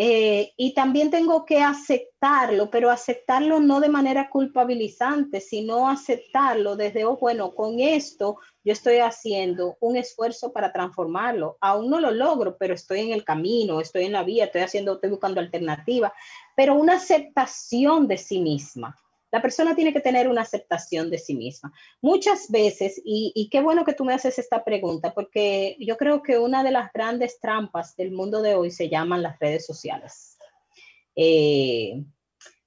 Eh, 0.00 0.52
y 0.56 0.74
también 0.74 1.10
tengo 1.10 1.44
que 1.44 1.60
aceptarlo, 1.60 2.70
pero 2.70 2.88
aceptarlo 2.88 3.58
no 3.58 3.80
de 3.80 3.88
manera 3.88 4.30
culpabilizante, 4.30 5.40
sino 5.40 5.88
aceptarlo 5.88 6.76
desde, 6.76 7.04
oh, 7.04 7.16
bueno, 7.16 7.52
con 7.52 7.80
esto 7.80 8.36
yo 8.62 8.72
estoy 8.72 8.98
haciendo 8.98 9.76
un 9.80 9.96
esfuerzo 9.96 10.52
para 10.52 10.72
transformarlo. 10.72 11.58
Aún 11.60 11.90
no 11.90 11.98
lo 11.98 12.12
logro, 12.12 12.56
pero 12.56 12.74
estoy 12.74 13.00
en 13.00 13.10
el 13.10 13.24
camino, 13.24 13.80
estoy 13.80 14.04
en 14.04 14.12
la 14.12 14.22
vía, 14.22 14.44
estoy 14.44 14.60
haciendo, 14.60 14.94
estoy 14.94 15.10
buscando 15.10 15.40
alternativas, 15.40 16.12
pero 16.54 16.76
una 16.76 16.94
aceptación 16.94 18.06
de 18.06 18.18
sí 18.18 18.38
misma. 18.38 18.94
La 19.30 19.42
persona 19.42 19.74
tiene 19.74 19.92
que 19.92 20.00
tener 20.00 20.28
una 20.28 20.42
aceptación 20.42 21.10
de 21.10 21.18
sí 21.18 21.34
misma. 21.34 21.72
Muchas 22.00 22.50
veces, 22.50 23.00
y, 23.04 23.32
y, 23.34 23.50
qué 23.50 23.60
bueno 23.60 23.84
que 23.84 23.92
tú 23.92 24.04
me 24.04 24.14
haces 24.14 24.38
esta 24.38 24.64
pregunta, 24.64 25.12
porque 25.12 25.76
yo 25.80 25.96
creo 25.96 26.22
que 26.22 26.38
una 26.38 26.64
de 26.64 26.70
las 26.70 26.92
grandes 26.92 27.38
trampas 27.40 27.94
del 27.96 28.12
mundo 28.12 28.40
de 28.40 28.54
hoy 28.54 28.70
se 28.70 28.88
llaman 28.88 29.22
las 29.22 29.38
redes 29.38 29.66
sociales. 29.66 30.38
Eh, 31.20 32.04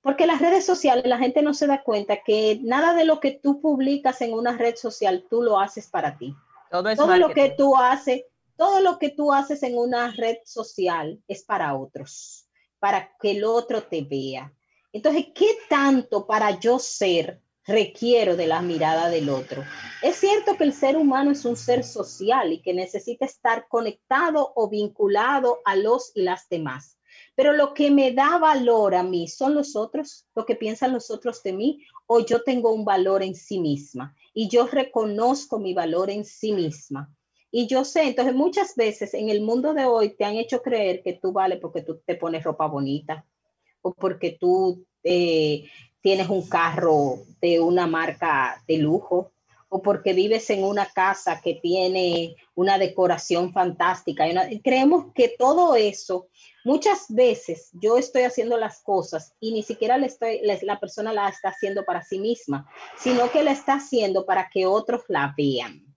porque 0.01 0.25
las 0.25 0.41
redes 0.41 0.65
sociales, 0.65 1.05
la 1.05 1.17
gente 1.17 1.41
no 1.41 1.53
se 1.53 1.67
da 1.67 1.83
cuenta 1.83 2.23
que 2.23 2.59
nada 2.61 2.93
de 2.93 3.05
lo 3.05 3.19
que 3.19 3.31
tú 3.31 3.61
publicas 3.61 4.21
en 4.21 4.33
una 4.33 4.57
red 4.57 4.75
social, 4.75 5.25
tú 5.29 5.41
lo 5.41 5.59
haces 5.59 5.87
para 5.87 6.17
ti. 6.17 6.35
Todo, 6.69 6.89
es 6.89 6.97
Todo 6.97 7.17
lo 7.17 7.29
que 7.29 7.53
tú 7.57 7.77
haces, 7.77 8.23
todo 8.57 8.81
lo 8.81 8.97
que 8.97 9.09
tú 9.09 9.31
haces 9.31 9.63
en 9.63 9.77
una 9.77 10.11
red 10.11 10.37
social 10.43 11.21
es 11.27 11.43
para 11.43 11.75
otros, 11.77 12.47
para 12.79 13.15
que 13.21 13.31
el 13.31 13.43
otro 13.43 13.83
te 13.83 14.01
vea. 14.01 14.51
Entonces, 14.93 15.27
¿qué 15.33 15.47
tanto 15.69 16.27
para 16.27 16.59
yo 16.59 16.77
ser 16.77 17.41
requiero 17.65 18.35
de 18.35 18.47
la 18.47 18.61
mirada 18.61 19.09
del 19.09 19.29
otro? 19.29 19.63
Es 20.01 20.17
cierto 20.17 20.57
que 20.57 20.65
el 20.65 20.73
ser 20.73 20.97
humano 20.97 21.31
es 21.31 21.45
un 21.45 21.55
ser 21.55 21.83
social 21.83 22.51
y 22.51 22.61
que 22.61 22.73
necesita 22.73 23.25
estar 23.25 23.67
conectado 23.69 24.51
o 24.55 24.69
vinculado 24.69 25.59
a 25.63 25.75
los 25.75 26.11
y 26.15 26.23
las 26.23 26.49
demás. 26.49 26.97
Pero 27.35 27.53
lo 27.53 27.73
que 27.73 27.89
me 27.91 28.11
da 28.11 28.37
valor 28.37 28.95
a 28.95 29.03
mí 29.03 29.27
son 29.27 29.55
los 29.55 29.75
otros, 29.75 30.27
lo 30.35 30.45
que 30.45 30.55
piensan 30.55 30.91
los 30.91 31.09
otros 31.09 31.41
de 31.43 31.53
mí, 31.53 31.85
o 32.05 32.19
yo 32.25 32.43
tengo 32.43 32.73
un 32.73 32.83
valor 32.83 33.23
en 33.23 33.35
sí 33.35 33.59
misma 33.59 34.13
y 34.33 34.49
yo 34.49 34.67
reconozco 34.67 35.59
mi 35.59 35.73
valor 35.73 36.09
en 36.09 36.25
sí 36.25 36.51
misma. 36.51 37.13
Y 37.49 37.67
yo 37.67 37.83
sé, 37.83 38.03
entonces 38.03 38.33
muchas 38.33 38.75
veces 38.75 39.13
en 39.13 39.29
el 39.29 39.41
mundo 39.41 39.73
de 39.73 39.85
hoy 39.85 40.15
te 40.15 40.23
han 40.23 40.35
hecho 40.35 40.61
creer 40.61 41.01
que 41.03 41.13
tú 41.13 41.31
vales 41.33 41.59
porque 41.61 41.81
tú 41.81 42.01
te 42.05 42.15
pones 42.15 42.43
ropa 42.43 42.65
bonita, 42.67 43.25
o 43.81 43.93
porque 43.93 44.37
tú 44.39 44.85
eh, 45.03 45.63
tienes 46.01 46.29
un 46.29 46.47
carro 46.47 47.19
de 47.41 47.59
una 47.59 47.87
marca 47.87 48.63
de 48.67 48.77
lujo, 48.77 49.31
o 49.73 49.81
porque 49.81 50.11
vives 50.11 50.49
en 50.49 50.65
una 50.65 50.85
casa 50.85 51.39
que 51.41 51.55
tiene 51.55 52.35
una 52.55 52.77
decoración 52.77 53.53
fantástica. 53.53 54.25
Creemos 54.61 55.13
que 55.15 55.33
todo 55.39 55.75
eso, 55.75 56.27
muchas 56.65 57.05
veces 57.07 57.69
yo 57.81 57.97
estoy 57.97 58.23
haciendo 58.23 58.57
las 58.57 58.81
cosas 58.81 59.33
y 59.39 59.53
ni 59.53 59.63
siquiera 59.63 59.97
le 59.97 60.07
estoy, 60.07 60.41
la 60.63 60.77
persona 60.77 61.13
la 61.13 61.29
está 61.29 61.49
haciendo 61.49 61.85
para 61.85 62.03
sí 62.03 62.19
misma, 62.19 62.69
sino 62.97 63.31
que 63.31 63.43
la 63.43 63.53
está 63.53 63.75
haciendo 63.75 64.25
para 64.25 64.49
que 64.49 64.65
otros 64.65 65.03
la 65.07 65.33
vean. 65.37 65.90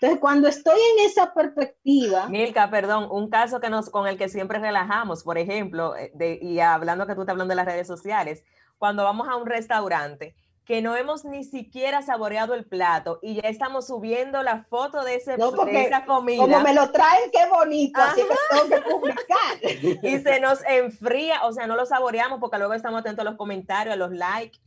Entonces, 0.00 0.18
cuando 0.18 0.48
estoy 0.48 0.80
en 0.96 1.04
esa 1.04 1.34
perspectiva. 1.34 2.26
Milka, 2.28 2.70
perdón, 2.70 3.08
un 3.10 3.28
caso 3.28 3.60
que 3.60 3.68
nos, 3.68 3.90
con 3.90 4.06
el 4.06 4.16
que 4.16 4.30
siempre 4.30 4.58
relajamos, 4.58 5.22
por 5.22 5.36
ejemplo, 5.36 5.94
eh, 5.94 6.10
de, 6.14 6.38
y 6.40 6.60
hablando 6.60 7.06
que 7.06 7.14
tú 7.14 7.20
estás 7.20 7.34
hablando 7.34 7.52
de 7.52 7.56
las 7.56 7.66
redes 7.66 7.86
sociales, 7.86 8.42
cuando 8.78 9.04
vamos 9.04 9.28
a 9.28 9.36
un 9.36 9.44
restaurante 9.44 10.34
que 10.64 10.80
no 10.80 10.96
hemos 10.96 11.26
ni 11.26 11.44
siquiera 11.44 12.00
saboreado 12.00 12.54
el 12.54 12.64
plato 12.64 13.18
y 13.20 13.34
ya 13.34 13.48
estamos 13.48 13.88
subiendo 13.88 14.42
la 14.42 14.64
foto 14.64 15.04
de, 15.04 15.16
ese, 15.16 15.36
no, 15.36 15.50
de 15.50 15.82
esa 15.82 16.06
comida. 16.06 16.44
Como 16.44 16.60
me 16.60 16.72
lo 16.72 16.90
traen, 16.90 17.30
qué 17.30 17.46
bonito, 17.50 18.00
Ajá. 18.00 18.12
así 18.12 18.22
que 18.22 18.34
tengo 18.48 18.68
que 18.68 18.90
publicar. 18.90 19.58
y 20.02 20.18
se 20.20 20.40
nos 20.40 20.64
enfría, 20.64 21.44
o 21.44 21.52
sea, 21.52 21.66
no 21.66 21.76
lo 21.76 21.84
saboreamos 21.84 22.40
porque 22.40 22.56
luego 22.56 22.72
estamos 22.72 23.00
atentos 23.00 23.26
a 23.26 23.28
los 23.28 23.36
comentarios, 23.36 23.92
a 23.92 23.98
los 23.98 24.12
likes. 24.12 24.60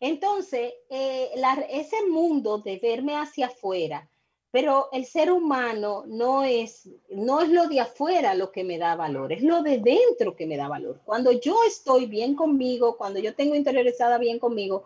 Entonces, 0.00 0.74
eh, 0.90 1.30
la, 1.36 1.54
ese 1.70 2.04
mundo 2.10 2.58
de 2.58 2.78
verme 2.78 3.16
hacia 3.16 3.46
afuera, 3.46 4.08
pero 4.50 4.88
el 4.92 5.04
ser 5.04 5.30
humano 5.30 6.04
no 6.06 6.42
es, 6.42 6.88
no 7.10 7.40
es 7.40 7.50
lo 7.50 7.68
de 7.68 7.80
afuera 7.80 8.34
lo 8.34 8.50
que 8.50 8.64
me 8.64 8.78
da 8.78 8.96
valor, 8.96 9.32
es 9.32 9.42
lo 9.42 9.62
de 9.62 9.78
dentro 9.78 10.34
que 10.34 10.46
me 10.46 10.56
da 10.56 10.68
valor. 10.68 11.00
Cuando 11.04 11.32
yo 11.32 11.62
estoy 11.66 12.06
bien 12.06 12.34
conmigo, 12.34 12.96
cuando 12.96 13.20
yo 13.20 13.34
tengo 13.34 13.54
interiorizada 13.54 14.16
bien 14.16 14.38
conmigo, 14.38 14.84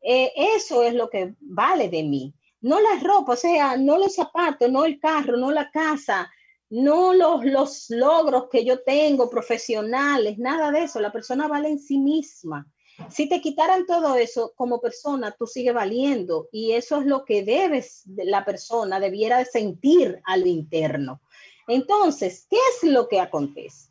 eh, 0.00 0.32
eso 0.36 0.82
es 0.82 0.94
lo 0.94 1.08
que 1.08 1.34
vale 1.40 1.88
de 1.88 2.02
mí. 2.02 2.34
No 2.60 2.80
la 2.80 2.98
ropa, 3.00 3.34
o 3.34 3.36
sea, 3.36 3.76
no 3.76 3.98
los 3.98 4.14
zapatos, 4.14 4.70
no 4.70 4.84
el 4.84 4.98
carro, 4.98 5.36
no 5.36 5.52
la 5.52 5.70
casa, 5.70 6.28
no 6.70 7.14
los, 7.14 7.44
los 7.44 7.90
logros 7.90 8.48
que 8.50 8.64
yo 8.64 8.82
tengo 8.82 9.30
profesionales, 9.30 10.38
nada 10.38 10.72
de 10.72 10.84
eso. 10.84 11.00
La 11.00 11.12
persona 11.12 11.46
vale 11.46 11.68
en 11.68 11.78
sí 11.78 11.98
misma. 11.98 12.66
Si 13.10 13.28
te 13.28 13.40
quitaran 13.40 13.86
todo 13.86 14.16
eso 14.16 14.52
como 14.56 14.80
persona, 14.80 15.34
tú 15.38 15.46
sigues 15.46 15.74
valiendo 15.74 16.48
y 16.52 16.72
eso 16.72 17.00
es 17.00 17.06
lo 17.06 17.24
que 17.24 17.42
debes, 17.44 18.02
la 18.06 18.44
persona 18.44 19.00
debiera 19.00 19.44
sentir 19.44 20.20
al 20.24 20.46
interno. 20.46 21.20
Entonces, 21.68 22.46
¿qué 22.50 22.56
es 22.74 22.90
lo 22.90 23.08
que 23.08 23.20
acontece? 23.20 23.90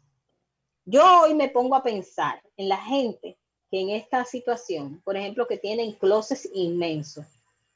Yo 0.86 1.22
hoy 1.22 1.34
me 1.34 1.50
pongo 1.50 1.76
a 1.76 1.84
pensar 1.84 2.42
en 2.58 2.70
la 2.70 2.78
gente 2.78 3.38
que 3.70 3.82
en 3.82 3.90
esta 3.90 4.26
situación, 4.26 5.02
por 5.04 5.18
ejemplo, 5.18 5.48
que 5.48 5.58
tienen 5.58 5.94
closets 5.94 6.50
inmensos 6.54 7.26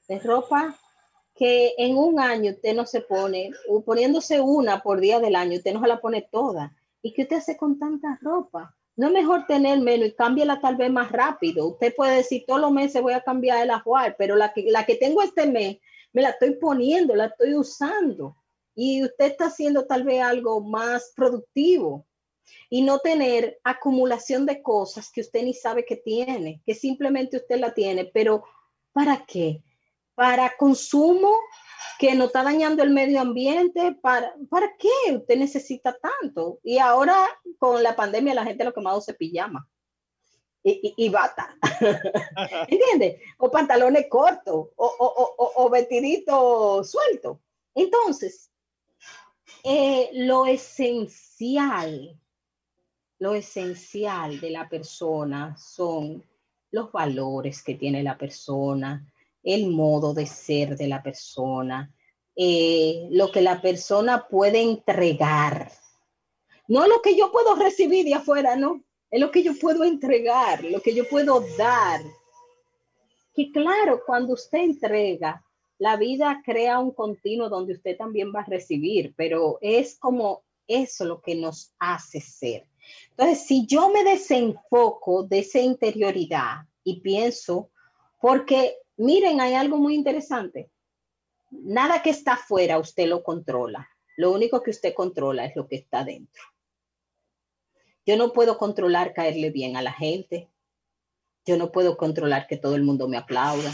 de 0.08 0.20
ropa 0.20 0.78
que 1.36 1.74
en 1.78 1.98
un 1.98 2.20
año 2.20 2.52
usted 2.52 2.76
no 2.76 2.86
se 2.86 3.02
pone, 3.02 3.52
poniéndose 3.86 4.42
una 4.42 4.82
por 4.82 5.00
día 5.00 5.20
del 5.20 5.36
año, 5.36 5.58
usted 5.58 5.74
no 5.74 5.82
se 5.82 5.88
la 5.88 6.02
pone 6.02 6.28
toda. 6.32 6.76
¿Y 7.02 7.14
qué 7.14 7.24
usted 7.24 7.38
hace 7.38 7.58
con 7.58 7.80
tanta 7.80 8.20
ropa? 8.22 8.76
No 8.96 9.08
es 9.08 9.14
mejor 9.14 9.46
tener 9.48 9.80
menos 9.80 10.10
y 10.10 10.14
cámbiala 10.14 10.60
tal 10.60 10.76
vez 10.76 10.92
más 10.92 11.12
rápido. 11.12 11.68
Usted 11.68 11.96
puede 11.96 12.18
decir, 12.18 12.44
todos 12.46 12.62
los 12.62 12.72
meses 12.72 13.02
voy 13.02 13.14
a 13.14 13.22
cambiar 13.22 13.64
el 13.64 13.72
ajuar, 13.72 14.16
pero 14.18 14.36
la 14.36 14.54
que, 14.54 14.64
la 14.70 14.86
que 14.86 14.96
tengo 14.96 15.22
este 15.22 15.48
mes, 15.48 15.78
me 16.14 16.22
la 16.22 16.30
estoy 16.30 16.56
poniendo, 16.56 17.16
la 17.16 17.26
estoy 17.26 17.56
usando. 17.56 18.36
Y 18.76 19.04
usted 19.04 19.26
está 19.26 19.46
haciendo 19.46 19.86
tal 19.86 20.04
vez 20.04 20.22
algo 20.22 20.62
más 20.62 21.14
productivo 21.16 22.06
y 22.70 22.82
no 22.82 23.00
tener 23.00 23.60
acumulación 23.64 24.46
de 24.46 24.62
cosas 24.62 25.12
que 25.12 25.22
usted 25.22 25.44
ni 25.44 25.54
sabe 25.54 25.86
que 25.86 25.98
tiene, 25.98 26.62
que 26.66 26.74
simplemente 26.74 27.38
usted 27.38 27.60
la 27.60 27.74
tiene, 27.74 28.06
pero 28.06 28.44
¿para 28.92 29.26
qué? 29.26 29.64
Para 30.16 30.56
consumo 30.58 31.32
que 32.02 32.16
no 32.16 32.26
está 32.26 32.42
dañando 32.42 32.82
el 32.82 32.90
medio 32.90 33.22
ambiente, 33.22 33.96
¿para, 34.02 34.34
¿para 34.50 34.76
qué 34.76 35.14
usted 35.14 35.38
necesita 35.38 35.96
tanto? 36.00 36.60
Y 36.64 36.80
ahora 36.80 37.16
con 37.60 37.84
la 37.84 37.96
pandemia 37.96 38.34
la 38.34 38.44
gente 38.44 38.64
lo 38.64 38.74
que 38.74 38.82
más 38.82 38.98
usa 38.98 39.12
es 39.12 39.20
pijama 39.20 39.70
y, 40.64 40.96
y, 40.98 41.06
y 41.06 41.10
bata, 41.10 41.56
¿entiendes? 42.68 43.22
O 43.38 43.52
pantalones 43.52 44.08
cortos 44.10 44.70
o, 44.76 44.86
o, 44.98 45.36
o, 45.38 45.52
o 45.64 45.70
vestidito 45.70 46.84
suelto. 46.84 47.40
Entonces, 47.76 48.50
eh, 49.64 50.10
lo 50.14 50.48
esencial, 50.48 52.20
lo 53.20 53.36
esencial 53.36 54.40
de 54.40 54.50
la 54.50 54.68
persona 54.68 55.56
son 55.56 56.24
los 56.72 56.92
valores 56.92 57.62
que 57.62 57.76
tiene 57.76 58.02
la 58.02 58.18
persona, 58.18 59.06
el 59.44 59.68
modo 59.68 60.14
de 60.14 60.26
ser 60.26 60.76
de 60.76 60.88
la 60.88 61.02
persona, 61.02 61.94
eh, 62.36 63.08
lo 63.12 63.32
que 63.32 63.42
la 63.42 63.62
persona 63.62 64.28
puede 64.28 64.62
entregar. 64.62 65.72
No 66.68 66.88
lo 66.88 67.02
que 67.02 67.18
yo 67.18 67.32
puedo 67.32 67.56
recibir 67.56 68.06
de 68.06 68.14
afuera, 68.14 68.56
no, 68.56 68.84
es 69.10 69.20
lo 69.20 69.30
que 69.32 69.44
yo 69.44 69.54
puedo 69.60 69.84
entregar, 69.84 70.64
lo 70.64 70.82
que 70.82 70.96
yo 70.96 71.08
puedo 71.10 71.44
dar. 71.58 72.02
Que 73.34 73.52
claro, 73.52 74.02
cuando 74.06 74.34
usted 74.34 74.60
entrega, 74.60 75.44
la 75.78 75.98
vida 75.98 76.42
crea 76.46 76.80
un 76.80 76.92
continuo 76.92 77.50
donde 77.50 77.74
usted 77.74 77.98
también 77.98 78.32
va 78.34 78.42
a 78.42 78.46
recibir, 78.46 79.14
pero 79.18 79.58
es 79.62 79.98
como 79.98 80.44
eso 80.68 81.06
lo 81.06 81.22
que 81.22 81.36
nos 81.36 81.74
hace 81.80 82.22
ser. 82.22 82.68
Entonces, 83.10 83.46
si 83.46 83.66
yo 83.66 83.90
me 83.90 84.04
desenfoco 84.04 85.24
de 85.24 85.40
esa 85.40 85.60
interioridad 85.60 86.68
y 86.84 87.02
pienso, 87.02 87.70
porque 88.20 88.78
Miren, 88.98 89.42
hay 89.42 89.54
algo 89.54 89.78
muy 89.78 89.96
interesante. 89.96 90.70
Nada 91.50 92.02
que 92.02 92.10
está 92.10 92.34
afuera 92.34 92.80
usted 92.80 93.08
lo 93.08 93.24
controla. 93.24 93.90
Lo 94.18 94.32
único 94.32 94.62
que 94.62 94.72
usted 94.72 94.94
controla 94.94 95.46
es 95.46 95.56
lo 95.56 95.68
que 95.68 95.76
está 95.76 96.04
dentro. 96.04 96.44
Yo 98.06 98.18
no 98.18 98.34
puedo 98.34 98.58
controlar 98.58 99.14
caerle 99.14 99.52
bien 99.52 99.76
a 99.78 99.82
la 99.82 99.94
gente. 99.94 100.50
Yo 101.46 101.58
no 101.58 101.72
puedo 101.72 101.98
controlar 101.98 102.48
que 102.48 102.58
todo 102.58 102.76
el 102.76 102.84
mundo 102.84 103.08
me 103.08 103.18
aplauda. 103.18 103.74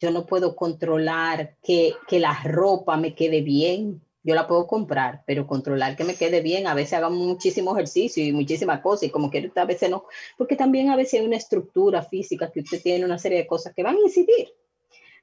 Yo 0.00 0.10
no 0.10 0.26
puedo 0.26 0.54
controlar 0.54 1.56
que, 1.62 1.94
que 2.06 2.20
la 2.20 2.40
ropa 2.44 2.96
me 2.96 3.14
quede 3.14 3.42
bien. 3.42 4.00
Yo 4.22 4.34
la 4.34 4.46
puedo 4.46 4.66
comprar, 4.66 5.22
pero 5.26 5.46
controlar 5.46 5.96
que 5.96 6.04
me 6.04 6.14
quede 6.14 6.40
bien. 6.40 6.66
A 6.66 6.74
veces 6.74 6.94
hagamos 6.94 7.18
muchísimo 7.18 7.74
ejercicio 7.76 8.24
y 8.24 8.32
muchísimas 8.32 8.80
cosas 8.80 9.04
y 9.04 9.10
como 9.10 9.30
que 9.30 9.50
a 9.54 9.64
veces 9.64 9.90
no, 9.90 10.04
porque 10.36 10.56
también 10.56 10.90
a 10.90 10.96
veces 10.96 11.20
hay 11.20 11.26
una 11.26 11.36
estructura 11.36 12.02
física 12.02 12.50
que 12.50 12.60
usted 12.60 12.82
tiene 12.82 13.04
una 13.04 13.18
serie 13.18 13.38
de 13.38 13.46
cosas 13.46 13.72
que 13.74 13.82
van 13.82 13.96
a 13.96 14.00
incidir. 14.00 14.48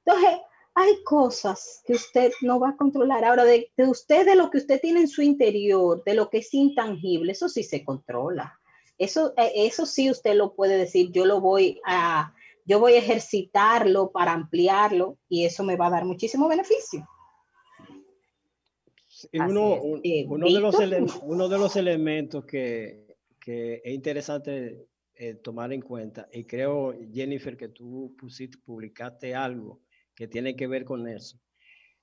Entonces, 0.04 0.40
hay 0.74 1.02
cosas 1.04 1.82
que 1.86 1.94
usted 1.94 2.32
no 2.42 2.60
va 2.60 2.70
a 2.70 2.76
controlar. 2.76 3.24
Ahora, 3.24 3.44
de, 3.44 3.70
de 3.76 3.88
usted, 3.88 4.26
de 4.26 4.36
lo 4.36 4.50
que 4.50 4.58
usted 4.58 4.80
tiene 4.80 5.00
en 5.00 5.08
su 5.08 5.22
interior, 5.22 6.02
de 6.04 6.14
lo 6.14 6.28
que 6.28 6.38
es 6.38 6.52
intangible, 6.52 7.32
eso 7.32 7.48
sí 7.48 7.62
se 7.62 7.84
controla. 7.84 8.60
Eso, 8.98 9.34
eh, 9.36 9.52
eso 9.54 9.86
sí 9.86 10.10
usted 10.10 10.34
lo 10.34 10.54
puede 10.54 10.76
decir, 10.76 11.10
yo 11.12 11.26
lo 11.26 11.40
voy 11.40 11.80
a, 11.86 12.34
yo 12.64 12.80
voy 12.80 12.94
a 12.94 12.98
ejercitarlo 12.98 14.10
para 14.10 14.32
ampliarlo 14.32 15.18
y 15.28 15.44
eso 15.44 15.64
me 15.64 15.76
va 15.76 15.86
a 15.86 15.90
dar 15.90 16.04
muchísimo 16.04 16.48
beneficio. 16.48 17.06
Uno, 19.32 19.80
un- 19.82 20.00
Eh, 20.04 20.24
uno, 20.28 20.46
de 20.46 20.60
los 20.60 20.78
Víctor. 20.78 20.98
ele- 20.98 21.06
uno 21.22 21.48
de 21.48 21.58
los 21.58 21.76
elementos 21.76 22.44
que, 22.44 23.16
que 23.40 23.80
es 23.84 23.92
interesante 23.94 24.86
eh, 25.14 25.34
tomar 25.34 25.72
en 25.72 25.80
cuenta, 25.80 26.28
y 26.32 26.44
creo, 26.44 26.94
Jennifer, 27.12 27.56
que 27.56 27.68
tú 27.68 28.14
pusiste, 28.18 28.58
publicaste 28.58 29.34
algo 29.34 29.80
que 30.14 30.28
tiene 30.28 30.54
que 30.56 30.66
ver 30.66 30.84
con 30.84 31.08
eso, 31.08 31.38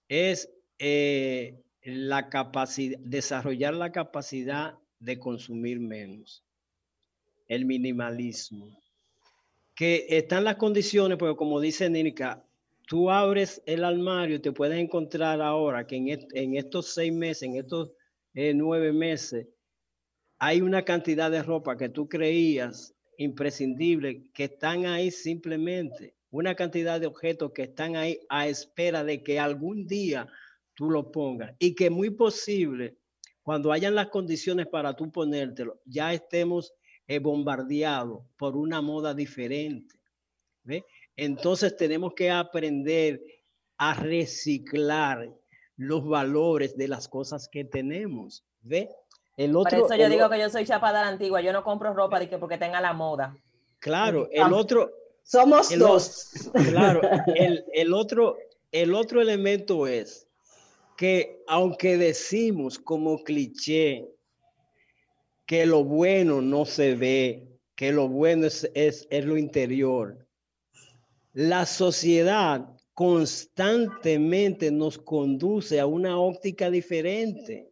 es 0.10 0.50
eh, 0.80 1.62
la 1.84 2.30
capacidad, 2.30 2.98
desarrollar 3.00 3.74
la 3.76 3.92
capacidad 3.92 4.76
de 5.00 5.20
consumir 5.20 5.80
menos, 5.80 6.44
el 7.48 7.66
minimalismo, 7.66 8.80
que 9.76 10.06
están 10.10 10.44
las 10.44 10.56
condiciones, 10.56 11.18
porque 11.18 11.36
como 11.36 11.60
dice 11.60 11.90
Nilka, 11.90 12.44
tú 12.88 13.10
abres 13.10 13.62
el 13.66 13.84
armario 13.84 14.42
te 14.42 14.52
puedes 14.52 14.78
encontrar 14.78 15.42
ahora 15.42 15.88
que 15.88 15.96
en 15.98 16.56
estos 16.56 16.94
seis 16.94 17.14
meses, 17.14 17.44
en 17.44 17.56
estos 17.56 17.92
eh, 18.34 18.54
nueve 18.54 18.92
meses, 18.92 19.48
hay 20.40 20.62
una 20.62 20.84
cantidad 20.84 21.32
de 21.32 21.44
ropa 21.44 21.78
que 21.78 21.90
tú 21.90 22.10
creías 22.10 22.94
imprescindible 23.18 24.30
que 24.34 24.46
están 24.46 24.86
ahí 24.86 25.12
simplemente, 25.12 26.16
una 26.32 26.56
cantidad 26.56 27.00
de 27.00 27.08
objetos 27.08 27.52
que 27.54 27.64
están 27.64 27.96
ahí 27.96 28.20
a 28.30 28.48
espera 28.48 29.04
de 29.04 29.24
que 29.24 29.40
algún 29.40 29.86
día 29.88 30.28
tú 30.74 30.90
lo 30.90 31.12
pongas 31.12 31.56
y 31.60 31.76
que 31.76 31.90
muy 31.90 32.10
posible 32.10 32.98
cuando 33.44 33.72
hayan 33.72 33.96
las 33.96 34.08
condiciones 34.08 34.68
para 34.68 34.96
tú 34.96 35.12
ponértelo, 35.12 35.82
ya 35.86 36.14
estemos 36.14 36.74
eh, 37.08 37.20
bombardeados 37.20 38.24
por 38.38 38.56
una 38.56 38.82
moda 38.82 39.14
diferente. 39.14 40.00
¿ve? 40.64 40.84
Entonces 41.16 41.76
tenemos 41.78 42.14
que 42.16 42.30
aprender 42.32 43.22
a 43.78 43.94
reciclar 43.96 45.30
los 45.78 46.08
valores 46.08 46.76
de 46.78 46.88
las 46.88 47.08
cosas 47.08 47.48
que 47.48 47.66
tenemos. 47.66 48.44
¿ve? 48.62 48.90
El 49.38 49.52
Por 49.54 49.68
otro, 49.68 49.86
eso 49.86 49.96
yo 49.96 50.06
el 50.06 50.12
digo 50.12 50.26
o- 50.26 50.30
que 50.30 50.40
yo 50.40 50.50
soy 50.50 50.66
chapada 50.66 51.00
a 51.02 51.04
la 51.04 51.10
antigua. 51.10 51.42
Yo 51.42 51.52
no 51.54 51.64
compro 51.64 51.94
ropa 51.94 52.20
de 52.20 52.30
que 52.30 52.38
porque 52.38 52.58
tenga 52.58 52.80
la 52.82 52.94
moda. 52.94 53.36
claro, 53.80 54.28
el 54.32 54.54
otro, 54.54 54.92
Somos 55.26 55.72
El 55.72 55.80
dos. 55.80 56.52
Claro, 56.70 57.00
el, 57.36 57.66
el 57.74 57.94
otro, 57.94 58.38
el 58.72 58.94
otro 58.94 59.22
elemento 59.22 59.88
es 59.88 60.28
que 60.98 61.42
aunque 61.48 61.98
decimos 61.98 62.78
como 62.78 63.24
cliché 63.24 64.06
que 65.46 65.66
lo 65.66 65.84
bueno 65.84 66.42
no 66.42 66.66
se 66.66 66.96
ve, 66.96 67.48
que 67.76 67.92
lo 67.92 68.08
bueno 68.10 68.48
es, 68.48 68.70
es, 68.74 69.08
es 69.10 69.26
lo 69.26 69.38
interior, 69.38 70.23
la 71.34 71.66
sociedad 71.66 72.70
constantemente 72.94 74.72
nos 74.72 75.00
conduce 75.00 75.80
a 75.80 75.88
una 75.88 76.20
óptica 76.20 76.70
diferente. 76.70 77.72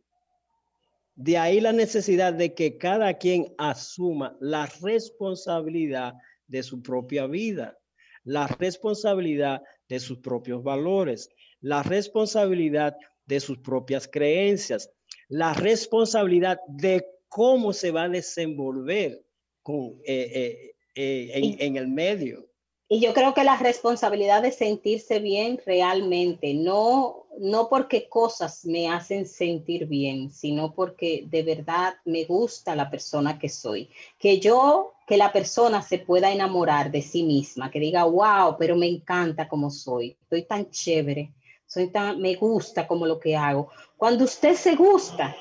De 1.16 1.38
ahí 1.38 1.62
la 1.62 1.72
necesidad 1.72 2.34
de 2.34 2.56
que 2.56 2.78
cada 2.78 3.14
quien 3.20 3.54
asuma 3.60 4.36
la 4.40 4.66
responsabilidad 4.82 6.14
de 6.48 6.64
su 6.64 6.82
propia 6.82 7.28
vida, 7.28 7.78
la 8.24 8.48
responsabilidad 8.48 9.62
de 9.88 10.00
sus 10.00 10.18
propios 10.20 10.64
valores, 10.64 11.30
la 11.60 11.84
responsabilidad 11.84 12.96
de 13.28 13.40
sus 13.40 13.60
propias 13.60 14.08
creencias, 14.08 14.90
la 15.28 15.54
responsabilidad 15.54 16.60
de 16.68 17.06
cómo 17.30 17.74
se 17.74 17.92
va 17.92 18.04
a 18.04 18.10
desenvolver 18.10 19.24
con, 19.62 20.02
eh, 20.04 20.32
eh, 20.34 20.76
eh, 20.96 21.58
en 21.60 21.76
el 21.78 21.88
medio. 21.88 22.51
Y 22.94 23.00
yo 23.00 23.14
creo 23.14 23.34
que 23.34 23.46
la 23.46 23.56
responsabilidad 23.56 24.42
de 24.42 24.52
sentirse 24.52 25.20
bien 25.20 25.62
realmente, 25.66 26.54
no, 26.54 27.26
no 27.40 27.70
porque 27.70 28.10
cosas 28.10 28.66
me 28.66 28.90
hacen 28.90 29.26
sentir 29.26 29.86
bien, 29.86 30.30
sino 30.30 30.74
porque 30.74 31.24
de 31.26 31.42
verdad 31.42 31.94
me 32.04 32.26
gusta 32.26 32.76
la 32.76 32.90
persona 32.90 33.40
que 33.40 33.48
soy. 33.48 33.90
Que 34.20 34.42
yo, 34.42 34.92
que 35.08 35.16
la 35.16 35.32
persona 35.32 35.82
se 35.82 36.00
pueda 36.00 36.34
enamorar 36.34 36.92
de 36.92 37.02
sí 37.02 37.24
misma, 37.24 37.72
que 37.72 37.80
diga, 37.80 38.04
wow, 38.04 38.58
pero 38.60 38.76
me 38.76 38.88
encanta 38.88 39.48
como 39.48 39.70
soy, 39.70 40.18
estoy 40.24 40.44
tan 40.44 40.70
chévere, 40.70 41.34
soy 41.66 41.88
tan, 41.94 42.20
me 42.20 42.36
gusta 42.36 42.88
como 42.88 43.06
lo 43.06 43.22
que 43.22 43.38
hago. 43.38 43.70
Cuando 43.96 44.26
usted 44.26 44.56
se 44.56 44.76
gusta, 44.76 45.34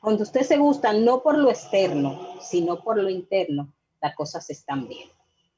cuando 0.00 0.24
usted 0.24 0.42
se 0.42 0.56
gusta, 0.56 0.92
no 0.92 1.22
por 1.22 1.38
lo 1.38 1.50
externo, 1.50 2.40
sino 2.40 2.82
por 2.82 3.00
lo 3.00 3.08
interno, 3.08 3.72
las 4.02 4.16
cosas 4.16 4.50
están 4.50 4.88
bien. 4.88 5.15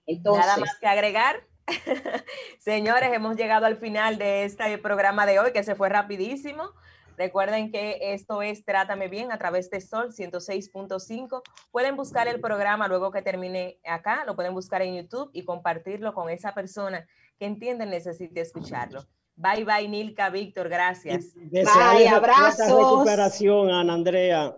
Entonces, 0.09 0.45
Nada 0.45 0.57
más 0.57 0.77
que 0.81 0.87
agregar. 0.87 1.45
Señores, 2.59 3.11
hemos 3.13 3.37
llegado 3.37 3.67
al 3.67 3.77
final 3.77 4.19
de 4.19 4.45
este 4.45 4.79
programa 4.79 5.27
de 5.27 5.39
hoy 5.39 5.53
que 5.53 5.63
se 5.63 5.75
fue 5.75 5.89
rapidísimo. 5.89 6.73
Recuerden 7.19 7.71
que 7.71 7.99
esto 8.15 8.43
es 8.43 8.65
Trátame 8.65 9.09
Bien 9.09 9.33
a 9.33 9.39
través 9.39 9.69
de 9.71 9.81
Sol 9.81 10.13
106.5. 10.15 11.43
Pueden 11.73 11.97
buscar 11.97 12.29
el 12.29 12.41
programa 12.41 12.89
luego 12.89 13.11
que 13.11 13.23
termine 13.23 13.79
acá, 13.85 14.25
lo 14.25 14.35
pueden 14.35 14.55
buscar 14.55 14.83
en 14.83 14.97
YouTube 14.97 15.29
y 15.33 15.45
compartirlo 15.45 16.15
con 16.15 16.31
esa 16.31 16.55
persona 16.55 17.07
que 17.39 17.47
entiende 17.47 17.87
necesite 17.87 18.41
escucharlo. 18.41 19.05
Bye 19.35 19.65
bye, 19.65 19.89
Nilka, 19.89 20.31
Víctor, 20.31 20.69
gracias. 20.69 21.35
Bye, 21.35 22.09
abrazos. 22.09 22.69
recuperación, 22.69 23.71
Ana 23.71 23.95
Andrea. 23.95 24.57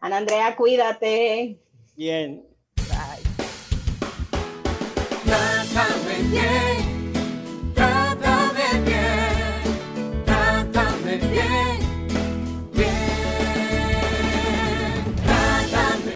Ana 0.00 0.18
Andrea, 0.18 0.54
cuídate. 0.54 1.58
Bien. 1.96 2.55
Bye. 6.26 6.42
Trátame 6.42 6.66
bien, 6.66 6.75